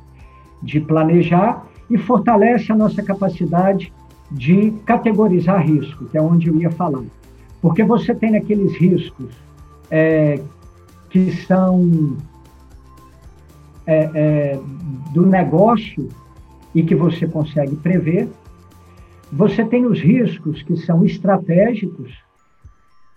de 0.63 0.79
planejar 0.79 1.63
e 1.89 1.97
fortalece 1.97 2.71
a 2.71 2.75
nossa 2.75 3.03
capacidade 3.03 3.93
de 4.31 4.71
categorizar 4.85 5.63
risco, 5.65 6.05
que 6.05 6.17
é 6.17 6.21
onde 6.21 6.47
eu 6.47 6.55
ia 6.55 6.71
falar. 6.71 7.03
Porque 7.61 7.83
você 7.83 8.13
tem 8.13 8.35
aqueles 8.35 8.75
riscos 8.75 9.33
é, 9.89 10.41
que 11.09 11.31
são 11.45 12.17
é, 13.85 14.09
é, 14.13 14.59
do 15.13 15.25
negócio 15.25 16.09
e 16.75 16.83
que 16.83 16.95
você 16.95 17.27
consegue 17.27 17.75
prever. 17.77 18.27
Você 19.31 19.65
tem 19.65 19.85
os 19.85 19.99
riscos 19.99 20.61
que 20.63 20.77
são 20.77 21.05
estratégicos 21.05 22.13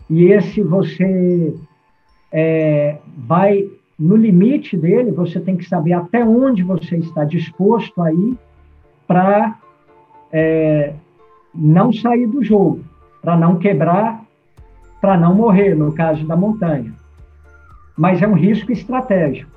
e 0.08 0.24
esse 0.24 0.60
você 0.60 1.54
é, 2.32 2.98
vai 3.16 3.68
no 3.98 4.16
limite 4.16 4.76
dele, 4.76 5.12
você 5.12 5.38
tem 5.38 5.56
que 5.56 5.64
saber 5.64 5.92
até 5.92 6.24
onde 6.24 6.62
você 6.62 6.96
está 6.96 7.22
disposto 7.22 8.00
a 8.00 8.12
ir 8.12 8.36
para 9.06 9.58
é, 10.32 10.94
não 11.54 11.92
sair 11.92 12.26
do 12.26 12.42
jogo, 12.42 12.80
para 13.20 13.36
não 13.36 13.58
quebrar, 13.58 14.24
para 15.00 15.16
não 15.16 15.34
morrer, 15.34 15.74
no 15.74 15.92
caso 15.92 16.26
da 16.26 16.36
montanha. 16.36 16.92
Mas 17.96 18.22
é 18.22 18.28
um 18.28 18.34
risco 18.34 18.70
estratégico. 18.70 19.50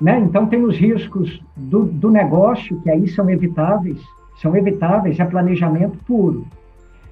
Né? 0.00 0.18
Então, 0.18 0.46
tem 0.46 0.64
os 0.64 0.76
riscos 0.76 1.40
do, 1.56 1.84
do 1.84 2.10
negócio, 2.10 2.80
que 2.82 2.90
aí 2.90 3.08
são 3.08 3.30
evitáveis, 3.30 4.00
são 4.40 4.56
evitáveis, 4.56 5.20
é 5.20 5.24
planejamento 5.24 5.96
puro. 6.04 6.46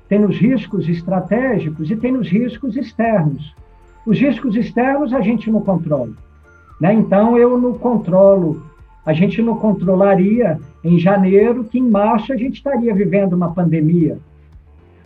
Tem 0.09 0.25
os 0.25 0.37
riscos 0.37 0.89
estratégicos 0.89 1.89
e 1.89 1.97
tem 1.97 2.17
os 2.17 2.29
riscos 2.29 2.77
externos. 2.77 3.55
Os 4.05 4.19
riscos 4.19 4.57
externos 4.57 5.15
a 5.15 5.21
gente 5.21 5.49
não 5.51 5.61
controla. 5.61 6.13
Né? 6.81 6.93
Então, 6.95 7.39
eu 7.39 7.57
não 7.57 7.75
controlo, 7.75 8.61
a 9.07 9.13
gente 9.13 9.41
não 9.41 9.57
controlaria 9.57 10.59
em 10.83 10.99
janeiro 10.99 11.63
que 11.65 11.79
em 11.79 11.89
março 11.89 12.33
a 12.33 12.37
gente 12.37 12.55
estaria 12.55 12.93
vivendo 12.93 13.35
uma 13.35 13.53
pandemia. 13.53 14.19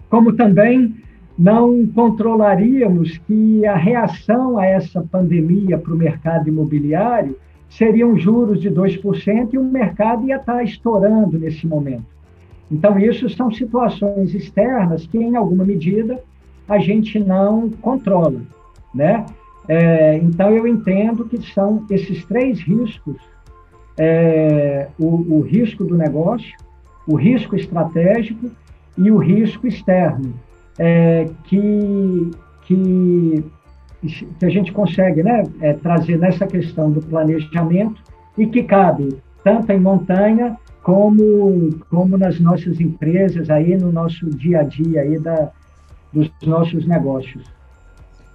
Como 0.08 0.32
também 0.32 0.96
não 1.38 1.86
controlaríamos 1.86 3.18
que 3.18 3.66
a 3.66 3.76
reação 3.76 4.56
a 4.56 4.66
essa 4.66 5.02
pandemia 5.02 5.76
para 5.76 5.92
o 5.92 5.96
mercado 5.96 6.48
imobiliário 6.48 7.36
seriam 7.68 8.16
juros 8.16 8.60
de 8.60 8.70
2% 8.70 9.52
e 9.52 9.58
o 9.58 9.64
mercado 9.64 10.26
ia 10.26 10.36
estar 10.36 10.62
estourando 10.62 11.38
nesse 11.38 11.66
momento. 11.66 12.06
Então, 12.70 12.98
isso 12.98 13.28
são 13.28 13.50
situações 13.50 14.34
externas 14.34 15.06
que, 15.06 15.18
em 15.18 15.36
alguma 15.36 15.64
medida, 15.64 16.22
a 16.68 16.78
gente 16.78 17.18
não 17.18 17.68
controla, 17.68 18.40
né? 18.94 19.26
É, 19.68 20.16
então, 20.18 20.50
eu 20.50 20.66
entendo 20.66 21.24
que 21.24 21.40
são 21.52 21.84
esses 21.90 22.24
três 22.26 22.60
riscos, 22.60 23.16
é, 23.98 24.88
o, 24.98 25.36
o 25.36 25.40
risco 25.40 25.84
do 25.84 25.96
negócio, 25.96 26.56
o 27.06 27.16
risco 27.16 27.56
estratégico 27.56 28.50
e 28.96 29.10
o 29.10 29.18
risco 29.18 29.66
externo, 29.66 30.34
é, 30.78 31.28
que, 31.44 32.30
que 32.62 33.44
que 34.38 34.44
a 34.44 34.50
gente 34.50 34.72
consegue 34.72 35.22
né, 35.22 35.44
é, 35.60 35.72
trazer 35.74 36.18
nessa 36.18 36.46
questão 36.46 36.90
do 36.90 37.00
planejamento 37.00 38.02
e 38.36 38.46
que 38.46 38.62
cabe 38.62 39.16
tanto 39.42 39.70
em 39.72 39.80
montanha 39.80 40.56
como, 40.82 41.78
como 41.90 42.18
nas 42.18 42.38
nossas 42.40 42.80
empresas, 42.80 43.48
aí 43.48 43.76
no 43.76 43.90
nosso 43.90 44.28
dia 44.30 44.60
a 44.60 44.62
dia 44.62 45.00
aí 45.00 45.18
da, 45.18 45.50
dos 46.12 46.30
nossos 46.42 46.86
negócios. 46.86 47.42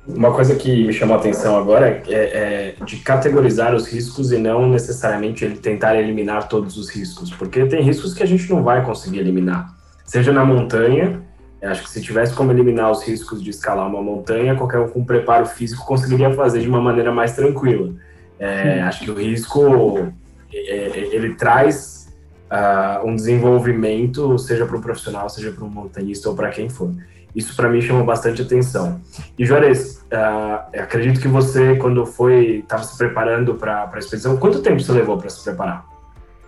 Uma 0.08 0.34
coisa 0.34 0.56
que 0.56 0.88
me 0.88 0.94
chamou 0.94 1.16
a 1.16 1.20
atenção 1.20 1.56
agora 1.56 2.02
é, 2.08 2.76
é, 2.80 2.84
de 2.84 2.98
categorizar 2.98 3.76
os 3.76 3.88
riscos 3.88 4.32
e 4.32 4.40
não 4.40 4.68
necessariamente 4.68 5.46
ele 5.46 5.58
tentar 5.58 5.96
eliminar 5.96 6.48
todos 6.48 6.78
os 6.78 6.90
riscos, 6.90 7.30
porque 7.32 7.66
tem 7.68 7.84
riscos 7.84 8.16
que 8.16 8.24
a 8.24 8.26
gente 8.26 8.50
não 8.50 8.64
vai 8.64 8.84
conseguir 8.84 9.20
eliminar, 9.20 9.72
seja 10.06 10.32
na 10.32 10.44
montanha, 10.44 11.22
acho 11.62 11.84
que 11.84 11.90
se 11.90 12.02
tivesse 12.02 12.34
como 12.34 12.52
eliminar 12.52 12.90
os 12.92 13.04
riscos 13.04 13.44
de 13.44 13.50
escalar 13.50 13.88
uma 13.88 14.02
montanha, 14.02 14.56
qualquer 14.56 14.80
um 14.80 14.88
com 14.88 15.04
preparo 15.04 15.46
físico 15.46 15.86
conseguiria 15.86 16.32
fazer 16.34 16.62
de 16.62 16.70
uma 16.70 16.82
maneira 16.82 17.12
mais 17.12 17.34
tranquila. 17.36 17.94
É, 18.40 18.82
acho 18.82 19.04
que 19.04 19.12
o 19.12 19.14
risco 19.14 20.12
é, 20.54 20.58
é, 20.58 21.16
ele 21.16 21.36
traz 21.36 22.08
uh, 22.50 23.06
um 23.06 23.16
desenvolvimento, 23.16 24.38
seja 24.38 24.66
para 24.66 24.78
um 24.78 24.82
profissional, 24.82 25.30
seja 25.30 25.52
para 25.52 25.66
um 25.66 25.70
montanhista 25.70 26.30
ou 26.30 26.36
para 26.36 26.50
quem 26.50 26.70
for. 26.70 26.94
Isso 27.36 27.56
para 27.56 27.70
mim 27.70 27.82
chama 27.82 28.04
bastante 28.04 28.42
atenção. 28.42 29.00
E 29.38 29.46
Juarez, 29.46 30.04
uh, 30.12 30.80
acredito 30.80 31.20
que 31.20 31.28
você, 31.28 31.76
quando 31.76 32.06
foi, 32.06 32.60
estava 32.60 32.84
se 32.84 32.98
preparando 32.98 33.56
para 33.56 33.90
a 33.94 34.00
expedição, 34.00 34.38
quanto 34.38 34.62
tempo 34.62 34.80
você 34.80 34.92
levou 34.92 35.18
para 35.18 35.30
se 35.30 35.44
preparar? 35.44 35.86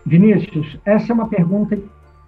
Vinícius, 0.06 0.80
essa 0.84 1.12
é 1.12 1.13
uma 1.13 1.28
pergunta 1.28 1.78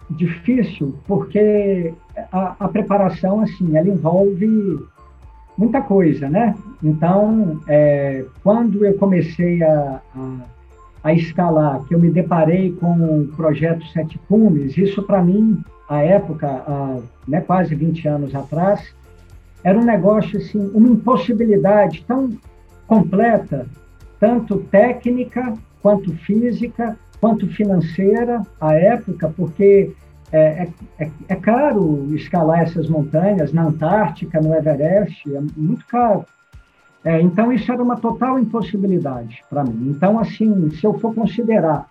difícil 0.10 0.96
porque 1.08 1.94
a, 2.32 2.56
a, 2.60 2.68
preparação 2.68 3.42
assim 3.42 3.76
ela 3.76 3.88
envolve 3.88 4.80
muita 5.58 5.82
coisa, 5.82 6.30
né? 6.30 6.56
Então, 6.84 7.60
é, 7.68 8.26
quando 8.44 8.86
eu 8.86 8.94
comecei 8.96 9.64
a, 9.64 10.02
a, 10.16 10.38
a, 11.04 11.14
escalar, 11.14 11.84
que 11.84 11.94
eu 11.94 12.00
me 12.00 12.10
deparei 12.10 12.72
com 12.74 13.22
o 13.22 13.28
projeto 13.36 13.86
Sete 13.88 14.20
Cumes, 14.28 14.78
isso 14.78 15.04
para 15.04 15.24
mim, 15.24 15.64
à 15.88 16.02
época, 16.02 16.64
né, 17.28 17.42
quase 17.42 17.76
20 17.76 18.08
anos 18.08 18.36
atrás, 18.36 18.94
era 19.64 19.78
um 19.78 19.86
negócio 19.86 20.38
assim, 20.38 20.72
uma 20.74 20.90
impossibilidade 20.90 22.04
tão 22.08 22.32
completa, 22.88 23.68
tanto 24.20 24.58
técnica 24.72 25.54
quanto 25.82 26.14
física, 26.18 26.98
quanto 27.24 27.48
financeira 27.48 28.42
à 28.60 28.74
época, 28.74 29.34
porque 29.38 29.94
é, 30.30 30.38
é, 30.38 30.70
é, 31.00 31.12
é, 31.30 31.36
caro 31.36 32.14
escalar 32.14 32.64
essas 32.64 32.90
montanhas 32.90 33.54
na 33.54 33.64
Antártica, 33.64 34.42
no 34.42 34.54
Everest, 34.54 35.34
é 35.34 35.40
muito 35.56 35.88
caro. 35.88 36.26
É, 37.02 37.22
então, 37.22 37.54
isso 37.54 37.72
era 37.72 37.82
uma 37.82 37.96
total 37.96 38.38
impossibilidade 38.38 39.42
para 39.50 39.64
mim. 39.64 39.92
Então, 39.92 40.20
assim, 40.20 40.70
se 40.72 40.84
eu 40.86 41.00
for 41.00 41.16
considerar 41.16 41.88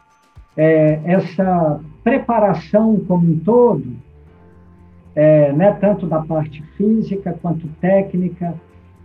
é, 0.54 1.00
essa 1.02 1.80
preparação 2.04 3.00
como 3.08 3.32
um 3.32 3.38
todo, 3.38 3.96
é, 5.16 5.50
né, 5.54 5.72
tanto 5.80 6.06
da 6.06 6.20
parte 6.20 6.62
física, 6.76 7.34
quanto 7.40 7.66
técnica, 7.80 8.52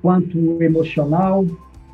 quanto 0.01 0.61
emocional 0.61 1.45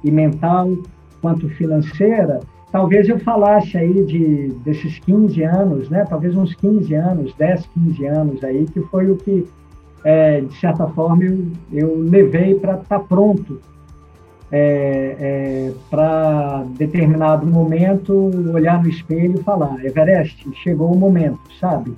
e 0.03 0.09
mental, 0.09 0.75
quanto 1.21 1.47
financeira, 1.49 2.39
talvez 2.73 3.07
eu 3.07 3.19
falasse 3.19 3.77
aí 3.77 4.03
de, 4.03 4.47
desses 4.65 4.97
15 4.97 5.43
anos, 5.43 5.89
né? 5.89 6.05
Talvez 6.09 6.35
uns 6.35 6.55
15 6.55 6.93
anos, 6.95 7.33
10, 7.35 7.67
15 7.67 8.05
anos 8.07 8.43
aí, 8.43 8.65
que 8.65 8.81
foi 8.81 9.11
o 9.11 9.15
que, 9.15 9.47
é, 10.03 10.41
de 10.41 10.59
certa 10.59 10.87
forma, 10.87 11.23
eu, 11.23 11.45
eu 11.71 11.99
levei 11.99 12.55
para 12.55 12.73
estar 12.73 12.97
tá 12.97 12.99
pronto 12.99 13.61
é, 14.51 15.15
é, 15.19 15.71
para 15.87 16.63
determinado 16.75 17.45
momento 17.45 18.31
olhar 18.51 18.81
no 18.81 18.89
espelho 18.89 19.39
e 19.39 19.43
falar, 19.43 19.85
Everest, 19.85 20.43
chegou 20.55 20.91
o 20.91 20.97
momento, 20.97 21.41
sabe? 21.59 21.93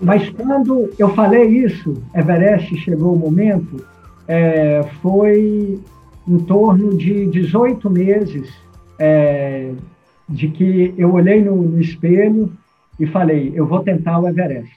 Mas 0.00 0.30
quando 0.30 0.90
eu 0.98 1.10
falei 1.10 1.44
isso, 1.44 2.02
Everest 2.14 2.74
chegou 2.78 3.12
o 3.12 3.18
momento, 3.18 3.84
é, 4.26 4.82
foi 5.02 5.78
em 6.26 6.38
torno 6.38 6.96
de 6.96 7.26
18 7.26 7.90
meses 7.90 8.63
é, 8.98 9.72
de 10.28 10.48
que 10.48 10.94
eu 10.96 11.12
olhei 11.12 11.42
no, 11.42 11.56
no 11.56 11.80
espelho 11.80 12.52
e 12.98 13.06
falei, 13.06 13.52
eu 13.54 13.66
vou 13.66 13.80
tentar 13.80 14.18
o 14.18 14.28
Everest. 14.28 14.72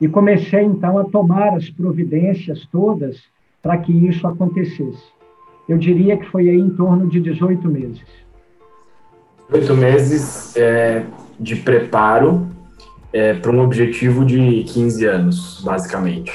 E 0.00 0.08
comecei 0.08 0.62
então 0.62 0.98
a 0.98 1.04
tomar 1.04 1.54
as 1.54 1.70
providências 1.70 2.66
todas 2.70 3.22
para 3.62 3.78
que 3.78 3.92
isso 3.92 4.26
acontecesse. 4.26 5.12
Eu 5.68 5.78
diria 5.78 6.16
que 6.16 6.26
foi 6.26 6.48
aí 6.48 6.58
em 6.58 6.70
torno 6.70 7.08
de 7.08 7.20
18 7.20 7.68
meses. 7.68 8.02
18 9.52 9.76
meses 9.76 10.56
é, 10.56 11.04
de 11.38 11.56
preparo 11.56 12.48
é, 13.12 13.34
para 13.34 13.50
um 13.50 13.60
objetivo 13.60 14.24
de 14.24 14.64
15 14.64 15.04
anos, 15.06 15.62
basicamente. 15.64 16.32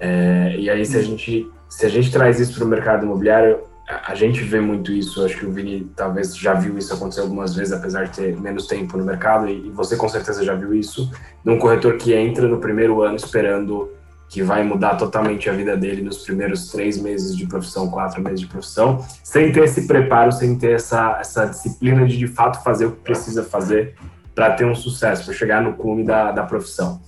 É, 0.00 0.56
e 0.58 0.68
aí, 0.68 0.84
se 0.84 0.96
a 0.96 1.02
gente, 1.02 1.48
se 1.68 1.86
a 1.86 1.88
gente 1.88 2.10
traz 2.10 2.40
isso 2.40 2.54
para 2.54 2.64
o 2.64 2.68
mercado 2.68 3.04
imobiliário, 3.04 3.58
a 3.88 4.14
gente 4.16 4.42
vê 4.42 4.60
muito 4.60 4.92
isso, 4.92 5.24
acho 5.24 5.38
que 5.38 5.46
o 5.46 5.52
Vini 5.52 5.90
talvez 5.94 6.36
já 6.36 6.54
viu 6.54 6.76
isso 6.76 6.92
acontecer 6.92 7.20
algumas 7.20 7.54
vezes, 7.54 7.72
apesar 7.72 8.04
de 8.04 8.16
ter 8.16 8.36
menos 8.40 8.66
tempo 8.66 8.98
no 8.98 9.04
mercado, 9.04 9.48
e 9.48 9.70
você 9.70 9.96
com 9.96 10.08
certeza 10.08 10.44
já 10.44 10.54
viu 10.54 10.74
isso, 10.74 11.10
de 11.44 11.50
um 11.50 11.58
corretor 11.58 11.96
que 11.96 12.12
entra 12.12 12.48
no 12.48 12.58
primeiro 12.58 13.02
ano 13.02 13.16
esperando 13.16 13.90
que 14.28 14.42
vai 14.42 14.64
mudar 14.64 14.96
totalmente 14.96 15.48
a 15.48 15.52
vida 15.52 15.76
dele 15.76 16.02
nos 16.02 16.18
primeiros 16.18 16.68
três 16.70 17.00
meses 17.00 17.36
de 17.36 17.46
profissão, 17.46 17.88
quatro 17.88 18.20
meses 18.20 18.40
de 18.40 18.46
profissão, 18.46 19.04
sem 19.22 19.52
ter 19.52 19.62
esse 19.62 19.86
preparo, 19.86 20.32
sem 20.32 20.58
ter 20.58 20.72
essa, 20.72 21.18
essa 21.20 21.46
disciplina 21.46 22.04
de 22.04 22.18
de 22.18 22.26
fato 22.26 22.62
fazer 22.64 22.86
o 22.86 22.92
que 22.92 23.02
precisa 23.02 23.44
fazer 23.44 23.94
para 24.34 24.50
ter 24.52 24.66
um 24.66 24.74
sucesso, 24.74 25.24
para 25.24 25.32
chegar 25.32 25.62
no 25.62 25.74
cume 25.74 26.04
da, 26.04 26.32
da 26.32 26.42
profissão. 26.42 27.00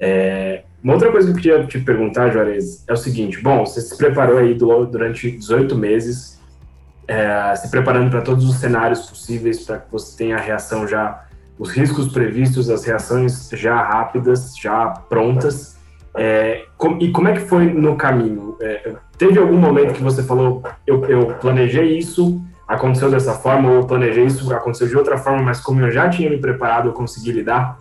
É, 0.00 0.64
uma 0.82 0.94
outra 0.94 1.12
coisa 1.12 1.32
que 1.32 1.38
eu 1.38 1.42
queria 1.42 1.66
te 1.66 1.80
perguntar, 1.80 2.30
Juarez, 2.30 2.84
é 2.88 2.92
o 2.92 2.96
seguinte: 2.96 3.40
bom, 3.40 3.64
você 3.64 3.80
se 3.80 3.96
preparou 3.96 4.38
aí 4.38 4.52
durante 4.54 5.30
18 5.30 5.76
meses, 5.78 6.40
é, 7.06 7.54
se 7.54 7.70
preparando 7.70 8.10
para 8.10 8.20
todos 8.20 8.48
os 8.48 8.56
cenários 8.56 9.08
possíveis 9.08 9.64
para 9.64 9.78
que 9.78 9.92
você 9.92 10.16
tenha 10.16 10.36
a 10.36 10.40
reação 10.40 10.86
já, 10.88 11.24
os 11.56 11.70
riscos 11.70 12.12
previstos, 12.12 12.68
as 12.68 12.84
reações 12.84 13.48
já 13.52 13.80
rápidas, 13.80 14.56
já 14.56 14.88
prontas. 14.88 15.76
É, 16.14 16.64
com, 16.76 16.98
e 16.98 17.10
como 17.12 17.28
é 17.28 17.32
que 17.34 17.40
foi 17.40 17.66
no 17.66 17.96
caminho? 17.96 18.56
É, 18.60 18.94
teve 19.16 19.38
algum 19.38 19.56
momento 19.56 19.94
que 19.94 20.02
você 20.02 20.22
falou, 20.22 20.62
eu, 20.84 21.04
eu 21.06 21.26
planejei 21.34 21.96
isso, 21.96 22.42
aconteceu 22.66 23.08
dessa 23.08 23.34
forma, 23.34 23.70
ou 23.70 23.76
eu 23.76 23.86
planejei 23.86 24.24
isso, 24.24 24.52
aconteceu 24.52 24.88
de 24.88 24.96
outra 24.96 25.16
forma, 25.16 25.42
mas 25.42 25.60
como 25.60 25.80
eu 25.80 25.90
já 25.90 26.08
tinha 26.08 26.28
me 26.28 26.38
preparado, 26.38 26.88
eu 26.88 26.92
consegui 26.92 27.32
lidar? 27.32 27.78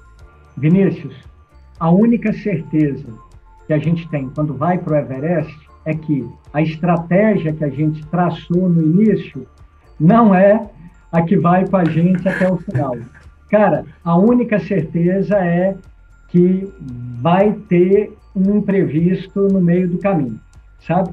Vinícius, 0.56 1.31
a 1.82 1.89
única 1.89 2.32
certeza 2.32 3.08
que 3.65 3.74
a 3.74 3.80
gente 3.80 4.08
tem 4.10 4.30
quando 4.30 4.54
vai 4.54 4.78
para 4.78 4.94
o 4.94 4.96
Everest 4.98 5.60
é 5.84 5.96
que 5.96 6.30
a 6.54 6.62
estratégia 6.62 7.54
que 7.54 7.63
a 7.63 7.70
gente 7.70 8.06
traçou 8.06 8.70
no 8.70 8.84
início 8.84 9.48
não 10.00 10.36
é 10.36 10.70
a 11.12 11.24
que 11.24 11.36
vai 11.36 11.67
com 11.67 11.78
a 11.78 11.86
gente 11.86 12.30
até 12.30 12.48
o 12.52 12.58
final. 12.58 12.96
Cara, 13.50 13.84
a 14.04 14.15
única 14.15 14.60
certeza 14.60 15.36
é 15.38 15.76
que 16.28 16.72
vai 17.20 17.52
ter 17.67 18.15
um 18.36 18.58
imprevisto 18.58 19.48
no 19.48 19.60
meio 19.60 19.89
do 19.89 19.98
caminho, 19.98 20.39
sabe? 20.86 21.10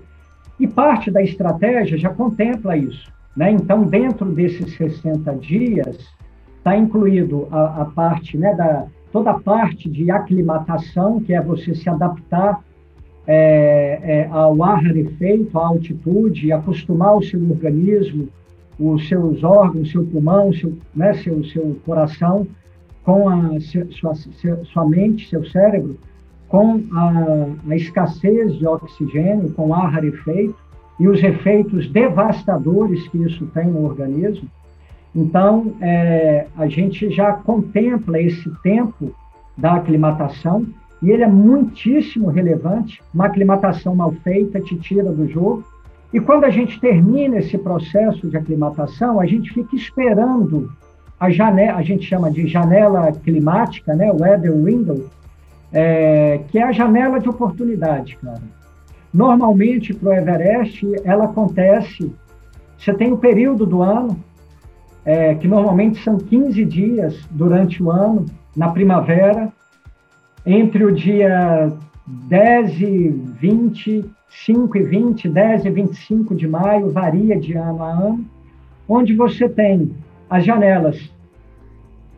E 0.61 0.69
parte 0.69 1.11
da 1.11 1.23
estratégia 1.23 1.97
já 1.97 2.11
contempla 2.11 2.77
isso. 2.77 3.11
Né? 3.35 3.53
Então, 3.53 3.85
dentro 3.85 4.31
desses 4.33 4.77
60 4.77 5.35
dias, 5.37 5.97
está 6.59 6.77
incluído 6.77 7.49
a, 7.51 7.83
a 7.83 7.85
parte 7.87 8.37
né, 8.37 8.55
da, 8.55 8.87
toda 9.13 9.31
a 9.31 9.41
parte 9.41 9.89
de 9.89 10.11
aclimatação, 10.11 11.21
que 11.21 11.33
é 11.33 11.41
você 11.41 11.75
se 11.75 11.89
adaptar 11.89 12.63
é, 13.27 14.01
é, 14.03 14.29
ao 14.31 14.63
ar 14.63 14.83
rarefeito, 14.83 15.59
à 15.59 15.67
altitude, 15.67 16.53
acostumar 16.53 17.17
o 17.17 17.23
seu 17.23 17.41
organismo, 17.51 18.29
os 18.79 19.07
seus 19.09 19.43
órgãos, 19.43 19.91
seu 19.91 20.05
pulmão, 20.07 20.53
seu, 20.53 20.73
né, 20.95 21.13
seu, 21.15 21.45
seu 21.45 21.77
coração, 21.85 22.47
com 23.05 23.29
a 23.29 23.59
sua, 23.61 24.15
sua 24.65 24.89
mente, 24.89 25.29
seu 25.29 25.45
cérebro, 25.47 25.99
com 26.49 26.83
a, 26.93 27.47
a 27.71 27.77
escassez 27.77 28.57
de 28.57 28.67
oxigênio, 28.67 29.51
com 29.53 29.69
o 29.69 29.75
ar 29.75 29.93
rarefeito 29.93 30.55
e 30.99 31.07
os 31.07 31.23
efeitos 31.23 31.89
devastadores 31.91 33.07
que 33.09 33.19
isso 33.19 33.47
tem 33.49 33.67
no 33.67 33.85
organismo. 33.85 34.49
Então, 35.15 35.75
é, 35.81 36.47
a 36.57 36.67
gente 36.69 37.11
já 37.11 37.33
contempla 37.33 38.21
esse 38.21 38.51
tempo 38.63 39.15
da 39.57 39.75
aclimatação 39.75 40.67
e 41.03 41.11
ele 41.11 41.23
é 41.23 41.29
muitíssimo 41.29 42.29
relevante. 42.29 43.01
Uma 43.15 43.27
aclimatação 43.27 43.95
mal 43.95 44.13
feita 44.23 44.61
te 44.61 44.77
tira 44.77 45.11
do 45.11 45.29
jogo. 45.29 45.65
E 46.13 46.21
quando 46.21 46.45
a 46.45 46.51
gente 46.51 46.81
termina 46.81 47.39
esse 47.39 47.57
processo 47.59 48.29
de 48.29 48.37
aclimatação, 48.37 49.21
a 49.21 49.27
gente 49.27 49.53
fica 49.53 49.77
esperando 49.77 50.71
a 51.19 51.31
janela, 51.31 51.79
a 51.79 51.83
gente 51.83 52.05
chama 52.05 52.31
de 52.31 52.47
janela 52.47 53.11
climática, 53.13 53.95
né, 53.95 54.11
weather 54.13 54.53
window, 54.53 55.07
é, 55.73 56.41
que 56.49 56.59
é 56.59 56.63
a 56.63 56.73
janela 56.73 57.19
de 57.19 57.29
oportunidade, 57.29 58.17
cara. 58.23 58.43
Normalmente, 59.13 59.93
para 59.93 60.09
o 60.09 60.13
Everest, 60.13 60.87
ela 61.05 61.25
acontece, 61.25 62.13
você 62.79 62.95
tem 62.95 63.13
um 63.13 63.17
período 63.17 63.67
do 63.67 63.83
ano, 63.83 64.19
é, 65.09 65.35
que 65.37 65.49
normalmente 65.49 66.05
são 66.05 66.19
15 66.19 66.67
dias 66.67 67.27
durante 67.31 67.83
o 67.83 67.91
ano, 67.91 68.27
na 68.55 68.69
primavera, 68.69 69.51
entre 70.45 70.85
o 70.85 70.95
dia 70.95 71.73
10 72.07 72.81
e 72.83 73.09
20, 73.09 74.05
5 74.29 74.77
e 74.77 74.83
20, 74.83 75.27
10 75.31 75.65
e 75.65 75.71
25 75.71 76.35
de 76.35 76.47
maio, 76.47 76.91
varia 76.91 77.41
de 77.41 77.55
ano 77.55 77.83
a 77.83 77.91
ano, 77.91 78.27
onde 78.87 79.15
você 79.15 79.49
tem 79.49 79.93
as 80.29 80.45
janelas, 80.45 81.11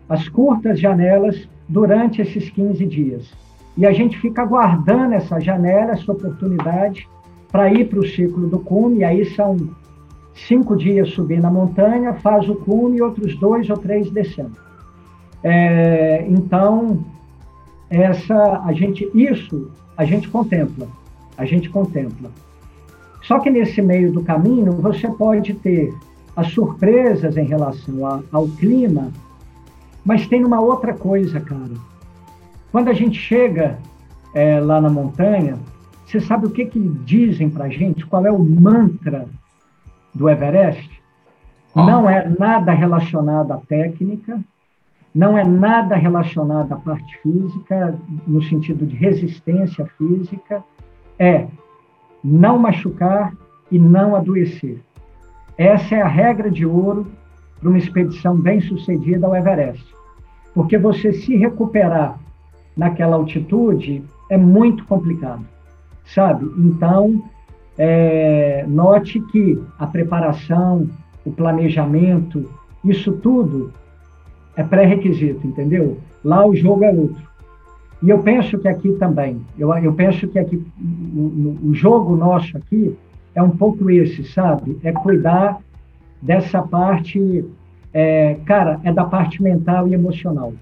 as 0.09 0.29
curtas 0.29 0.81
janelas 0.81 1.49
durante 1.69 2.21
esses 2.21 2.51
15 2.51 2.85
dias. 2.87 3.33
E 3.77 3.87
a 3.87 3.93
gente 3.93 4.19
fica 4.19 4.43
aguardando 4.43 5.15
essa 5.15 5.39
janela, 5.39 5.93
essa 5.93 6.11
oportunidade, 6.11 7.09
para 7.53 7.73
ir 7.73 7.89
para 7.89 8.01
o 8.01 8.07
ciclo 8.07 8.49
do 8.49 8.59
cume, 8.59 8.99
e 8.99 9.05
aí 9.05 9.25
são 9.27 9.57
cinco 10.47 10.77
dias 10.77 11.11
subir 11.11 11.41
na 11.41 11.51
montanha, 11.51 12.15
faz 12.15 12.49
o 12.49 12.55
cume 12.55 12.99
e 12.99 13.03
outros 13.03 13.37
dois 13.39 13.69
ou 13.69 13.77
três 13.77 14.11
descendo. 14.11 14.57
É, 15.43 16.27
então, 16.29 17.05
essa, 17.89 18.63
a 18.65 18.73
gente, 18.73 19.11
isso 19.15 19.71
a 19.97 20.05
gente 20.05 20.29
contempla, 20.29 20.87
a 21.37 21.45
gente 21.45 21.69
contempla. 21.69 22.31
Só 23.23 23.39
que 23.39 23.51
nesse 23.51 23.83
meio 23.83 24.13
do 24.13 24.23
caminho 24.23 24.73
você 24.73 25.09
pode 25.09 25.55
ter 25.55 25.95
as 26.37 26.49
surpresas 26.53 27.37
em 27.37 27.45
relação 27.45 28.07
a, 28.07 28.21
ao 28.33 28.49
clima, 28.49 29.11
mas 30.05 30.27
tem 30.27 30.45
uma 30.45 30.61
outra 30.61 30.95
coisa, 30.95 31.41
cara. 31.41 31.75
Quando 32.73 32.89
a 32.89 32.95
gente 32.95 33.19
chega 33.19 33.79
é, 34.35 34.61
lá 34.61 34.81
na 34.81 34.89
montanha, 34.89 35.59
você 36.07 36.21
sabe 36.21 36.47
o 36.47 36.51
que 36.51 36.65
que 36.67 36.79
dizem 36.79 37.51
para 37.51 37.69
gente? 37.69 38.07
Qual 38.07 38.25
é 38.25 38.33
o 38.33 38.39
mantra 38.39 39.29
do 40.15 40.29
Everest 40.29 40.91
oh. 41.75 41.83
não 41.83 42.09
é 42.09 42.29
nada 42.29 42.73
relacionado 42.73 43.53
à 43.53 43.59
técnica, 43.59 44.41
não 45.15 45.37
é 45.37 45.45
nada 45.45 45.97
relacionado 45.97 46.73
à 46.73 46.77
parte 46.77 47.19
física, 47.19 47.99
no 48.27 48.43
sentido 48.43 48.87
de 48.87 48.97
resistência 48.97 49.87
física, 49.99 50.63
é 51.19 51.47
não 52.23 52.59
machucar 52.59 53.33
e 53.71 53.79
não 53.79 54.15
adoecer. 54.15 54.81
Essa 55.57 55.97
é 55.97 56.03
a 56.03 56.09
regra 56.09 56.51
de 56.51 56.65
ouro 56.65 57.07
para 57.59 57.69
uma 57.69 57.79
expedição 57.79 58.37
bem 58.37 58.61
sucedida 58.61 59.27
ao 59.27 59.37
Everest. 59.37 59.85
Porque 60.55 60.79
você 60.79 61.13
se 61.13 61.37
recuperar 61.37 62.19
naquela 62.77 63.17
altitude 63.17 64.03
é 64.31 64.37
muito 64.37 64.85
complicado, 64.87 65.47
sabe? 66.05 66.47
Então, 66.59 67.23
é, 67.83 68.63
note 68.69 69.19
que 69.33 69.59
a 69.79 69.87
preparação, 69.87 70.87
o 71.25 71.33
planejamento, 71.33 72.45
isso 72.85 73.11
tudo 73.13 73.73
é 74.55 74.63
pré-requisito, 74.63 75.47
entendeu? 75.47 75.97
Lá 76.23 76.47
o 76.47 76.55
jogo 76.55 76.85
é 76.85 76.91
outro. 76.91 77.23
E 78.03 78.11
eu 78.11 78.19
penso 78.19 78.59
que 78.59 78.69
aqui 78.69 78.93
também, 78.93 79.41
eu, 79.59 79.75
eu 79.79 79.95
penso 79.95 80.29
que 80.29 80.39
aqui 80.39 80.63
o, 80.79 81.57
o 81.71 81.75
jogo 81.75 82.15
nosso 82.17 82.55
aqui 82.55 82.95
é 83.35 83.43
um 83.43 83.57
pouco 83.57 83.91
esse, 83.91 84.25
sabe? 84.25 84.79
É 84.85 84.93
cuidar 84.93 85.59
dessa 86.21 86.61
parte, 86.61 87.47
é, 87.95 88.37
cara, 88.45 88.79
é 88.85 88.93
da 88.93 89.05
parte 89.05 89.43
mental 89.43 89.89
e 89.89 89.95
emocional. 89.95 90.53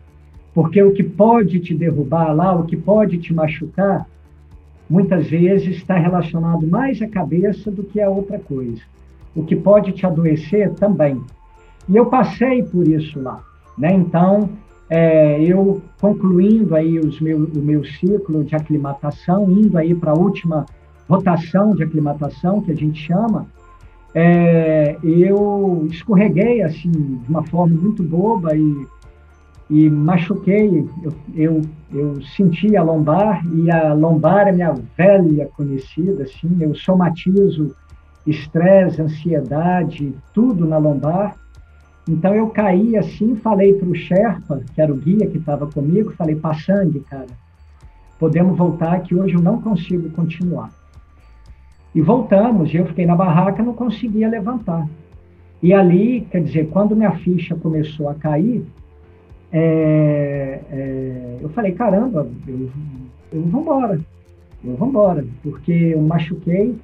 Porque 0.54 0.80
o 0.80 0.92
que 0.92 1.02
pode 1.02 1.58
te 1.58 1.74
derrubar 1.74 2.32
lá, 2.32 2.54
o 2.54 2.62
que 2.62 2.76
pode 2.76 3.18
te 3.18 3.34
machucar, 3.34 4.06
muitas 4.88 5.28
vezes 5.28 5.76
está 5.76 5.96
relacionado 5.98 6.66
mais 6.66 7.00
à 7.02 7.08
cabeça 7.08 7.70
do 7.70 7.82
que 7.82 8.00
a 8.00 8.08
outra 8.08 8.38
coisa. 8.38 8.80
O 9.34 9.44
que 9.44 9.54
pode 9.54 9.92
te 9.92 10.06
adoecer 10.06 10.72
também. 10.74 11.20
E 11.88 11.96
eu 11.96 12.06
passei 12.06 12.62
por 12.62 12.86
isso 12.86 13.20
lá. 13.20 13.42
Né? 13.76 13.92
Então, 13.92 14.50
é, 14.90 15.42
eu 15.42 15.82
concluindo 16.00 16.74
aí 16.74 16.98
os 16.98 17.20
meu, 17.20 17.38
o 17.38 17.58
meu 17.58 17.84
ciclo 17.84 18.42
de 18.42 18.54
aclimatação, 18.54 19.50
indo 19.50 19.76
aí 19.76 19.94
para 19.94 20.12
a 20.12 20.18
última 20.18 20.64
rotação 21.08 21.74
de 21.74 21.82
aclimatação, 21.82 22.60
que 22.60 22.72
a 22.72 22.74
gente 22.74 23.00
chama, 23.00 23.46
é, 24.14 24.96
eu 25.02 25.86
escorreguei 25.90 26.62
assim 26.62 26.90
de 26.90 27.28
uma 27.28 27.42
forma 27.44 27.76
muito 27.76 28.02
boba 28.02 28.56
e 28.56 28.86
e 29.70 29.90
machuquei, 29.90 30.88
eu, 31.02 31.12
eu, 31.34 31.62
eu, 31.92 32.22
senti 32.22 32.74
a 32.74 32.82
lombar, 32.82 33.44
e 33.54 33.70
a 33.70 33.92
lombar 33.92 34.48
é 34.48 34.52
minha 34.52 34.74
velha 34.96 35.46
conhecida, 35.54 36.22
assim, 36.22 36.56
eu 36.60 36.74
somatizo 36.74 37.74
estresse, 38.26 39.02
ansiedade, 39.02 40.14
tudo 40.32 40.66
na 40.66 40.78
lombar. 40.78 41.36
Então 42.08 42.34
eu 42.34 42.48
caí 42.48 42.96
assim, 42.96 43.36
falei 43.36 43.74
para 43.74 43.88
o 43.88 43.94
Sherpa, 43.94 44.62
que 44.74 44.80
era 44.80 44.92
o 44.92 44.96
guia 44.96 45.26
que 45.26 45.36
estava 45.36 45.66
comigo, 45.66 46.12
falei, 46.12 46.36
Passangue, 46.36 47.00
cara, 47.00 47.28
podemos 48.18 48.56
voltar 48.56 49.00
que 49.00 49.14
hoje 49.14 49.34
eu 49.34 49.42
não 49.42 49.60
consigo 49.60 50.08
continuar. 50.10 50.70
E 51.94 52.00
voltamos, 52.00 52.72
e 52.72 52.76
eu 52.76 52.86
fiquei 52.86 53.04
na 53.04 53.14
barraca, 53.14 53.62
não 53.62 53.74
conseguia 53.74 54.28
levantar. 54.28 54.88
E 55.62 55.74
ali, 55.74 56.26
quer 56.30 56.42
dizer, 56.42 56.68
quando 56.68 56.96
minha 56.96 57.12
ficha 57.12 57.54
começou 57.54 58.08
a 58.08 58.14
cair, 58.14 58.64
é, 59.52 60.60
é, 60.70 61.38
eu 61.40 61.48
falei, 61.50 61.72
caramba, 61.72 62.28
eu, 62.46 62.70
eu 63.32 63.42
vou 63.42 63.62
embora, 63.62 64.00
eu 64.64 64.76
vou 64.76 64.88
embora, 64.88 65.24
porque 65.42 65.72
eu 65.72 66.00
machuquei, 66.00 66.76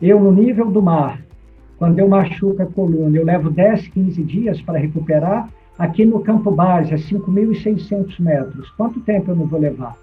eu 0.00 0.20
no 0.20 0.32
nível 0.32 0.70
do 0.70 0.82
mar, 0.82 1.22
quando 1.78 1.98
eu 1.98 2.08
machuco 2.08 2.62
a 2.62 2.66
coluna, 2.66 3.16
eu 3.16 3.24
levo 3.24 3.50
10, 3.50 3.88
15 3.88 4.22
dias 4.22 4.60
para 4.60 4.78
recuperar, 4.78 5.48
aqui 5.78 6.04
no 6.04 6.20
campo 6.20 6.50
base, 6.50 6.92
a 6.92 6.98
5.600 6.98 8.20
metros, 8.20 8.70
quanto 8.70 9.00
tempo 9.00 9.30
eu 9.30 9.36
não 9.36 9.46
vou 9.46 9.60
levar? 9.60 9.96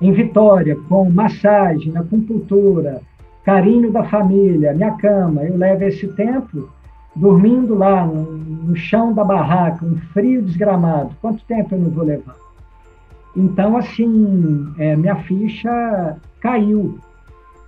Em 0.00 0.12
Vitória, 0.12 0.76
com 0.88 1.08
massagem, 1.08 1.96
acupuntura, 1.96 3.00
carinho 3.44 3.90
da 3.90 4.04
família, 4.04 4.74
minha 4.74 4.90
cama, 4.92 5.44
eu 5.44 5.56
levo 5.56 5.84
esse 5.84 6.06
tempo 6.08 6.68
dormindo 7.16 7.74
lá 7.74 8.06
no, 8.06 8.36
no, 8.36 8.76
chão 8.76 9.12
da 9.12 9.24
barraca, 9.24 9.84
um 9.84 9.96
frio 10.12 10.42
desgramado, 10.42 11.10
quanto 11.20 11.42
tempo 11.44 11.74
eu 11.74 11.78
não 11.78 11.90
vou 11.90 12.04
levar? 12.04 12.36
Então, 13.34 13.76
assim, 13.76 14.72
é, 14.78 14.94
minha 14.94 15.16
ficha 15.16 16.16
caiu. 16.40 16.98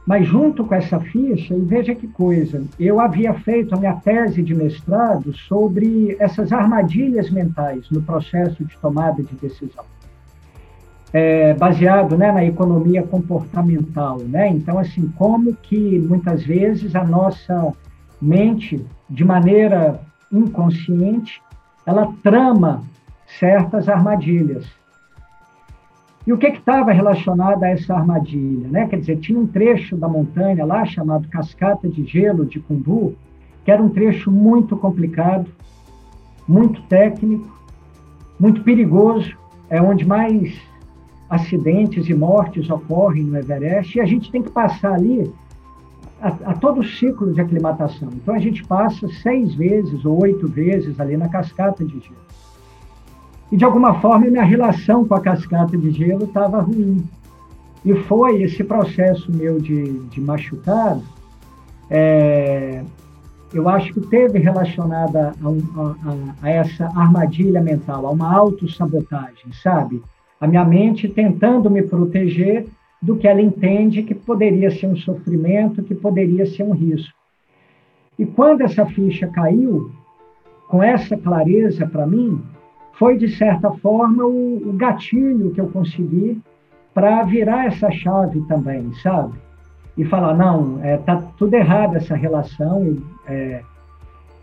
Mas 0.07 0.27
junto 0.27 0.65
com 0.65 0.75
essa 0.75 0.99
ficha, 1.01 1.55
e 1.55 1.61
veja 1.61 1.95
que 1.95 2.09
coisa, 2.09 2.63
eu 2.81 2.99
havia 2.99 3.35
feito 3.35 3.75
a 3.75 3.79
minha 3.79 3.95
tese 3.95 4.43
de 4.43 4.55
mestrado 4.55 5.35
sobre 5.35 6.17
essas 6.19 6.51
armadilhas 6.51 7.31
mentais 7.31 7.91
no 7.91 8.01
processo 8.01 8.65
de 8.65 8.75
tomada 8.79 9.23
de 9.23 9.35
decisão. 9.35 9.85
É, 11.13 11.53
baseado 11.55 12.17
né, 12.17 12.33
na 12.33 12.45
economia 12.45 13.03
comportamental. 13.03 14.19
Né? 14.21 14.49
Então, 14.49 14.79
assim, 14.79 15.13
como 15.17 15.55
que 15.55 15.99
muitas 15.99 16.43
vezes 16.43 16.95
a 16.95 17.05
nossa 17.05 17.75
mente 18.21 18.85
de 19.09 19.25
maneira 19.25 20.01
inconsciente, 20.33 21.41
ela 21.87 22.13
trama 22.23 22.83
certas 23.27 23.89
armadilhas. 23.89 24.67
E 26.27 26.33
o 26.33 26.37
que 26.37 26.49
estava 26.49 26.93
relacionado 26.93 27.63
a 27.63 27.69
essa 27.69 27.95
armadilha? 27.95 28.69
Né? 28.69 28.87
Quer 28.87 29.01
dizer, 29.01 29.19
tinha 29.19 29.39
um 29.39 29.47
trecho 29.47 29.97
da 29.97 30.09
montanha 30.09 30.65
lá 30.65 30.85
chamado 30.85 31.29
Cascata 31.29 31.89
de 31.89 32.05
Gelo 32.05 32.45
de 32.45 32.61
Cumbu, 32.61 33.15
que 33.65 33.71
era 33.71 33.83
um 33.83 33.89
trecho 33.89 34.31
muito 34.31 34.77
complicado, 34.77 35.47
muito 36.47 36.83
técnico, 36.83 37.49
muito 38.39 38.63
perigoso, 38.63 39.35
é 39.71 39.81
onde 39.81 40.07
mais 40.07 40.61
acidentes 41.29 42.09
e 42.09 42.15
mortes 42.15 42.69
ocorrem 42.71 43.25
no 43.25 43.37
Everest, 43.37 43.97
e 43.97 44.01
a 44.01 44.07
gente 44.07 44.31
tem 44.31 44.43
que 44.43 44.51
passar 44.51 44.95
ali 44.95 45.33
a, 46.21 46.29
a, 46.51 46.55
todo 46.55 46.81
o 46.81 46.85
ciclo 46.85 47.33
de 47.33 47.41
aclimatação. 47.41 48.09
Então 48.13 48.35
a 48.35 48.39
gente 48.39 48.65
passa 48.65 49.09
seis 49.23 49.55
vezes 49.55 50.05
ou 50.05 50.23
oito 50.23 50.49
vezes 50.49 50.99
ali 51.01 51.17
na 51.17 51.29
cascata 51.29 51.85
de 51.85 52.01
gelo. 52.01 52.29
E 53.51 53.57
de 53.57 53.65
alguma 53.65 54.01
forma 54.01 54.27
minha 54.27 54.45
relação 54.45 55.07
com 55.07 55.15
a 55.15 55.21
cascata 55.21 55.77
de 55.77 55.91
gelo 55.91 56.25
estava 56.25 56.61
ruim. 56.61 57.05
E 57.85 57.95
foi 57.95 58.43
esse 58.43 58.63
processo 58.65 59.33
meu 59.33 59.61
de, 59.61 60.01
de 60.09 60.21
machucado, 60.21 61.03
é, 61.89 62.83
eu 63.55 63.69
acho 63.69 63.95
que 63.95 64.01
teve 64.01 64.39
relacionada 64.39 65.33
a, 65.43 65.49
a, 65.49 66.17
a, 66.43 66.51
essa 66.51 66.87
armadilha 66.87 67.63
mental, 67.63 68.07
a 68.07 68.11
uma 68.11 68.35
autossabotagem, 68.35 69.53
sabe? 69.63 70.03
A 70.41 70.47
minha 70.47 70.65
mente 70.65 71.09
tentando 71.09 71.71
me 71.71 71.83
proteger 71.83 72.67
do 73.01 73.17
que 73.17 73.29
ela 73.29 73.41
entende 73.41 74.03
que 74.03 74.15
poderia 74.15 74.71
ser 74.71 74.87
um 74.87 74.97
sofrimento, 74.97 75.83
que 75.83 75.95
poderia 75.95 76.47
ser 76.47 76.65
um 76.65 76.73
risco. 76.73 77.17
E 78.19 78.27
quando 78.27 78.63
essa 78.63 78.85
ficha 78.87 79.29
caiu, 79.29 79.91
com 80.69 80.83
essa 80.83 81.17
clareza 81.17 81.87
para 81.87 82.07
mim, 82.07 82.43
foi 82.95 83.17
de 83.17 83.29
certa 83.29 83.71
forma 83.75 84.25
o, 84.27 84.69
o 84.69 84.73
gatilho 84.73 85.53
que 85.53 85.61
eu 85.61 85.69
consegui 85.69 86.41
para 86.93 87.23
virar 87.23 87.67
essa 87.67 87.91
chave 87.91 88.41
também, 88.49 88.93
sabe? 88.95 89.39
E 89.97 90.05
falar 90.05 90.35
não, 90.35 90.83
é, 90.83 90.97
tá 90.97 91.23
tudo 91.39 91.55
errado 91.55 91.97
essa 91.97 92.17
relação. 92.17 92.97
É, 93.27 93.63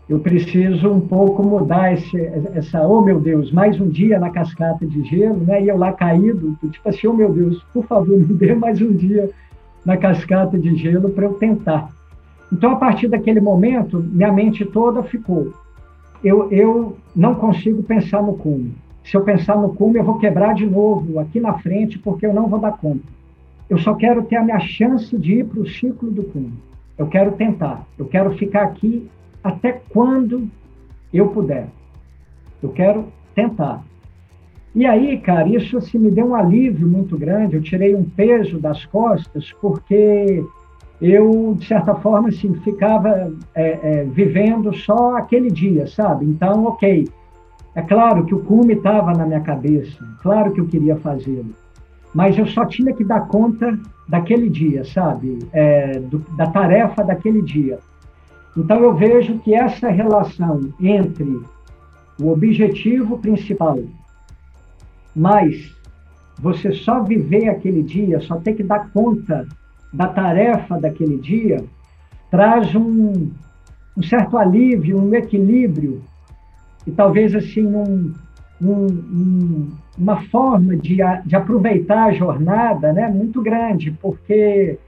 eu 0.08 0.20
preciso 0.20 0.88
um 0.88 1.00
pouco 1.00 1.42
mudar 1.42 1.92
esse, 1.92 2.16
essa, 2.54 2.86
oh 2.86 3.02
meu 3.02 3.20
Deus, 3.20 3.50
mais 3.50 3.80
um 3.80 3.88
dia 3.88 4.20
na 4.20 4.30
cascata 4.30 4.86
de 4.86 5.02
gelo, 5.02 5.38
né? 5.38 5.60
E 5.62 5.68
eu 5.68 5.76
lá 5.76 5.92
caído, 5.92 6.56
tipo 6.70 6.88
assim, 6.88 7.08
oh 7.08 7.12
meu 7.12 7.32
Deus, 7.32 7.60
por 7.74 7.84
favor, 7.86 8.14
me 8.16 8.34
dê 8.34 8.54
mais 8.54 8.80
um 8.80 8.92
dia 8.92 9.28
na 9.84 9.96
cascata 9.96 10.56
de 10.56 10.76
gelo 10.76 11.10
para 11.10 11.24
eu 11.24 11.34
tentar. 11.34 11.90
Então, 12.52 12.70
a 12.70 12.76
partir 12.76 13.08
daquele 13.08 13.40
momento, 13.40 13.98
minha 13.98 14.32
mente 14.32 14.64
toda 14.64 15.02
ficou. 15.02 15.52
Eu, 16.22 16.50
eu 16.52 16.96
não 17.14 17.34
consigo 17.34 17.82
pensar 17.82 18.22
no 18.22 18.34
cume. 18.34 18.74
Se 19.04 19.16
eu 19.16 19.22
pensar 19.22 19.56
no 19.56 19.74
cume, 19.74 19.98
eu 19.98 20.04
vou 20.04 20.18
quebrar 20.18 20.54
de 20.54 20.66
novo 20.66 21.18
aqui 21.18 21.40
na 21.40 21.54
frente, 21.58 21.98
porque 21.98 22.26
eu 22.26 22.32
não 22.32 22.48
vou 22.48 22.60
dar 22.60 22.72
conta. 22.72 23.04
Eu 23.68 23.78
só 23.78 23.94
quero 23.94 24.22
ter 24.22 24.36
a 24.36 24.44
minha 24.44 24.60
chance 24.60 25.16
de 25.18 25.40
ir 25.40 25.44
para 25.44 25.60
o 25.60 25.68
ciclo 25.68 26.10
do 26.10 26.22
cume. 26.22 26.54
Eu 26.96 27.08
quero 27.08 27.32
tentar. 27.32 27.84
Eu 27.98 28.06
quero 28.06 28.30
ficar 28.36 28.62
aqui 28.62 29.08
até 29.46 29.80
quando 29.90 30.48
eu 31.12 31.28
puder. 31.28 31.68
Eu 32.62 32.70
quero 32.70 33.06
tentar. 33.34 33.84
E 34.74 34.84
aí, 34.84 35.18
cara, 35.18 35.48
isso 35.48 35.78
assim, 35.78 35.98
me 35.98 36.10
deu 36.10 36.26
um 36.26 36.34
alívio 36.34 36.86
muito 36.86 37.16
grande. 37.16 37.56
Eu 37.56 37.62
tirei 37.62 37.94
um 37.94 38.04
peso 38.04 38.58
das 38.58 38.84
costas, 38.84 39.52
porque 39.60 40.44
eu, 41.00 41.54
de 41.58 41.66
certa 41.66 41.94
forma, 41.94 42.28
assim, 42.28 42.54
ficava 42.56 43.32
é, 43.54 43.78
é, 43.82 44.04
vivendo 44.04 44.74
só 44.74 45.16
aquele 45.16 45.50
dia, 45.50 45.86
sabe? 45.86 46.26
Então, 46.26 46.66
ok. 46.66 47.08
É 47.74 47.82
claro 47.82 48.24
que 48.24 48.34
o 48.34 48.40
cume 48.40 48.72
estava 48.72 49.12
na 49.12 49.26
minha 49.26 49.40
cabeça, 49.40 50.02
claro 50.22 50.50
que 50.52 50.60
eu 50.60 50.66
queria 50.66 50.96
fazê-lo, 50.96 51.54
mas 52.14 52.38
eu 52.38 52.46
só 52.46 52.64
tinha 52.64 52.90
que 52.94 53.04
dar 53.04 53.28
conta 53.28 53.78
daquele 54.08 54.48
dia, 54.48 54.82
sabe? 54.82 55.38
É, 55.52 55.98
do, 56.00 56.18
da 56.36 56.46
tarefa 56.46 57.04
daquele 57.04 57.42
dia. 57.42 57.78
Então, 58.56 58.80
eu 58.82 58.94
vejo 58.94 59.38
que 59.40 59.54
essa 59.54 59.88
relação 59.88 60.72
entre 60.80 61.40
o 62.20 62.30
objetivo 62.30 63.18
principal, 63.18 63.78
mas 65.14 65.74
você 66.38 66.72
só 66.72 67.02
viver 67.02 67.48
aquele 67.48 67.82
dia, 67.82 68.20
só 68.20 68.36
ter 68.36 68.54
que 68.54 68.62
dar 68.62 68.90
conta 68.90 69.46
da 69.92 70.08
tarefa 70.08 70.78
daquele 70.78 71.18
dia, 71.18 71.64
traz 72.30 72.74
um, 72.74 73.30
um 73.96 74.02
certo 74.02 74.36
alívio, 74.36 74.98
um 74.98 75.14
equilíbrio, 75.14 76.02
e 76.86 76.90
talvez 76.90 77.34
assim 77.34 77.66
um, 77.66 78.12
um, 78.60 79.68
uma 79.98 80.22
forma 80.26 80.76
de, 80.76 80.98
de 81.24 81.36
aproveitar 81.36 82.04
a 82.06 82.12
jornada 82.12 82.92
né, 82.92 83.08
muito 83.08 83.42
grande, 83.42 83.90
porque 83.90 84.78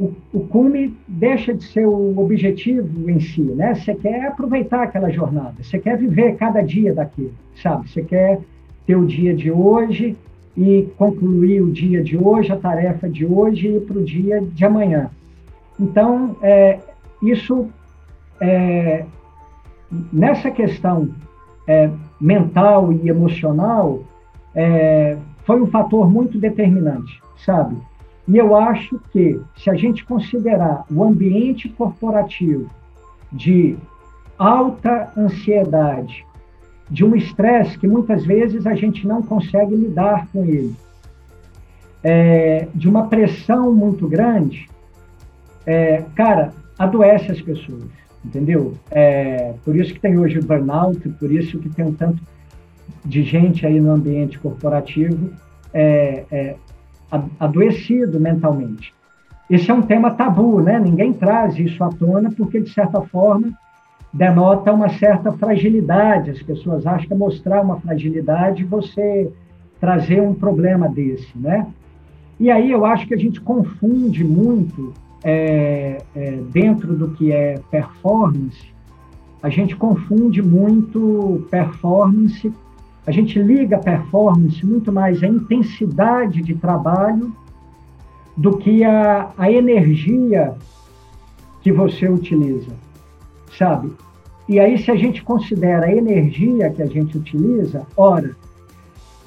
o, 0.00 0.14
o 0.32 0.40
cume 0.46 0.96
deixa 1.06 1.52
de 1.52 1.62
ser 1.62 1.86
o 1.86 2.18
objetivo 2.18 3.10
em 3.10 3.20
si, 3.20 3.42
né? 3.42 3.74
Você 3.74 3.94
quer 3.94 4.28
aproveitar 4.28 4.84
aquela 4.84 5.10
jornada, 5.10 5.62
você 5.62 5.78
quer 5.78 5.98
viver 5.98 6.36
cada 6.36 6.62
dia 6.62 6.94
daquilo, 6.94 7.34
sabe? 7.62 7.90
Você 7.90 8.02
quer 8.02 8.40
ter 8.86 8.96
o 8.96 9.04
dia 9.04 9.34
de 9.34 9.50
hoje 9.50 10.16
e 10.56 10.88
concluir 10.96 11.60
o 11.60 11.70
dia 11.70 12.02
de 12.02 12.16
hoje, 12.16 12.50
a 12.50 12.56
tarefa 12.56 13.10
de 13.10 13.26
hoje 13.26 13.76
e 13.76 13.80
para 13.80 13.98
o 13.98 14.02
dia 14.02 14.40
de 14.40 14.64
amanhã. 14.64 15.10
Então, 15.78 16.34
é, 16.42 16.78
isso, 17.22 17.68
é, 18.40 19.04
nessa 20.10 20.50
questão 20.50 21.10
é, 21.68 21.90
mental 22.18 22.90
e 22.90 23.08
emocional, 23.08 24.02
é, 24.54 25.18
foi 25.44 25.60
um 25.60 25.66
fator 25.66 26.10
muito 26.10 26.38
determinante, 26.38 27.20
sabe? 27.44 27.76
E 28.30 28.36
eu 28.36 28.54
acho 28.54 28.96
que, 29.10 29.40
se 29.56 29.68
a 29.68 29.74
gente 29.74 30.04
considerar 30.04 30.84
o 30.88 31.02
ambiente 31.02 31.68
corporativo 31.68 32.70
de 33.32 33.76
alta 34.38 35.12
ansiedade, 35.16 36.24
de 36.88 37.04
um 37.04 37.16
estresse 37.16 37.76
que 37.76 37.88
muitas 37.88 38.24
vezes 38.24 38.68
a 38.68 38.74
gente 38.76 39.04
não 39.04 39.20
consegue 39.20 39.74
lidar 39.74 40.28
com 40.28 40.44
ele, 40.44 40.76
é, 42.04 42.68
de 42.72 42.88
uma 42.88 43.08
pressão 43.08 43.74
muito 43.74 44.06
grande, 44.06 44.70
é, 45.66 46.04
cara, 46.14 46.52
adoece 46.78 47.32
as 47.32 47.40
pessoas, 47.40 47.90
entendeu? 48.24 48.74
É, 48.92 49.54
por 49.64 49.74
isso 49.74 49.92
que 49.92 49.98
tem 49.98 50.16
hoje 50.16 50.38
o 50.38 50.44
burnout, 50.44 51.00
por 51.18 51.32
isso 51.32 51.58
que 51.58 51.68
tem 51.68 51.84
um 51.84 51.94
tanto 51.94 52.22
de 53.04 53.24
gente 53.24 53.66
aí 53.66 53.80
no 53.80 53.90
ambiente 53.90 54.38
corporativo 54.38 55.30
é, 55.74 56.24
é, 56.30 56.54
adoecido 57.38 58.20
mentalmente. 58.20 58.94
Esse 59.48 59.70
é 59.70 59.74
um 59.74 59.82
tema 59.82 60.12
tabu, 60.12 60.60
né? 60.60 60.78
Ninguém 60.78 61.12
traz 61.12 61.58
isso 61.58 61.82
à 61.82 61.88
tona 61.88 62.30
porque, 62.30 62.60
de 62.60 62.70
certa 62.70 63.00
forma, 63.00 63.50
denota 64.12 64.72
uma 64.72 64.88
certa 64.88 65.32
fragilidade. 65.32 66.30
As 66.30 66.42
pessoas 66.42 66.86
acham 66.86 67.08
que 67.08 67.12
é 67.12 67.16
mostrar 67.16 67.62
uma 67.62 67.80
fragilidade 67.80 68.64
você 68.64 69.30
trazer 69.80 70.20
um 70.20 70.34
problema 70.34 70.88
desse, 70.88 71.36
né? 71.36 71.66
E 72.38 72.50
aí 72.50 72.70
eu 72.70 72.84
acho 72.84 73.06
que 73.06 73.14
a 73.14 73.18
gente 73.18 73.40
confunde 73.40 74.22
muito 74.22 74.92
é, 75.24 75.98
é, 76.14 76.30
dentro 76.52 76.94
do 76.94 77.10
que 77.10 77.32
é 77.32 77.60
performance, 77.70 78.70
a 79.42 79.48
gente 79.48 79.74
confunde 79.74 80.42
muito 80.42 81.46
performance, 81.50 82.52
a 83.10 83.12
gente 83.12 83.42
liga 83.42 83.76
performance 83.76 84.64
muito 84.64 84.92
mais 84.92 85.20
à 85.20 85.26
intensidade 85.26 86.40
de 86.42 86.54
trabalho 86.54 87.34
do 88.36 88.56
que 88.56 88.84
a, 88.84 89.32
a 89.36 89.50
energia 89.50 90.54
que 91.60 91.72
você 91.72 92.08
utiliza, 92.08 92.70
sabe? 93.58 93.90
E 94.48 94.60
aí, 94.60 94.78
se 94.78 94.92
a 94.92 94.94
gente 94.94 95.24
considera 95.24 95.86
a 95.86 95.92
energia 95.92 96.70
que 96.70 96.82
a 96.82 96.86
gente 96.86 97.18
utiliza, 97.18 97.84
ora, 97.96 98.30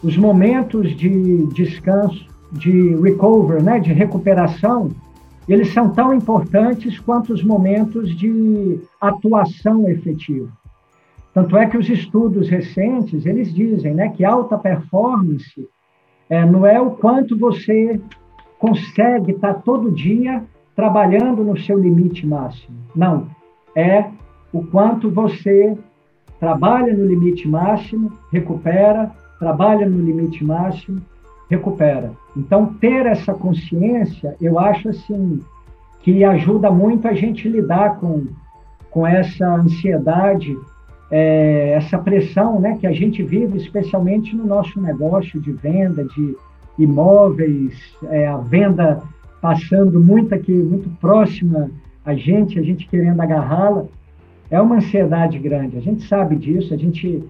os 0.01 0.15
momentos 0.15 0.95
de 0.95 1.45
descanso, 1.47 2.25
de 2.53 2.95
recover, 2.95 3.61
né, 3.61 3.81
de 3.81 3.91
recuperação, 3.91 4.91
eles 5.45 5.73
são 5.73 5.89
tão 5.89 6.13
importantes 6.13 6.97
quanto 6.99 7.34
os 7.34 7.43
momentos 7.43 8.17
de 8.17 8.79
atuação 9.01 9.89
efetiva. 9.89 10.47
Tanto 11.34 11.57
é 11.57 11.65
que 11.65 11.77
os 11.77 11.89
estudos 11.89 12.47
recentes, 12.47 13.25
eles 13.25 13.53
dizem 13.53 13.93
né, 13.93 14.09
que 14.09 14.23
alta 14.23 14.57
performance 14.57 15.67
é, 16.29 16.45
não 16.45 16.65
é 16.65 16.79
o 16.79 16.91
quanto 16.91 17.38
você 17.38 17.99
consegue 18.59 19.31
estar 19.31 19.55
todo 19.55 19.91
dia 19.91 20.43
trabalhando 20.75 21.43
no 21.43 21.57
seu 21.57 21.77
limite 21.77 22.25
máximo. 22.25 22.77
Não, 22.95 23.27
é 23.75 24.05
o 24.51 24.63
quanto 24.63 25.09
você 25.09 25.75
trabalha 26.39 26.95
no 26.95 27.05
limite 27.05 27.47
máximo, 27.47 28.11
recupera, 28.31 29.11
trabalha 29.39 29.88
no 29.88 30.01
limite 30.01 30.43
máximo, 30.43 31.01
recupera. 31.49 32.11
Então, 32.36 32.65
ter 32.65 33.05
essa 33.05 33.34
consciência, 33.34 34.36
eu 34.39 34.59
acho 34.59 34.89
assim, 34.89 35.39
que 36.01 36.23
ajuda 36.23 36.69
muito 36.69 37.07
a 37.07 37.13
gente 37.13 37.47
lidar 37.47 37.97
com, 37.99 38.27
com 38.89 39.05
essa 39.07 39.55
ansiedade, 39.55 40.57
é, 41.16 41.74
essa 41.76 41.99
pressão 41.99 42.59
né, 42.59 42.76
que 42.80 42.88
a 42.88 42.91
gente 42.91 43.22
vive, 43.22 43.55
especialmente 43.59 44.36
no 44.36 44.47
nosso 44.47 44.82
negócio 44.82 45.39
de 45.39 45.51
venda 45.51 46.03
de 46.03 46.36
imóveis, 46.80 47.76
é, 48.09 48.26
a 48.26 48.38
venda 48.38 48.99
passando 49.39 49.99
muito 49.99 50.34
aqui, 50.34 50.51
muito 50.51 50.89
próxima 50.99 51.70
a 52.03 52.16
gente, 52.16 52.57
a 52.57 52.64
gente 52.64 52.88
querendo 52.88 53.22
agarrá-la 53.22 53.86
é 54.49 54.59
uma 54.59 54.78
ansiedade 54.78 55.38
grande. 55.38 55.78
A 55.78 55.82
gente 55.82 56.01
sabe 56.07 56.36
disso, 56.36 56.74
a 56.74 56.78
gente 56.78 57.24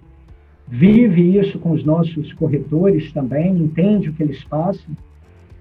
vive 0.66 1.38
isso 1.38 1.60
com 1.60 1.72
os 1.72 1.84
nossos 1.84 2.32
corretores 2.32 3.12
também, 3.12 3.52
entende 3.52 4.08
o 4.08 4.14
que 4.14 4.24
eles 4.24 4.42
passam. 4.46 4.96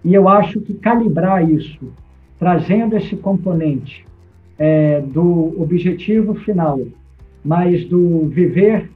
E 0.05 0.15
eu 0.15 0.29
acho 0.29 0.61
que 0.61 0.75
calibrar 0.75 1.51
isso, 1.51 1.93
trazendo 2.39 2.97
esse 2.97 3.17
componente 3.17 4.07
é, 4.57 5.01
do 5.01 5.61
objetivo 5.61 6.37
final, 6.37 6.79
mas 7.45 7.85
do 7.87 8.29
viver 8.29 8.91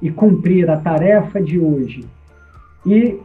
e 0.00 0.10
cumprir 0.10 0.68
a 0.70 0.76
tarefa 0.76 1.40
de 1.40 1.58
hoje, 1.58 2.04
e 2.84 3.18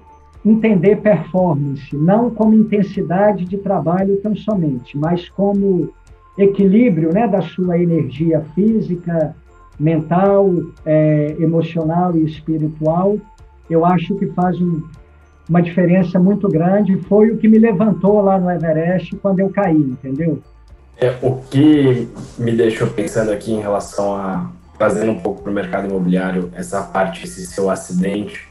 entender 0.43 0.97
performance, 0.97 1.95
não 1.95 2.31
como 2.31 2.55
intensidade 2.55 3.45
de 3.45 3.57
trabalho 3.57 4.17
tão 4.17 4.35
somente, 4.35 4.97
mas 4.97 5.29
como 5.29 5.93
equilíbrio 6.37 7.13
né, 7.13 7.27
da 7.27 7.41
sua 7.41 7.77
energia 7.77 8.41
física, 8.55 9.35
mental, 9.79 10.51
é, 10.85 11.35
emocional 11.39 12.15
e 12.15 12.23
espiritual, 12.23 13.17
eu 13.69 13.85
acho 13.85 14.15
que 14.15 14.27
faz 14.27 14.59
um, 14.61 14.81
uma 15.47 15.61
diferença 15.61 16.19
muito 16.19 16.47
grande. 16.47 16.97
Foi 17.03 17.31
o 17.31 17.37
que 17.37 17.47
me 17.47 17.57
levantou 17.57 18.21
lá 18.21 18.39
no 18.39 18.49
Everest 18.49 19.15
quando 19.17 19.39
eu 19.39 19.49
caí, 19.49 19.77
entendeu? 19.77 20.39
É, 21.03 21.17
o 21.19 21.37
que 21.37 22.07
me 22.37 22.51
deixou 22.51 22.87
pensando 22.87 23.31
aqui 23.31 23.51
em 23.51 23.59
relação 23.59 24.15
a 24.15 24.51
trazendo 24.77 25.11
um 25.11 25.19
pouco 25.19 25.41
para 25.41 25.51
o 25.51 25.53
mercado 25.53 25.87
imobiliário 25.87 26.51
essa 26.55 26.79
parte, 26.83 27.25
esse 27.25 27.47
seu 27.47 27.71
acidente, 27.71 28.47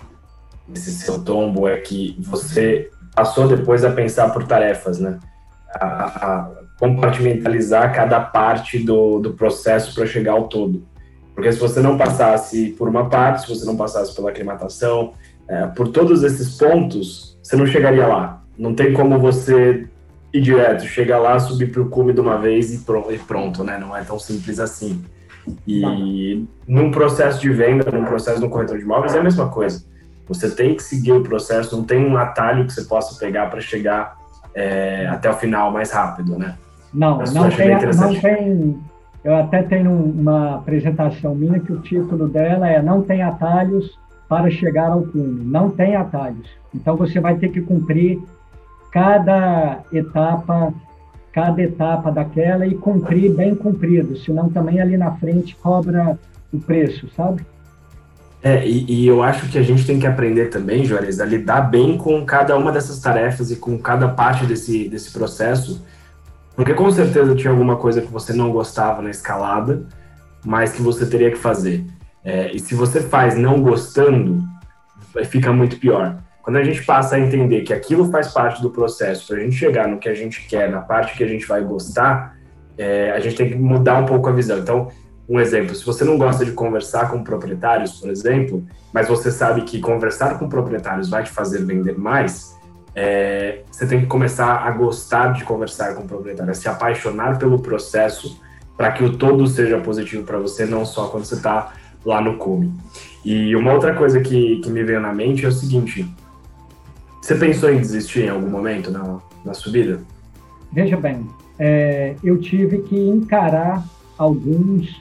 esse 0.74 0.90
seu 0.92 1.22
tombo, 1.22 1.68
é 1.68 1.76
que 1.76 2.16
você 2.18 2.90
passou 3.14 3.46
depois 3.46 3.84
a 3.84 3.90
pensar 3.92 4.30
por 4.30 4.44
tarefas, 4.44 4.98
né? 4.98 5.20
A, 5.74 5.86
a, 5.86 6.50
compartimentalizar 6.76 7.94
cada 7.94 8.18
parte 8.20 8.80
do, 8.80 9.20
do 9.20 9.34
processo 9.34 9.94
para 9.94 10.06
chegar 10.06 10.32
ao 10.32 10.48
todo. 10.48 10.84
Porque 11.34 11.52
se 11.52 11.58
você 11.58 11.80
não 11.80 11.96
passasse 11.96 12.70
por 12.78 12.88
uma 12.88 13.08
parte, 13.08 13.42
se 13.42 13.48
você 13.48 13.64
não 13.64 13.76
passasse 13.76 14.14
pela 14.14 14.30
aclimatação, 14.30 15.12
é, 15.46 15.66
por 15.66 15.88
todos 15.88 16.24
esses 16.24 16.56
pontos, 16.56 17.38
você 17.42 17.54
não 17.54 17.66
chegaria 17.66 18.08
lá. 18.08 18.42
Não 18.58 18.74
tem 18.74 18.92
como 18.92 19.18
você 19.20 19.86
ir 20.32 20.40
direto, 20.40 20.84
chegar 20.84 21.18
lá, 21.18 21.38
subir 21.38 21.70
para 21.70 21.82
o 21.82 21.88
cume 21.88 22.12
de 22.12 22.20
uma 22.20 22.38
vez 22.38 22.72
e 22.72 22.84
pronto, 23.26 23.64
né? 23.64 23.78
Não 23.78 23.96
é 23.96 24.02
tão 24.02 24.18
simples 24.18 24.58
assim. 24.58 25.02
E 25.66 26.46
num 26.66 26.90
processo 26.90 27.40
de 27.40 27.50
venda, 27.50 27.90
num 27.90 28.04
processo 28.04 28.40
no 28.40 28.48
corretor 28.48 28.78
de 28.78 28.84
imóveis, 28.84 29.14
é 29.14 29.18
a 29.18 29.22
mesma 29.22 29.48
coisa. 29.48 29.84
Você 30.28 30.50
tem 30.50 30.74
que 30.74 30.82
seguir 30.82 31.12
o 31.12 31.22
processo, 31.22 31.76
não 31.76 31.84
tem 31.84 32.04
um 32.06 32.16
atalho 32.16 32.64
que 32.66 32.72
você 32.72 32.84
possa 32.84 33.18
pegar 33.18 33.50
para 33.50 33.60
chegar 33.60 34.16
é, 34.54 35.06
até 35.08 35.28
o 35.28 35.34
final 35.34 35.72
mais 35.72 35.90
rápido, 35.90 36.38
né? 36.38 36.56
Não, 36.92 37.18
não 37.18 37.50
tem, 37.50 37.76
não 37.94 38.20
tem. 38.20 38.78
Eu 39.22 39.36
até 39.36 39.62
tenho 39.62 39.92
uma 39.92 40.56
apresentação 40.56 41.34
minha 41.34 41.60
que 41.60 41.72
o 41.72 41.80
título 41.80 42.28
dela 42.28 42.68
é 42.68 42.80
Não 42.80 43.02
tem 43.02 43.22
atalhos 43.22 43.98
para 44.28 44.50
chegar 44.50 44.90
ao 44.90 45.02
cume. 45.02 45.44
Não 45.44 45.70
tem 45.70 45.96
atalhos. 45.96 46.48
Então 46.74 46.96
você 46.96 47.20
vai 47.20 47.36
ter 47.36 47.50
que 47.50 47.60
cumprir 47.60 48.20
cada 48.90 49.80
etapa, 49.92 50.72
cada 51.32 51.62
etapa 51.62 52.10
daquela 52.10 52.66
e 52.66 52.74
cumprir 52.74 53.32
bem 53.34 53.54
cumprido, 53.54 54.16
senão 54.16 54.48
também 54.48 54.80
ali 54.80 54.96
na 54.96 55.12
frente 55.12 55.56
cobra 55.56 56.18
o 56.52 56.58
preço, 56.58 57.08
sabe? 57.16 57.44
É, 58.42 58.66
e, 58.66 58.84
e, 58.88 59.06
eu 59.06 59.22
acho 59.22 59.50
que 59.50 59.58
a 59.58 59.62
gente 59.62 59.86
tem 59.86 60.00
que 60.00 60.06
aprender 60.06 60.46
também, 60.46 60.84
Juarez, 60.84 61.20
a 61.20 61.26
lidar 61.26 61.60
bem 61.62 61.98
com 61.98 62.24
cada 62.24 62.56
uma 62.56 62.72
dessas 62.72 62.98
tarefas 62.98 63.50
e 63.50 63.56
com 63.56 63.78
cada 63.78 64.08
parte 64.08 64.46
desse, 64.46 64.88
desse 64.88 65.12
processo, 65.12 65.84
porque 66.56 66.72
com 66.72 66.90
certeza 66.90 67.34
tinha 67.34 67.50
alguma 67.50 67.76
coisa 67.76 68.00
que 68.00 68.10
você 68.10 68.32
não 68.32 68.50
gostava 68.50 69.02
na 69.02 69.10
escalada, 69.10 69.86
mas 70.44 70.72
que 70.72 70.80
você 70.80 71.04
teria 71.04 71.30
que 71.30 71.36
fazer. 71.36 71.84
É, 72.24 72.50
e 72.54 72.58
se 72.58 72.74
você 72.74 73.02
faz 73.02 73.36
não 73.36 73.60
gostando, 73.60 74.42
fica 75.26 75.52
muito 75.52 75.78
pior. 75.78 76.16
Quando 76.42 76.56
a 76.56 76.64
gente 76.64 76.82
passa 76.84 77.16
a 77.16 77.20
entender 77.20 77.62
que 77.62 77.72
aquilo 77.72 78.10
faz 78.10 78.28
parte 78.28 78.62
do 78.62 78.70
processo 78.70 79.28
para 79.28 79.36
a 79.36 79.40
gente 79.40 79.56
chegar 79.56 79.86
no 79.86 79.98
que 79.98 80.08
a 80.08 80.14
gente 80.14 80.46
quer, 80.46 80.70
na 80.70 80.80
parte 80.80 81.16
que 81.16 81.22
a 81.22 81.26
gente 81.26 81.46
vai 81.46 81.62
gostar, 81.62 82.36
é, 82.78 83.10
a 83.10 83.20
gente 83.20 83.36
tem 83.36 83.50
que 83.50 83.56
mudar 83.56 83.98
um 83.98 84.06
pouco 84.06 84.28
a 84.28 84.32
visão. 84.32 84.58
Então, 84.58 84.88
um 85.28 85.38
exemplo, 85.38 85.74
se 85.74 85.84
você 85.84 86.02
não 86.02 86.18
gosta 86.18 86.44
de 86.44 86.52
conversar 86.52 87.10
com 87.10 87.22
proprietários, 87.22 88.00
por 88.00 88.10
exemplo, 88.10 88.66
mas 88.92 89.06
você 89.06 89.30
sabe 89.30 89.62
que 89.62 89.78
conversar 89.78 90.38
com 90.38 90.48
proprietários 90.48 91.08
vai 91.08 91.22
te 91.22 91.30
fazer 91.30 91.64
vender 91.64 91.96
mais, 91.96 92.58
é, 92.94 93.60
você 93.70 93.86
tem 93.86 94.00
que 94.00 94.06
começar 94.06 94.66
a 94.66 94.70
gostar 94.70 95.32
de 95.34 95.44
conversar 95.44 95.94
com 95.94 96.02
o 96.02 96.06
proprietário, 96.06 96.50
a 96.50 96.54
se 96.54 96.68
apaixonar 96.68 97.38
pelo 97.38 97.60
processo 97.60 98.40
para 98.76 98.90
que 98.92 99.04
o 99.04 99.16
todo 99.16 99.46
seja 99.46 99.78
positivo 99.78 100.24
para 100.24 100.38
você, 100.38 100.64
não 100.64 100.84
só 100.84 101.06
quando 101.08 101.24
você 101.24 101.34
está 101.34 101.74
lá 102.04 102.20
no 102.20 102.36
cume. 102.36 102.72
E 103.24 103.54
uma 103.54 103.72
outra 103.72 103.94
coisa 103.94 104.20
que, 104.20 104.56
que 104.56 104.70
me 104.70 104.82
veio 104.82 105.00
na 105.00 105.12
mente 105.12 105.44
é 105.44 105.48
o 105.48 105.52
seguinte: 105.52 106.08
você 107.30 107.38
pensou 107.38 107.72
em 107.72 107.78
desistir 107.78 108.24
em 108.24 108.28
algum 108.28 108.50
momento 108.50 108.90
na, 108.90 109.20
na 109.44 109.54
subida? 109.54 110.00
Veja 110.72 110.96
bem, 110.96 111.28
é, 111.60 112.16
eu 112.24 112.40
tive 112.40 112.82
que 112.82 112.98
encarar 112.98 113.84
alguns 114.18 115.00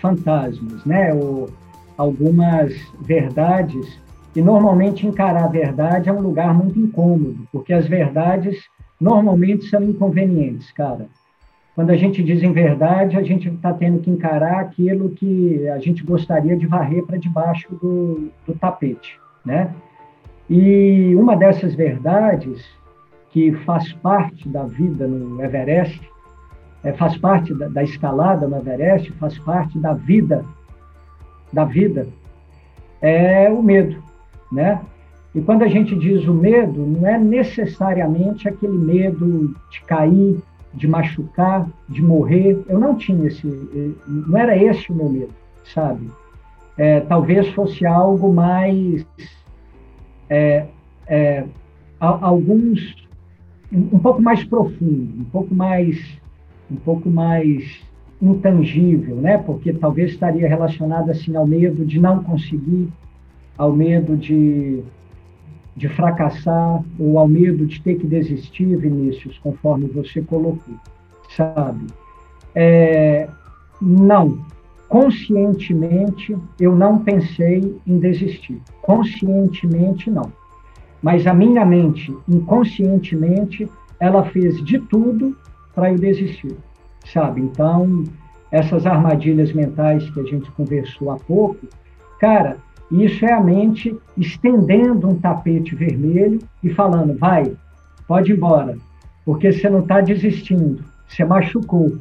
fantasmas, 0.00 0.84
né? 0.84 1.14
Ou 1.14 1.48
algumas 1.96 2.74
verdades 3.00 4.00
e 4.34 4.42
normalmente 4.42 5.06
encarar 5.06 5.44
a 5.44 5.48
verdade 5.48 6.08
é 6.08 6.12
um 6.12 6.20
lugar 6.20 6.52
muito 6.52 6.78
incômodo, 6.78 7.46
porque 7.52 7.72
as 7.72 7.86
verdades 7.86 8.58
normalmente 9.00 9.66
são 9.66 9.82
inconvenientes, 9.82 10.72
cara. 10.72 11.06
Quando 11.76 11.90
a 11.90 11.96
gente 11.96 12.20
diz 12.20 12.42
em 12.42 12.52
verdade, 12.52 13.16
a 13.16 13.22
gente 13.22 13.48
está 13.48 13.72
tendo 13.72 14.00
que 14.00 14.10
encarar 14.10 14.58
aquilo 14.58 15.10
que 15.10 15.68
a 15.68 15.78
gente 15.78 16.02
gostaria 16.02 16.56
de 16.56 16.66
varrer 16.66 17.04
para 17.04 17.16
debaixo 17.16 17.68
do, 17.76 18.28
do 18.44 18.54
tapete, 18.54 19.20
né? 19.44 19.72
E 20.48 21.14
uma 21.14 21.36
dessas 21.36 21.74
verdades 21.74 22.64
que 23.30 23.52
faz 23.64 23.92
parte 23.94 24.48
da 24.48 24.64
vida 24.64 25.06
no 25.06 25.42
Everest, 25.42 26.00
é, 26.82 26.92
faz 26.92 27.16
parte 27.18 27.52
da, 27.54 27.68
da 27.68 27.82
escalada 27.82 28.48
no 28.48 28.56
Everest, 28.56 29.12
faz 29.12 29.38
parte 29.38 29.78
da 29.78 29.92
vida, 29.92 30.44
da 31.52 31.64
vida, 31.64 32.06
é 33.02 33.50
o 33.50 33.62
medo 33.62 34.08
né? 34.50 34.80
E 35.34 35.40
quando 35.40 35.62
a 35.62 35.68
gente 35.68 35.94
diz 35.94 36.26
o 36.26 36.34
medo, 36.34 36.84
não 36.84 37.06
é 37.06 37.18
necessariamente 37.18 38.48
aquele 38.48 38.78
medo 38.78 39.54
de 39.70 39.80
cair, 39.82 40.38
de 40.72 40.88
machucar, 40.88 41.68
de 41.88 42.02
morrer. 42.02 42.58
Eu 42.68 42.78
não 42.78 42.96
tinha 42.96 43.26
esse, 43.26 43.46
não 44.06 44.36
era 44.36 44.56
esse 44.56 44.90
o 44.90 44.94
meu 44.94 45.08
medo, 45.08 45.34
sabe? 45.74 46.10
É, 46.76 47.00
talvez 47.00 47.48
fosse 47.50 47.84
algo 47.84 48.32
mais, 48.32 49.04
é, 50.28 50.66
é, 51.06 51.44
alguns 52.00 52.96
um 53.70 53.98
pouco 53.98 54.22
mais 54.22 54.44
profundo, 54.44 55.20
um 55.20 55.24
pouco 55.24 55.54
mais, 55.54 56.18
um 56.70 56.76
pouco 56.76 57.10
mais 57.10 57.80
intangível, 58.20 59.16
né? 59.16 59.38
Porque 59.38 59.72
talvez 59.72 60.12
estaria 60.12 60.48
relacionado 60.48 61.10
assim 61.10 61.36
ao 61.36 61.46
medo 61.46 61.84
de 61.84 62.00
não 62.00 62.22
conseguir, 62.22 62.88
ao 63.56 63.72
medo 63.72 64.16
de 64.16 64.82
de 65.78 65.88
fracassar 65.88 66.82
ou 66.98 67.18
ao 67.18 67.28
medo 67.28 67.64
de 67.64 67.80
ter 67.80 67.94
que 67.94 68.06
desistir, 68.06 68.76
Vinícius, 68.76 69.38
conforme 69.38 69.86
você 69.86 70.20
colocou, 70.20 70.74
sabe? 71.36 71.86
É, 72.52 73.28
não, 73.80 74.44
conscientemente 74.88 76.36
eu 76.58 76.74
não 76.74 76.98
pensei 76.98 77.76
em 77.86 77.98
desistir, 77.98 78.60
conscientemente 78.82 80.10
não. 80.10 80.32
Mas 81.02 81.26
a 81.26 81.34
minha 81.34 81.64
mente, 81.64 82.16
inconscientemente, 82.28 83.68
ela 84.00 84.24
fez 84.24 84.62
de 84.64 84.78
tudo 84.78 85.36
para 85.74 85.92
eu 85.92 85.98
desistir, 85.98 86.56
sabe? 87.12 87.40
Então, 87.40 88.04
essas 88.50 88.86
armadilhas 88.86 89.52
mentais 89.52 90.08
que 90.10 90.20
a 90.20 90.24
gente 90.24 90.50
conversou 90.52 91.10
há 91.10 91.16
pouco, 91.16 91.66
cara, 92.18 92.56
isso 92.90 93.24
é 93.24 93.32
a 93.32 93.40
mente 93.40 93.94
estendendo 94.16 95.08
um 95.08 95.18
tapete 95.18 95.74
vermelho 95.74 96.40
e 96.64 96.70
falando: 96.70 97.16
vai, 97.16 97.52
pode 98.06 98.32
ir 98.32 98.36
embora, 98.36 98.76
porque 99.24 99.52
você 99.52 99.68
não 99.68 99.80
está 99.80 100.00
desistindo, 100.00 100.82
você 101.06 101.24
machucou. 101.24 101.98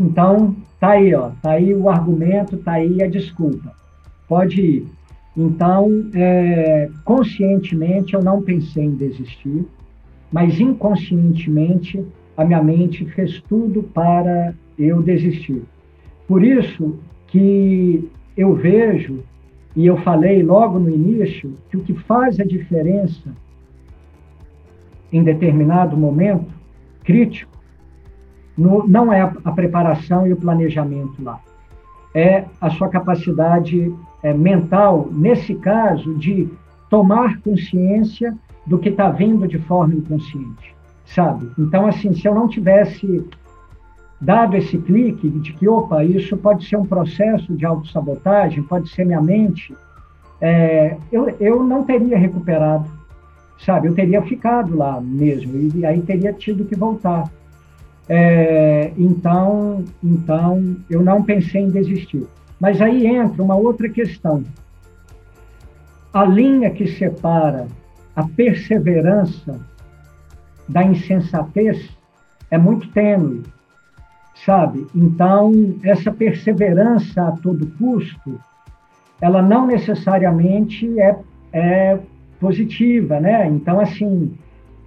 Então, 0.00 0.56
tá 0.80 0.90
aí, 0.90 1.14
ó, 1.14 1.30
tá 1.42 1.52
aí 1.52 1.74
o 1.74 1.88
argumento, 1.88 2.56
tá 2.56 2.72
aí 2.72 3.02
a 3.02 3.08
desculpa. 3.08 3.72
Pode 4.28 4.60
ir. 4.60 4.86
Então, 5.36 6.10
é, 6.14 6.90
conscientemente, 7.04 8.14
eu 8.14 8.22
não 8.22 8.42
pensei 8.42 8.84
em 8.84 8.94
desistir, 8.94 9.64
mas 10.32 10.58
inconscientemente, 10.60 12.04
a 12.36 12.44
minha 12.44 12.62
mente 12.62 13.04
fez 13.06 13.40
tudo 13.48 13.82
para 13.82 14.54
eu 14.78 15.02
desistir. 15.02 15.62
Por 16.26 16.44
isso 16.44 16.98
que 17.28 18.08
eu 18.36 18.54
vejo 18.54 19.24
e 19.74 19.86
eu 19.86 19.96
falei 19.98 20.42
logo 20.42 20.78
no 20.78 20.90
início 20.90 21.54
que 21.70 21.76
o 21.76 21.82
que 21.82 21.94
faz 21.94 22.38
a 22.40 22.44
diferença 22.44 23.30
em 25.12 25.22
determinado 25.22 25.96
momento 25.96 26.52
crítico 27.02 27.57
no, 28.58 28.86
não 28.86 29.12
é 29.12 29.22
a, 29.22 29.32
a, 29.44 29.52
preparação 29.52 30.26
e 30.26 30.32
o 30.32 30.36
planejamento 30.36 31.22
lá, 31.22 31.38
é 32.12 32.44
a 32.60 32.68
sua 32.70 32.88
capacidade 32.88 33.94
é, 34.22 34.34
mental, 34.34 35.08
nesse 35.12 35.54
caso, 35.54 36.14
de 36.14 36.48
tomar 36.90 37.40
consciência 37.40 38.36
do 38.66 38.78
que 38.78 38.88
está 38.88 39.10
vindo 39.10 39.46
de 39.46 39.58
forma 39.58 39.94
inconsciente, 39.94 40.74
sabe? 41.06 41.48
Então, 41.56 41.86
assim, 41.86 42.12
se 42.12 42.26
eu 42.26 42.34
não 42.34 42.48
tivesse 42.48 43.24
dado 44.20 44.56
esse 44.56 44.76
clique 44.76 45.28
de 45.28 45.52
que, 45.52 45.68
opa, 45.68 46.04
isso 46.04 46.36
pode 46.36 46.66
ser 46.66 46.76
um 46.76 46.84
processo 46.84 47.54
de 47.54 47.64
autossabotagem, 47.64 48.62
pode 48.64 48.88
ser 48.90 49.04
minha 49.04 49.22
mente, 49.22 49.72
é, 50.40 50.96
eu, 51.12 51.28
eu 51.40 51.62
não 51.62 51.84
teria 51.84 52.18
recuperado, 52.18 52.88
sabe? 53.64 53.88
Eu 53.88 53.94
teria 53.94 54.20
ficado 54.22 54.76
lá 54.76 55.00
mesmo, 55.00 55.56
e 55.76 55.86
aí 55.86 56.00
teria 56.02 56.32
tido 56.32 56.64
que 56.64 56.74
voltar. 56.74 57.30
É, 58.08 58.92
então, 58.96 59.84
então, 60.02 60.76
eu 60.88 61.02
não 61.02 61.22
pensei 61.22 61.62
em 61.62 61.70
desistir. 61.70 62.26
Mas 62.58 62.80
aí 62.80 63.06
entra 63.06 63.42
uma 63.42 63.54
outra 63.54 63.88
questão. 63.88 64.42
A 66.12 66.24
linha 66.24 66.70
que 66.70 66.86
separa 66.86 67.66
a 68.16 68.22
perseverança 68.24 69.60
da 70.68 70.82
insensatez 70.82 71.88
é 72.50 72.58
muito 72.58 72.90
tênue 72.92 73.44
sabe? 74.44 74.86
Então, 74.94 75.52
essa 75.82 76.12
perseverança 76.12 77.28
a 77.28 77.32
todo 77.32 77.66
custo, 77.78 78.40
ela 79.20 79.42
não 79.42 79.66
necessariamente 79.66 80.98
é, 81.00 81.16
é 81.52 81.98
positiva, 82.40 83.20
né? 83.20 83.46
Então, 83.48 83.80
assim, 83.80 84.32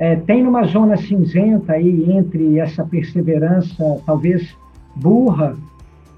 é, 0.02 0.16
tem 0.16 0.47
uma 0.47 0.64
zona 0.64 0.97
cinzenta 0.97 1.74
aí 1.74 2.12
entre 2.12 2.58
essa 2.58 2.84
perseverança, 2.84 4.02
talvez 4.04 4.58
burra, 4.95 5.56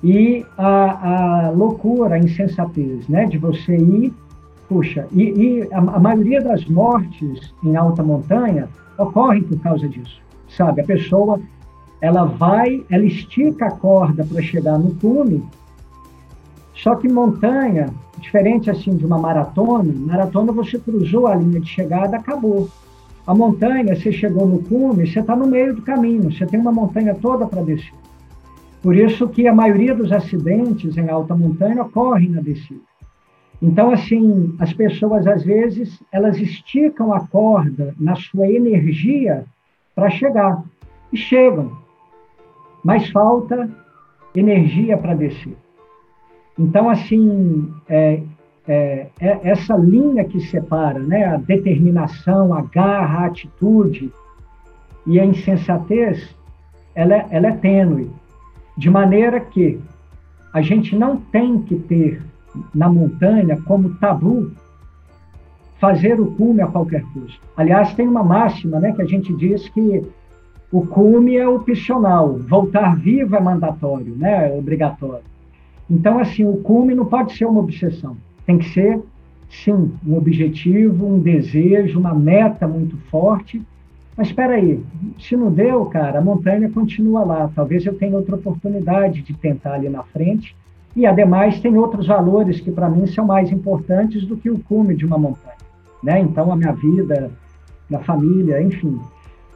e 0.01 0.45
a, 0.57 1.47
a 1.47 1.49
loucura, 1.49 2.15
a 2.15 2.19
insensatez, 2.19 3.05
né? 3.09 3.25
De 3.25 3.37
você 3.37 3.75
ir, 3.75 4.13
puxa, 4.69 5.05
e, 5.11 5.23
e 5.23 5.73
a, 5.73 5.79
a 5.79 5.99
maioria 5.99 6.41
das 6.41 6.63
mortes 6.65 7.53
em 7.61 7.75
alta 7.75 8.01
montanha 8.01 8.69
ocorrem 8.97 9.43
por 9.43 9.59
causa 9.59 9.85
disso, 9.89 10.21
sabe? 10.47 10.79
A 10.79 10.85
pessoa 10.85 11.41
ela 11.99 12.23
vai, 12.23 12.85
ela 12.89 13.03
estica 13.03 13.65
a 13.65 13.71
corda 13.71 14.23
para 14.23 14.41
chegar 14.41 14.79
no 14.79 14.95
cume, 14.95 15.43
só 16.73 16.95
que 16.95 17.09
montanha, 17.09 17.89
diferente 18.17 18.71
assim 18.71 18.95
de 18.95 19.05
uma 19.05 19.17
maratona, 19.17 19.93
maratona 19.93 20.53
você 20.53 20.79
cruzou 20.79 21.27
a 21.27 21.35
linha 21.35 21.59
de 21.59 21.67
chegada, 21.67 22.15
acabou. 22.15 22.69
A 23.25 23.33
montanha, 23.33 23.95
você 23.95 24.11
chegou 24.11 24.47
no 24.47 24.61
cume, 24.63 25.07
você 25.07 25.19
está 25.19 25.35
no 25.35 25.47
meio 25.47 25.75
do 25.75 25.81
caminho, 25.81 26.31
você 26.31 26.45
tem 26.45 26.59
uma 26.59 26.71
montanha 26.71 27.15
toda 27.15 27.47
para 27.47 27.63
descer. 27.63 27.93
Por 28.81 28.95
isso 28.95 29.29
que 29.29 29.47
a 29.47 29.53
maioria 29.53 29.95
dos 29.95 30.11
acidentes 30.11 30.97
em 30.97 31.09
alta 31.09 31.35
montanha 31.35 31.83
ocorrem 31.83 32.29
na 32.29 32.41
descida. 32.41 32.81
Então, 33.61 33.91
assim, 33.91 34.53
as 34.59 34.73
pessoas, 34.73 35.25
às 35.25 35.43
vezes, 35.43 36.03
elas 36.11 36.37
esticam 36.37 37.13
a 37.13 37.25
corda 37.25 37.95
na 37.97 38.13
sua 38.15 38.49
energia 38.49 39.45
para 39.95 40.09
chegar. 40.09 40.61
E 41.13 41.17
chegam 41.17 41.83
mas 42.83 43.09
falta 43.09 43.69
energia 44.35 44.97
para 44.97 45.15
descer. 45.15 45.55
Então, 46.59 46.89
assim, 46.89 47.71
é, 47.87 48.21
é, 48.67 49.07
é, 49.19 49.39
essa 49.43 49.75
linha 49.75 50.23
que 50.23 50.39
separa 50.39 50.99
né, 50.99 51.25
a 51.25 51.37
determinação, 51.37 52.53
a 52.53 52.61
garra, 52.61 53.19
a 53.19 53.25
atitude 53.25 54.11
e 55.05 55.19
a 55.19 55.25
insensatez, 55.25 56.35
ela, 56.95 57.15
é, 57.15 57.27
ela 57.31 57.47
é 57.47 57.51
tênue, 57.51 58.09
de 58.77 58.89
maneira 58.89 59.39
que 59.39 59.79
a 60.53 60.61
gente 60.61 60.95
não 60.95 61.17
tem 61.17 61.61
que 61.61 61.75
ter 61.75 62.21
na 62.73 62.87
montanha 62.87 63.59
como 63.65 63.95
tabu 63.95 64.51
fazer 65.79 66.19
o 66.19 66.31
cume 66.31 66.61
a 66.61 66.67
qualquer 66.67 67.03
custo. 67.11 67.41
Aliás, 67.57 67.93
tem 67.93 68.07
uma 68.07 68.23
máxima 68.23 68.79
né, 68.79 68.93
que 68.93 69.01
a 69.01 69.05
gente 69.05 69.33
diz 69.35 69.67
que 69.69 70.03
o 70.71 70.87
cume 70.87 71.35
é 71.35 71.47
opcional, 71.47 72.37
voltar 72.37 72.95
vivo 72.95 73.35
é 73.35 73.39
mandatório, 73.39 74.15
né? 74.15 74.49
é 74.49 74.57
obrigatório. 74.57 75.23
Então, 75.89 76.17
assim, 76.17 76.45
o 76.45 76.57
cume 76.57 76.95
não 76.95 77.05
pode 77.05 77.37
ser 77.37 77.45
uma 77.45 77.59
obsessão. 77.59 78.17
Tem 78.45 78.57
que 78.57 78.69
ser, 78.69 79.01
sim, 79.49 79.91
um 80.05 80.17
objetivo, 80.17 81.07
um 81.07 81.19
desejo, 81.19 81.99
uma 81.99 82.13
meta 82.13 82.67
muito 82.67 82.97
forte. 83.09 83.61
Mas 84.15 84.27
espera 84.27 84.53
aí, 84.53 84.83
se 85.19 85.35
não 85.35 85.51
deu, 85.51 85.85
cara, 85.85 86.19
a 86.19 86.21
montanha 86.21 86.69
continua 86.69 87.23
lá. 87.23 87.49
Talvez 87.55 87.85
eu 87.85 87.95
tenha 87.95 88.15
outra 88.15 88.35
oportunidade 88.35 89.21
de 89.21 89.33
tentar 89.33 89.73
ali 89.73 89.89
na 89.89 90.03
frente. 90.03 90.55
E, 90.95 91.05
ademais, 91.05 91.59
tem 91.59 91.75
outros 91.75 92.05
valores 92.05 92.59
que, 92.59 92.71
para 92.71 92.89
mim, 92.89 93.07
são 93.07 93.25
mais 93.25 93.51
importantes 93.51 94.25
do 94.25 94.37
que 94.37 94.51
o 94.51 94.59
cume 94.59 94.95
de 94.95 95.05
uma 95.05 95.17
montanha. 95.17 95.57
Né? 96.03 96.19
Então, 96.19 96.51
a 96.51 96.55
minha 96.55 96.73
vida, 96.73 97.31
minha 97.89 98.03
família, 98.03 98.61
enfim. 98.61 98.99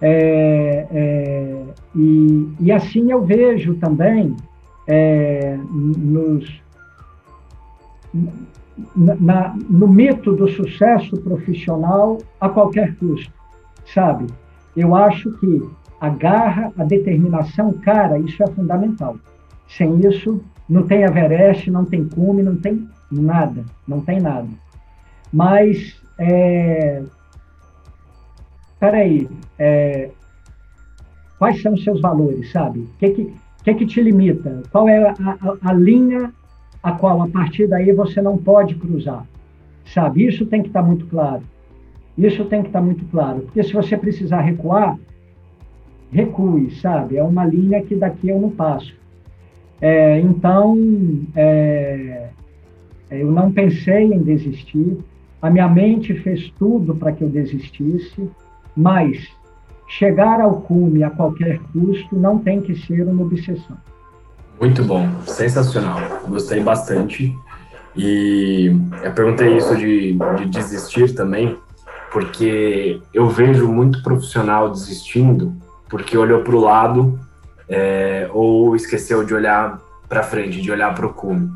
É, 0.02 0.88
é, 0.92 1.64
e, 1.96 2.50
e, 2.60 2.72
assim 2.72 3.12
eu 3.12 3.26
vejo 3.26 3.76
também 3.76 4.36
é, 4.88 5.58
nos, 5.72 6.62
na, 8.96 9.56
no 9.70 9.88
mito 9.88 10.36
do 10.36 10.48
sucesso 10.48 11.18
profissional 11.18 12.18
a 12.40 12.50
qualquer 12.50 12.96
custo, 12.96 13.32
sabe? 13.86 14.28
Eu 14.76 14.96
acho 14.96 15.32
que 15.40 15.64
a 16.00 16.10
garra, 16.10 16.72
a 16.78 16.84
determinação, 16.84 17.74
cara, 17.74 18.20
isso 18.20 18.42
é 18.44 18.48
fundamental. 18.48 19.18
Sem 19.68 20.00
isso, 20.08 20.42
não 20.70 20.84
tem 20.84 21.04
Everest, 21.04 21.72
não 21.72 21.86
tem 21.86 22.08
cume, 22.08 22.44
não 22.44 22.56
tem 22.56 22.88
nada, 23.12 23.66
não 23.88 24.02
tem 24.02 24.20
nada. 24.20 24.48
Mas 25.34 26.00
é, 26.20 27.04
peraí, 28.80 29.28
é, 29.58 30.12
quais 31.40 31.62
são 31.62 31.74
os 31.74 31.84
seus 31.84 32.00
valores, 32.02 32.52
sabe? 32.52 32.80
O 32.80 32.98
que 33.00 33.10
que, 33.10 33.34
que 33.64 33.74
que 33.74 33.86
te 33.86 34.02
limita? 34.02 34.62
Qual 34.72 34.88
é 34.88 35.10
a, 35.10 35.14
a, 35.14 35.70
a 35.70 35.74
linha 35.74 36.32
a 36.88 36.94
qual, 36.94 37.22
a 37.22 37.28
partir 37.28 37.68
daí, 37.68 37.92
você 37.92 38.22
não 38.22 38.38
pode 38.38 38.76
cruzar? 38.76 39.26
Sabe? 39.86 40.26
Isso 40.26 40.46
tem 40.46 40.62
que 40.62 40.70
estar 40.70 40.82
tá 40.82 40.88
muito 40.88 41.06
claro. 41.08 41.44
Isso 42.18 42.46
tem 42.46 42.62
que 42.62 42.70
estar 42.70 42.80
tá 42.80 42.86
muito 42.86 43.04
claro. 43.06 43.42
Porque 43.42 43.62
se 43.62 43.74
você 43.74 43.98
precisar 43.98 44.40
recuar, 44.40 44.98
recue, 46.10 46.72
sabe? 46.72 47.18
É 47.18 47.24
uma 47.24 47.46
linha 47.46 47.82
que 47.82 47.94
daqui 47.94 48.30
eu 48.30 48.40
não 48.40 48.50
passo. 48.50 48.96
É, 49.82 50.20
então, 50.22 50.78
é, 51.36 52.30
eu 53.12 53.30
não 53.32 53.52
pensei 53.52 54.06
em 54.06 54.20
desistir. 54.20 54.98
A 55.42 55.50
minha 55.50 55.68
mente 55.68 56.14
fez 56.14 56.50
tudo 56.58 56.96
para 56.96 57.12
que 57.12 57.22
eu 57.22 57.30
desistisse. 57.30 58.30
Mas 58.74 59.28
chegar 59.90 60.40
ao 60.40 60.62
cume 60.62 61.04
a 61.04 61.10
qualquer 61.10 61.60
custo 61.74 62.16
não 62.16 62.40
tem 62.40 62.62
que 62.62 62.76
ser 62.76 63.06
uma 63.06 63.24
obsessão. 63.24 63.78
Muito 64.60 64.84
bom, 64.84 65.08
sensacional. 65.26 66.00
Gostei 66.28 66.62
bastante. 66.62 67.36
E 67.96 68.72
eu 69.04 69.12
perguntei 69.12 69.58
isso 69.58 69.76
de, 69.76 70.18
de 70.38 70.46
desistir 70.46 71.14
também, 71.14 71.58
porque 72.12 73.02
eu 73.14 73.28
vejo 73.28 73.68
muito 73.68 74.02
profissional 74.04 74.70
desistindo 74.70 75.56
porque 75.90 76.18
olhou 76.18 76.44
para 76.44 76.56
o 76.56 76.60
lado 76.60 77.20
é, 77.68 78.30
ou 78.34 78.76
esqueceu 78.76 79.24
de 79.24 79.34
olhar 79.34 79.80
para 80.08 80.24
frente, 80.24 80.62
de 80.62 80.72
olhar 80.72 80.94
para 80.94 81.06
o 81.06 81.14
cume. 81.14 81.52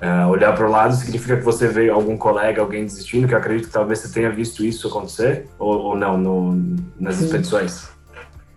É, 0.00 0.26
olhar 0.26 0.52
para 0.54 0.66
o 0.66 0.70
lado 0.70 0.94
significa 0.94 1.36
que 1.36 1.42
você 1.42 1.68
vê 1.68 1.88
algum 1.88 2.16
colega, 2.16 2.60
alguém 2.60 2.84
desistindo, 2.84 3.26
que 3.28 3.34
eu 3.34 3.38
acredito 3.38 3.66
que 3.66 3.72
talvez 3.72 4.00
você 4.00 4.12
tenha 4.12 4.30
visto 4.30 4.64
isso 4.64 4.88
acontecer, 4.88 5.46
ou, 5.58 5.78
ou 5.78 5.96
não, 5.96 6.18
no, 6.18 6.76
nas 6.98 7.16
Sim. 7.16 7.24
expedições. 7.24 7.88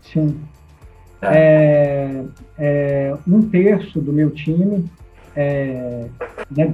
Sim. 0.01 0.39
É. 1.21 1.27
é. 1.29 2.23
É, 2.59 3.15
um 3.27 3.41
terço 3.49 4.01
do 4.01 4.11
meu 4.11 4.31
time 4.31 4.85
é, 5.35 6.07
né, 6.49 6.73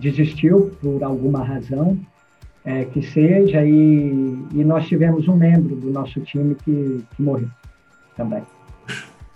desistiu 0.00 0.72
por 0.82 1.02
alguma 1.04 1.44
razão 1.44 1.98
que 2.92 3.02
seja, 3.02 3.64
e, 3.64 4.10
e, 4.52 4.64
nós 4.64 4.86
tivemos 4.86 5.26
um 5.26 5.34
membro 5.34 5.74
do 5.74 5.90
nosso 5.90 6.20
time 6.20 6.54
que, 6.54 7.04
que 7.16 7.22
morreu 7.22 7.48
também. 8.16 8.42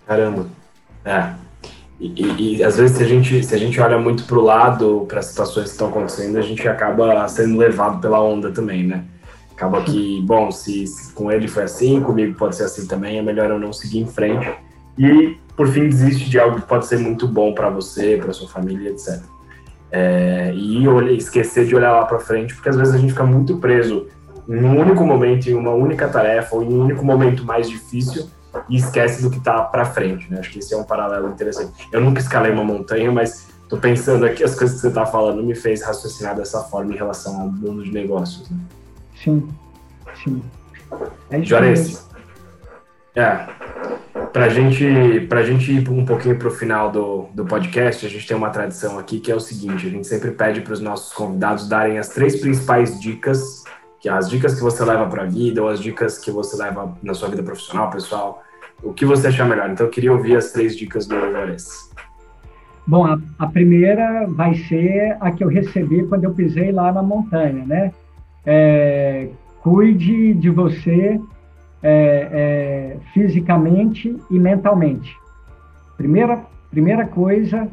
Caramba. 0.07 0.47
É. 1.05 1.33
E, 1.99 2.23
e, 2.23 2.57
e, 2.59 2.63
às 2.63 2.77
vezes 2.77 2.97
se 2.97 3.03
a 3.03 3.07
gente 3.07 3.43
se 3.43 3.55
a 3.55 3.59
gente 3.59 3.81
olha 3.81 3.99
muito 3.99 4.25
para 4.25 4.39
o 4.39 4.43
lado 4.43 5.07
para 5.09 5.21
as 5.21 5.27
situações 5.27 5.67
que 5.67 5.73
estão 5.73 5.89
acontecendo 5.89 6.37
a 6.37 6.43
gente 6.43 6.67
acaba 6.69 7.27
sendo 7.29 7.57
levado 7.57 8.01
pela 8.01 8.21
onda 8.21 8.51
também 8.51 8.85
né 8.85 9.05
acaba 9.55 9.83
que 9.83 10.21
bom 10.23 10.51
se, 10.51 10.87
se, 10.87 11.13
com 11.13 11.31
ele 11.31 11.49
foi 11.49 11.65
assim 11.65 12.01
comigo 12.01 12.35
pode 12.35 12.57
ser 12.57 12.65
assim 12.65 12.87
também 12.87 13.19
é 13.19 13.23
melhor 13.23 13.51
eu 13.51 13.59
não 13.59 13.73
seguir 13.73 14.01
em 14.01 14.07
frente 14.07 14.51
e 14.99 15.37
por 15.57 15.69
fim 15.69 15.89
desiste 15.89 16.29
de 16.29 16.39
algo 16.39 16.61
que 16.61 16.67
pode 16.67 16.87
ser 16.87 16.99
muito 16.99 17.27
bom 17.29 17.55
para 17.55 17.71
você 17.71 18.17
para 18.17 18.33
sua 18.33 18.49
família 18.49 18.91
etc 18.91 19.23
é, 19.93 20.53
e 20.55 20.87
olhar, 20.89 21.13
esquecer 21.13 21.67
de 21.67 21.75
olhar 21.77 21.93
lá 21.93 22.05
para 22.05 22.19
frente 22.19 22.55
porque 22.55 22.69
às 22.69 22.77
vezes 22.77 22.95
a 22.95 22.99
gente 22.99 23.13
fica 23.13 23.25
muito 23.25 23.59
preso 23.59 24.09
em 24.49 24.63
um 24.63 24.79
único 24.79 25.05
momento 25.05 25.49
em 25.49 25.55
uma 25.55 25.73
única 25.73 26.09
tarefa 26.09 26.57
ou 26.57 26.63
em 26.63 26.69
um 26.69 26.83
único 26.83 27.05
momento 27.05 27.45
mais 27.45 27.69
difícil 27.69 28.29
e 28.69 28.77
esquece 28.77 29.23
do 29.23 29.31
que 29.31 29.39
está 29.39 29.63
para 29.63 29.85
frente, 29.85 30.31
né? 30.31 30.39
Acho 30.39 30.51
que 30.51 30.59
esse 30.59 30.73
é 30.75 30.77
um 30.77 30.85
paralelo 30.85 31.29
interessante. 31.29 31.73
Eu 31.91 32.01
nunca 32.01 32.21
escalei 32.21 32.53
uma 32.53 32.65
montanha, 32.65 33.11
mas 33.11 33.49
estou 33.63 33.79
pensando 33.79 34.25
aqui 34.25 34.45
as 34.45 34.55
coisas 34.55 34.77
que 34.77 34.83
você 34.83 34.89
está 34.89 35.05
falando 35.07 35.43
me 35.43 35.55
fez 35.55 35.83
raciocinar 35.83 36.37
dessa 36.37 36.61
forma 36.61 36.93
em 36.93 36.97
relação 36.97 37.41
ao 37.41 37.49
mundo 37.49 37.83
de 37.83 37.91
negócios. 37.91 38.49
Né? 38.51 38.57
Sim, 39.15 39.49
sim. 40.23 40.43
É 41.31 41.43
Juarez, 41.43 42.09
é, 43.17 43.47
para 44.33 44.49
gente, 44.49 45.27
pra 45.29 45.43
gente 45.43 45.73
ir 45.73 45.89
um 45.89 46.05
pouquinho 46.05 46.37
para 46.37 46.49
o 46.49 46.51
final 46.51 46.91
do, 46.91 47.29
do 47.33 47.45
podcast, 47.45 48.05
a 48.05 48.09
gente 48.09 48.27
tem 48.27 48.37
uma 48.37 48.51
tradição 48.51 48.99
aqui 48.99 49.21
que 49.21 49.31
é 49.31 49.35
o 49.35 49.41
seguinte: 49.41 49.87
a 49.87 49.91
gente 49.91 50.07
sempre 50.07 50.33
pede 50.33 50.61
para 50.61 50.73
os 50.73 50.81
nossos 50.81 51.13
convidados 51.13 51.69
darem 51.69 51.99
as 51.99 52.09
três 52.09 52.41
principais 52.41 53.01
dicas 53.01 53.65
que 54.05 54.09
as 54.11 54.29
dicas 54.29 54.55
que 54.55 54.61
você 54.61 54.85
leva 54.85 55.07
para 55.07 55.23
a 55.23 55.27
vida 55.27 55.63
ou 55.63 55.69
as 55.71 55.81
dicas 55.81 56.19
que 56.19 56.31
você 56.31 56.63
leva 56.63 56.95
na 57.03 57.15
sua 57.15 57.27
vida 57.31 57.43
profissional, 57.43 57.89
pessoal, 57.89 58.43
o 58.83 58.93
que 58.93 59.07
você 59.07 59.29
achar 59.29 59.49
melhor. 59.49 59.71
Então, 59.71 59.87
eu 59.87 59.91
queria 59.91 60.13
ouvir 60.13 60.37
as 60.37 60.53
três 60.53 60.77
dicas 60.77 61.07
do 61.07 61.15
Lourenço. 61.15 61.91
Bom, 62.87 63.07
a, 63.07 63.19
a, 63.39 63.47
primeira 63.47 64.27
vai 64.27 64.55
ser 64.57 65.17
a 65.21 65.33
que 65.33 65.43
eu 65.43 65.49
recebi 65.49 66.07
quando 66.07 66.25
eu 66.25 66.35
pisei 66.35 66.71
lá 66.71 66.93
na 66.93 67.03
montanha, 67.03 67.65
né? 67.65 67.95
É, 68.47 69.29
cuide 69.63 70.35
de 70.35 70.51
você 70.51 71.21
é, 71.83 72.29
é, 72.33 72.97
fisicamente 73.13 74.17
e 74.31 74.39
mentalmente. 74.39 75.17
Primeira, 75.97 76.45
primeira 76.71 77.07
coisa 77.07 77.69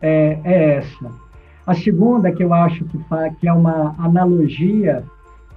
é, 0.00 0.38
é 0.44 0.74
essa. 0.76 1.10
A 1.66 1.74
segunda, 1.74 2.32
que 2.32 2.42
eu 2.42 2.52
acho 2.52 2.84
que, 2.86 2.98
que 3.40 3.48
é 3.48 3.52
uma 3.52 3.94
analogia 3.98 5.04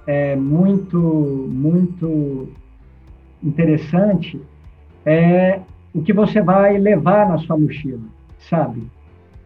é, 0.06 0.36
muito, 0.36 0.98
muito 1.50 2.48
interessante 3.42 4.40
é 5.04 5.60
o 5.94 6.02
que 6.02 6.12
você 6.12 6.40
vai 6.40 6.78
levar 6.78 7.28
na 7.28 7.38
sua 7.38 7.56
mochila, 7.56 8.00
sabe? 8.50 8.82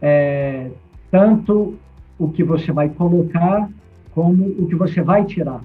É, 0.01 0.69
tanto 1.09 1.75
o 2.17 2.29
que 2.29 2.43
você 2.43 2.71
vai 2.71 2.89
colocar 2.89 3.69
como 4.13 4.45
o 4.45 4.67
que 4.67 4.75
você 4.75 5.01
vai 5.01 5.25
tirar. 5.25 5.61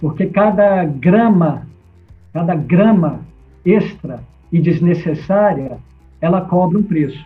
Porque 0.00 0.26
cada 0.26 0.84
grama, 0.84 1.66
cada 2.32 2.54
grama 2.54 3.20
extra 3.64 4.20
e 4.52 4.60
desnecessária, 4.60 5.78
ela 6.20 6.42
cobra 6.42 6.78
um 6.78 6.82
preço. 6.82 7.24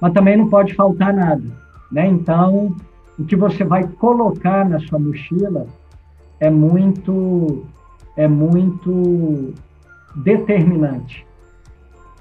Mas 0.00 0.12
também 0.12 0.36
não 0.36 0.48
pode 0.48 0.74
faltar 0.74 1.12
nada, 1.12 1.44
né? 1.90 2.06
Então, 2.06 2.76
o 3.18 3.24
que 3.24 3.34
você 3.34 3.64
vai 3.64 3.84
colocar 3.84 4.68
na 4.68 4.78
sua 4.80 4.98
mochila 4.98 5.66
é 6.38 6.50
muito 6.50 7.64
é 8.16 8.26
muito 8.26 9.54
determinante. 10.16 11.26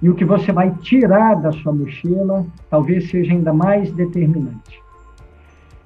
E 0.01 0.09
o 0.09 0.15
que 0.15 0.23
você 0.23 0.51
vai 0.51 0.71
tirar 0.75 1.35
da 1.35 1.51
sua 1.51 1.73
mochila 1.73 2.45
talvez 2.69 3.09
seja 3.09 3.33
ainda 3.33 3.51
mais 3.51 3.91
determinante. 3.91 4.79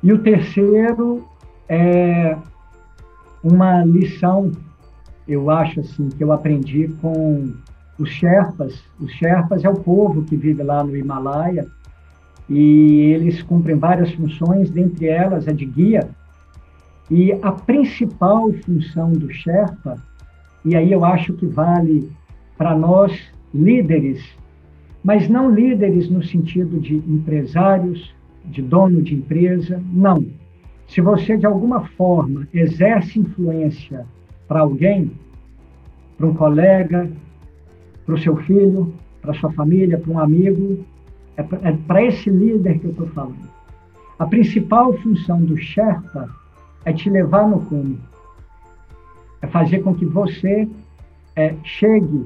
E 0.04 0.12
o 0.12 0.20
terceiro 0.20 1.24
é 1.70 2.36
uma 3.44 3.84
lição, 3.84 4.52
eu 5.28 5.50
acho 5.50 5.80
assim, 5.80 6.10
que 6.10 6.24
eu 6.24 6.32
aprendi 6.32 6.88
com 7.02 7.54
os 7.98 8.10
Sherpas. 8.10 8.84
Os 9.00 9.12
Sherpas 9.14 9.64
é 9.64 9.70
o 9.70 9.76
povo 9.76 10.24
que 10.24 10.36
vive 10.36 10.64
lá 10.64 10.84
no 10.84 10.96
Himalaia 10.96 11.68
e 12.50 13.14
eles 13.14 13.42
cumprem 13.44 13.78
várias 13.78 14.12
funções, 14.14 14.70
dentre 14.70 15.08
elas 15.08 15.48
a 15.48 15.52
de 15.52 15.66
guia. 15.66 16.10
E 17.10 17.32
a 17.42 17.52
principal 17.52 18.52
função 18.66 19.12
do 19.12 19.32
Sherpa, 19.32 19.96
e 20.64 20.76
aí 20.76 20.92
eu 20.92 21.04
acho 21.06 21.34
que 21.34 21.46
vale 21.46 22.10
para 22.58 22.76
nós 22.76 23.12
líderes, 23.54 24.24
mas 25.04 25.28
não 25.28 25.50
líderes 25.50 26.10
no 26.10 26.24
sentido 26.24 26.80
de 26.80 26.96
empresários, 26.96 28.14
de 28.46 28.62
dono 28.62 29.02
de 29.02 29.16
empresa, 29.16 29.82
não. 29.92 30.26
Se 30.88 31.02
você 31.02 31.38
de 31.38 31.46
alguma 31.46 31.88
forma 31.90 32.48
exerce 32.54 33.20
influência 33.20 34.06
para 34.48 34.62
alguém, 34.62 35.12
para 36.18 36.28
um 36.28 36.34
colega, 36.34 37.10
para 38.06 38.16
o 38.16 38.20
seu 38.20 38.36
filho, 38.38 38.94
para 39.22 39.34
sua 39.34 39.52
família, 39.54 39.98
para 39.98 40.12
um 40.12 40.20
amigo, 40.20 40.84
é 41.38 41.44
para 41.44 42.02
é 42.02 42.08
esse 42.08 42.30
líder 42.30 42.80
que 42.80 42.86
eu 42.86 42.92
estou 42.92 43.08
falando. 43.08 43.50
A 44.20 44.26
principal 44.26 44.94
função 44.98 45.44
do 45.44 45.58
Sherpa 45.58 46.30
é 46.86 46.94
te 46.94 47.10
levar 47.10 47.48
no 47.48 47.62
cume. 47.62 48.00
É 49.42 49.48
fazer 49.48 49.80
com 49.80 49.96
que 49.96 50.06
você 50.06 50.68
é, 51.36 51.56
chegue 51.64 52.26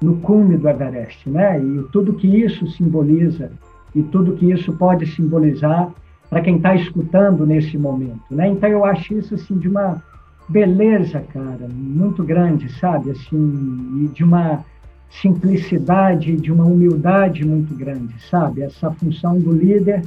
no 0.00 0.16
cume 0.18 0.56
do 0.56 0.68
Everest, 0.68 1.28
né? 1.28 1.60
E 1.60 1.82
tudo 1.92 2.14
que 2.14 2.26
isso 2.26 2.66
simboliza 2.68 3.52
e 3.96 4.02
tudo 4.02 4.34
que 4.34 4.52
isso 4.52 4.72
pode 4.74 5.06
simbolizar 5.06 5.90
para 6.28 6.42
quem 6.42 6.56
está 6.56 6.74
escutando 6.74 7.46
nesse 7.46 7.78
momento, 7.78 8.22
né? 8.30 8.46
Então 8.48 8.68
eu 8.68 8.84
acho 8.84 9.14
isso 9.14 9.34
assim 9.34 9.56
de 9.56 9.68
uma 9.68 10.02
beleza, 10.48 11.20
cara, 11.32 11.66
muito 11.72 12.22
grande, 12.22 12.70
sabe? 12.78 13.10
Assim, 13.10 14.04
e 14.04 14.08
de 14.08 14.22
uma 14.22 14.62
simplicidade, 15.10 16.36
de 16.36 16.52
uma 16.52 16.64
humildade 16.64 17.44
muito 17.44 17.74
grande, 17.74 18.14
sabe? 18.28 18.62
Essa 18.62 18.90
função 18.90 19.38
do 19.38 19.52
líder 19.52 20.02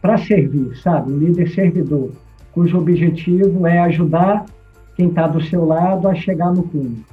para 0.00 0.16
servir, 0.16 0.76
sabe? 0.76 1.12
Um 1.12 1.18
líder 1.18 1.50
servidor, 1.50 2.12
cujo 2.52 2.78
objetivo 2.78 3.66
é 3.66 3.80
ajudar 3.80 4.46
quem 4.94 5.08
está 5.08 5.26
do 5.26 5.42
seu 5.42 5.64
lado 5.64 6.06
a 6.08 6.14
chegar 6.14 6.52
no 6.52 6.62
cume, 6.62 7.04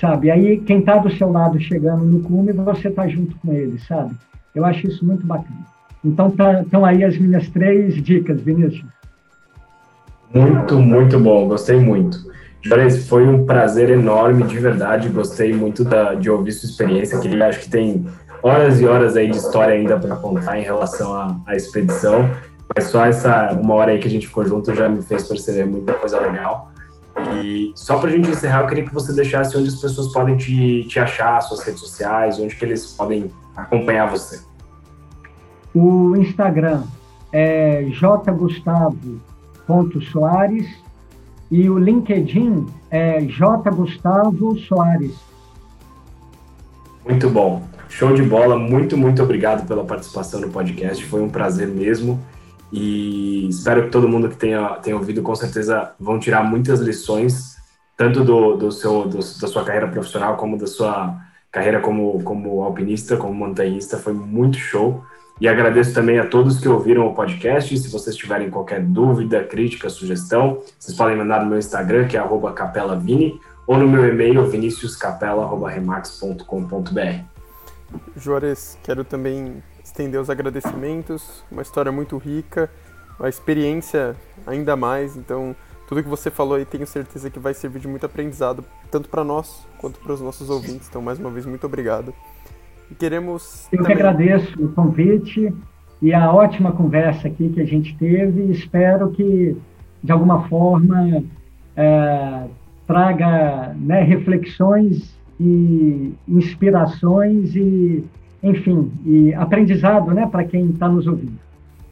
sabe? 0.00 0.30
Aí 0.30 0.58
quem 0.60 0.78
está 0.78 0.96
do 0.96 1.10
seu 1.10 1.30
lado 1.30 1.60
chegando 1.60 2.04
no 2.04 2.20
cume, 2.20 2.52
você 2.52 2.88
está 2.88 3.06
junto 3.06 3.36
com 3.38 3.52
ele, 3.52 3.78
sabe? 3.80 4.14
Eu 4.54 4.64
acho 4.64 4.86
isso 4.86 5.04
muito 5.04 5.26
bacana. 5.26 5.66
Então 6.04 6.28
estão 6.28 6.80
tá, 6.80 6.88
aí 6.88 7.04
as 7.04 7.16
minhas 7.18 7.48
três 7.48 7.94
dicas, 8.02 8.40
Vinícius. 8.40 8.84
Muito, 10.32 10.78
muito 10.78 11.18
bom, 11.18 11.48
gostei 11.48 11.78
muito. 11.78 12.30
Juarez, 12.62 13.08
foi 13.08 13.26
um 13.26 13.46
prazer 13.46 13.90
enorme, 13.90 14.44
de 14.44 14.58
verdade. 14.58 15.08
Gostei 15.08 15.52
muito 15.52 15.82
da, 15.82 16.14
de 16.14 16.30
ouvir 16.30 16.52
sua 16.52 16.68
experiência, 16.68 17.18
que 17.18 17.42
acho 17.42 17.60
que 17.60 17.70
tem 17.70 18.06
horas 18.42 18.80
e 18.80 18.86
horas 18.86 19.16
aí 19.16 19.30
de 19.30 19.36
história 19.36 19.74
ainda 19.74 19.98
para 19.98 20.16
contar 20.16 20.58
em 20.58 20.62
relação 20.62 21.12
à, 21.12 21.36
à, 21.46 21.56
expedição. 21.56 22.30
Mas 22.74 22.84
só 22.84 23.04
essa 23.06 23.52
uma 23.52 23.74
hora 23.74 23.92
aí 23.92 23.98
que 23.98 24.06
a 24.06 24.10
gente 24.10 24.26
ficou 24.26 24.46
junto 24.46 24.74
já 24.74 24.88
me 24.88 25.02
fez 25.02 25.26
perceber 25.26 25.64
muita 25.64 25.94
coisa 25.94 26.20
legal. 26.20 26.69
E 27.36 27.72
só 27.74 27.98
para 27.98 28.10
a 28.10 28.12
gente 28.12 28.30
encerrar, 28.30 28.62
eu 28.62 28.66
queria 28.66 28.84
que 28.84 28.94
você 28.94 29.12
deixasse 29.12 29.56
onde 29.56 29.68
as 29.68 29.76
pessoas 29.76 30.12
podem 30.12 30.36
te, 30.36 30.84
te 30.84 30.98
achar, 30.98 31.40
suas 31.40 31.62
redes 31.62 31.80
sociais, 31.80 32.38
onde 32.38 32.54
que 32.56 32.64
eles 32.64 32.92
podem 32.92 33.30
acompanhar 33.56 34.10
você. 34.10 34.40
O 35.74 36.14
Instagram 36.16 36.82
é 37.32 37.84
jgustavo.soares 37.84 40.68
e 41.50 41.70
o 41.70 41.78
LinkedIn 41.78 42.66
é 42.90 43.22
J. 43.22 43.70
Gustavo 43.70 44.58
Soares. 44.58 45.16
Muito 47.04 47.30
bom. 47.30 47.62
Show 47.88 48.14
de 48.14 48.22
bola. 48.22 48.56
Muito, 48.56 48.96
muito 48.96 49.20
obrigado 49.22 49.66
pela 49.66 49.84
participação 49.84 50.40
no 50.40 50.48
podcast. 50.48 51.04
Foi 51.06 51.20
um 51.20 51.28
prazer 51.28 51.68
mesmo. 51.68 52.18
E 52.72 53.48
espero 53.48 53.84
que 53.84 53.90
todo 53.90 54.08
mundo 54.08 54.28
que 54.28 54.36
tenha, 54.36 54.76
tenha 54.76 54.96
ouvido, 54.96 55.22
com 55.22 55.34
certeza, 55.34 55.92
vão 55.98 56.18
tirar 56.18 56.44
muitas 56.44 56.80
lições, 56.80 57.56
tanto 57.96 58.22
do, 58.22 58.56
do 58.56 58.70
seu, 58.70 59.08
do, 59.08 59.18
da 59.18 59.48
sua 59.48 59.64
carreira 59.64 59.88
profissional, 59.88 60.36
como 60.36 60.56
da 60.56 60.66
sua 60.66 61.16
carreira 61.50 61.80
como, 61.80 62.22
como 62.22 62.62
alpinista, 62.62 63.16
como 63.16 63.34
montanhista. 63.34 63.98
Foi 63.98 64.12
muito 64.12 64.56
show. 64.56 65.02
E 65.40 65.48
agradeço 65.48 65.94
também 65.94 66.18
a 66.18 66.26
todos 66.26 66.60
que 66.60 66.68
ouviram 66.68 67.06
o 67.06 67.14
podcast. 67.14 67.76
Se 67.76 67.88
vocês 67.88 68.14
tiverem 68.14 68.50
qualquer 68.50 68.82
dúvida, 68.82 69.42
crítica, 69.42 69.88
sugestão, 69.88 70.62
vocês 70.78 70.96
podem 70.96 71.16
mandar 71.16 71.42
no 71.42 71.48
meu 71.48 71.58
Instagram, 71.58 72.06
que 72.06 72.16
é 72.16 72.22
capelavini, 72.54 73.40
ou 73.66 73.78
no 73.78 73.88
meu 73.88 74.06
e-mail, 74.06 74.46
viniciuscapela.remax.com.br. 74.48 77.24
Juarez, 78.16 78.78
quero 78.82 79.02
também 79.02 79.60
estender 79.90 80.20
os 80.20 80.30
agradecimentos, 80.30 81.44
uma 81.50 81.62
história 81.62 81.90
muito 81.90 82.16
rica, 82.16 82.70
uma 83.18 83.28
experiência 83.28 84.16
ainda 84.46 84.76
mais, 84.76 85.16
então 85.16 85.54
tudo 85.88 86.02
que 86.02 86.08
você 86.08 86.30
falou 86.30 86.54
aí 86.54 86.64
tenho 86.64 86.86
certeza 86.86 87.28
que 87.28 87.38
vai 87.40 87.52
servir 87.52 87.80
de 87.80 87.88
muito 87.88 88.06
aprendizado, 88.06 88.64
tanto 88.90 89.08
para 89.08 89.24
nós 89.24 89.66
quanto 89.78 89.98
para 89.98 90.12
os 90.12 90.20
nossos 90.20 90.48
ouvintes. 90.48 90.88
Então, 90.88 91.02
mais 91.02 91.18
uma 91.18 91.30
vez, 91.30 91.44
muito 91.44 91.66
obrigado. 91.66 92.14
E 92.88 92.94
queremos. 92.94 93.68
Eu 93.72 93.78
também... 93.78 93.96
que 93.96 94.00
agradeço 94.00 94.64
o 94.64 94.68
convite 94.72 95.52
e 96.00 96.14
a 96.14 96.32
ótima 96.32 96.70
conversa 96.70 97.26
aqui 97.26 97.48
que 97.48 97.60
a 97.60 97.66
gente 97.66 97.96
teve. 97.96 98.52
Espero 98.52 99.10
que, 99.10 99.56
de 100.02 100.12
alguma 100.12 100.48
forma, 100.48 101.24
é, 101.76 102.44
traga 102.86 103.74
né, 103.76 104.02
reflexões 104.02 105.12
e 105.40 106.14
inspirações 106.28 107.56
e, 107.56 108.04
enfim, 108.42 108.92
e 109.04 109.34
aprendizado 109.34 110.10
né, 110.12 110.26
para 110.26 110.44
quem 110.44 110.70
está 110.70 110.88
nos 110.88 111.06
ouvindo. 111.06 111.38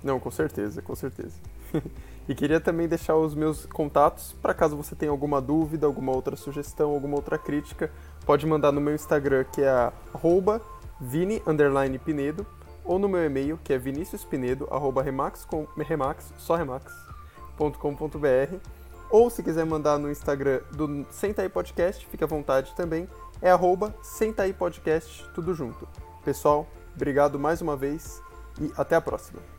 Não, 0.03 0.19
com 0.19 0.31
certeza, 0.31 0.81
com 0.81 0.95
certeza. 0.95 1.35
e 2.29 2.35
queria 2.35 2.61
também 2.61 2.89
deixar 2.89 3.17
os 3.17 3.35
meus 3.35 3.67
contatos 3.67 4.35
para 4.41 4.55
caso 4.55 4.77
você 4.77 4.95
tenha 4.95 5.11
alguma 5.11 5.41
dúvida, 5.41 5.87
alguma 5.87 6.13
outra 6.13 6.37
sugestão, 6.37 6.91
alguma 6.91 7.17
outra 7.17 7.37
crítica, 7.37 7.91
pode 8.25 8.47
mandar 8.47 8.73
no 8.73 8.81
meu 8.81 8.95
Instagram, 8.95 9.45
que 9.53 9.63
é 9.63 9.93
arroba 10.15 10.63
vini 11.01 11.43
underline 11.47 11.99
pinedo 11.99 12.47
ou 12.85 12.99
no 12.99 13.09
meu 13.09 13.25
e-mail 13.25 13.59
que 13.63 13.73
é 13.73 13.79
viniciuspinedo 13.79 14.67
arroba 14.71 15.03
remax 15.03 15.45
com 15.45 15.67
remax 15.77 16.33
só 16.39 16.57
remax.com.br 16.57 18.57
ou 19.11 19.31
se 19.31 19.43
quiser 19.43 19.65
mandar 19.65 19.99
no 19.99 20.11
Instagram 20.11 20.61
do 20.73 21.07
Senta 21.11 21.49
Podcast, 21.49 22.07
fica 22.07 22.25
à 22.25 22.29
vontade 22.29 22.75
também, 22.75 23.09
é 23.41 23.51
arroba 23.51 23.95
Senta 24.03 24.43
Podcast, 24.53 25.25
tudo 25.35 25.55
junto. 25.55 25.89
Pessoal, 26.25 26.67
obrigado 26.95 27.39
mais 27.39 27.61
uma 27.63 27.77
vez 27.77 28.23
e 28.61 28.73
até 28.77 28.97
a 28.97 29.01
próxima. 29.01 29.58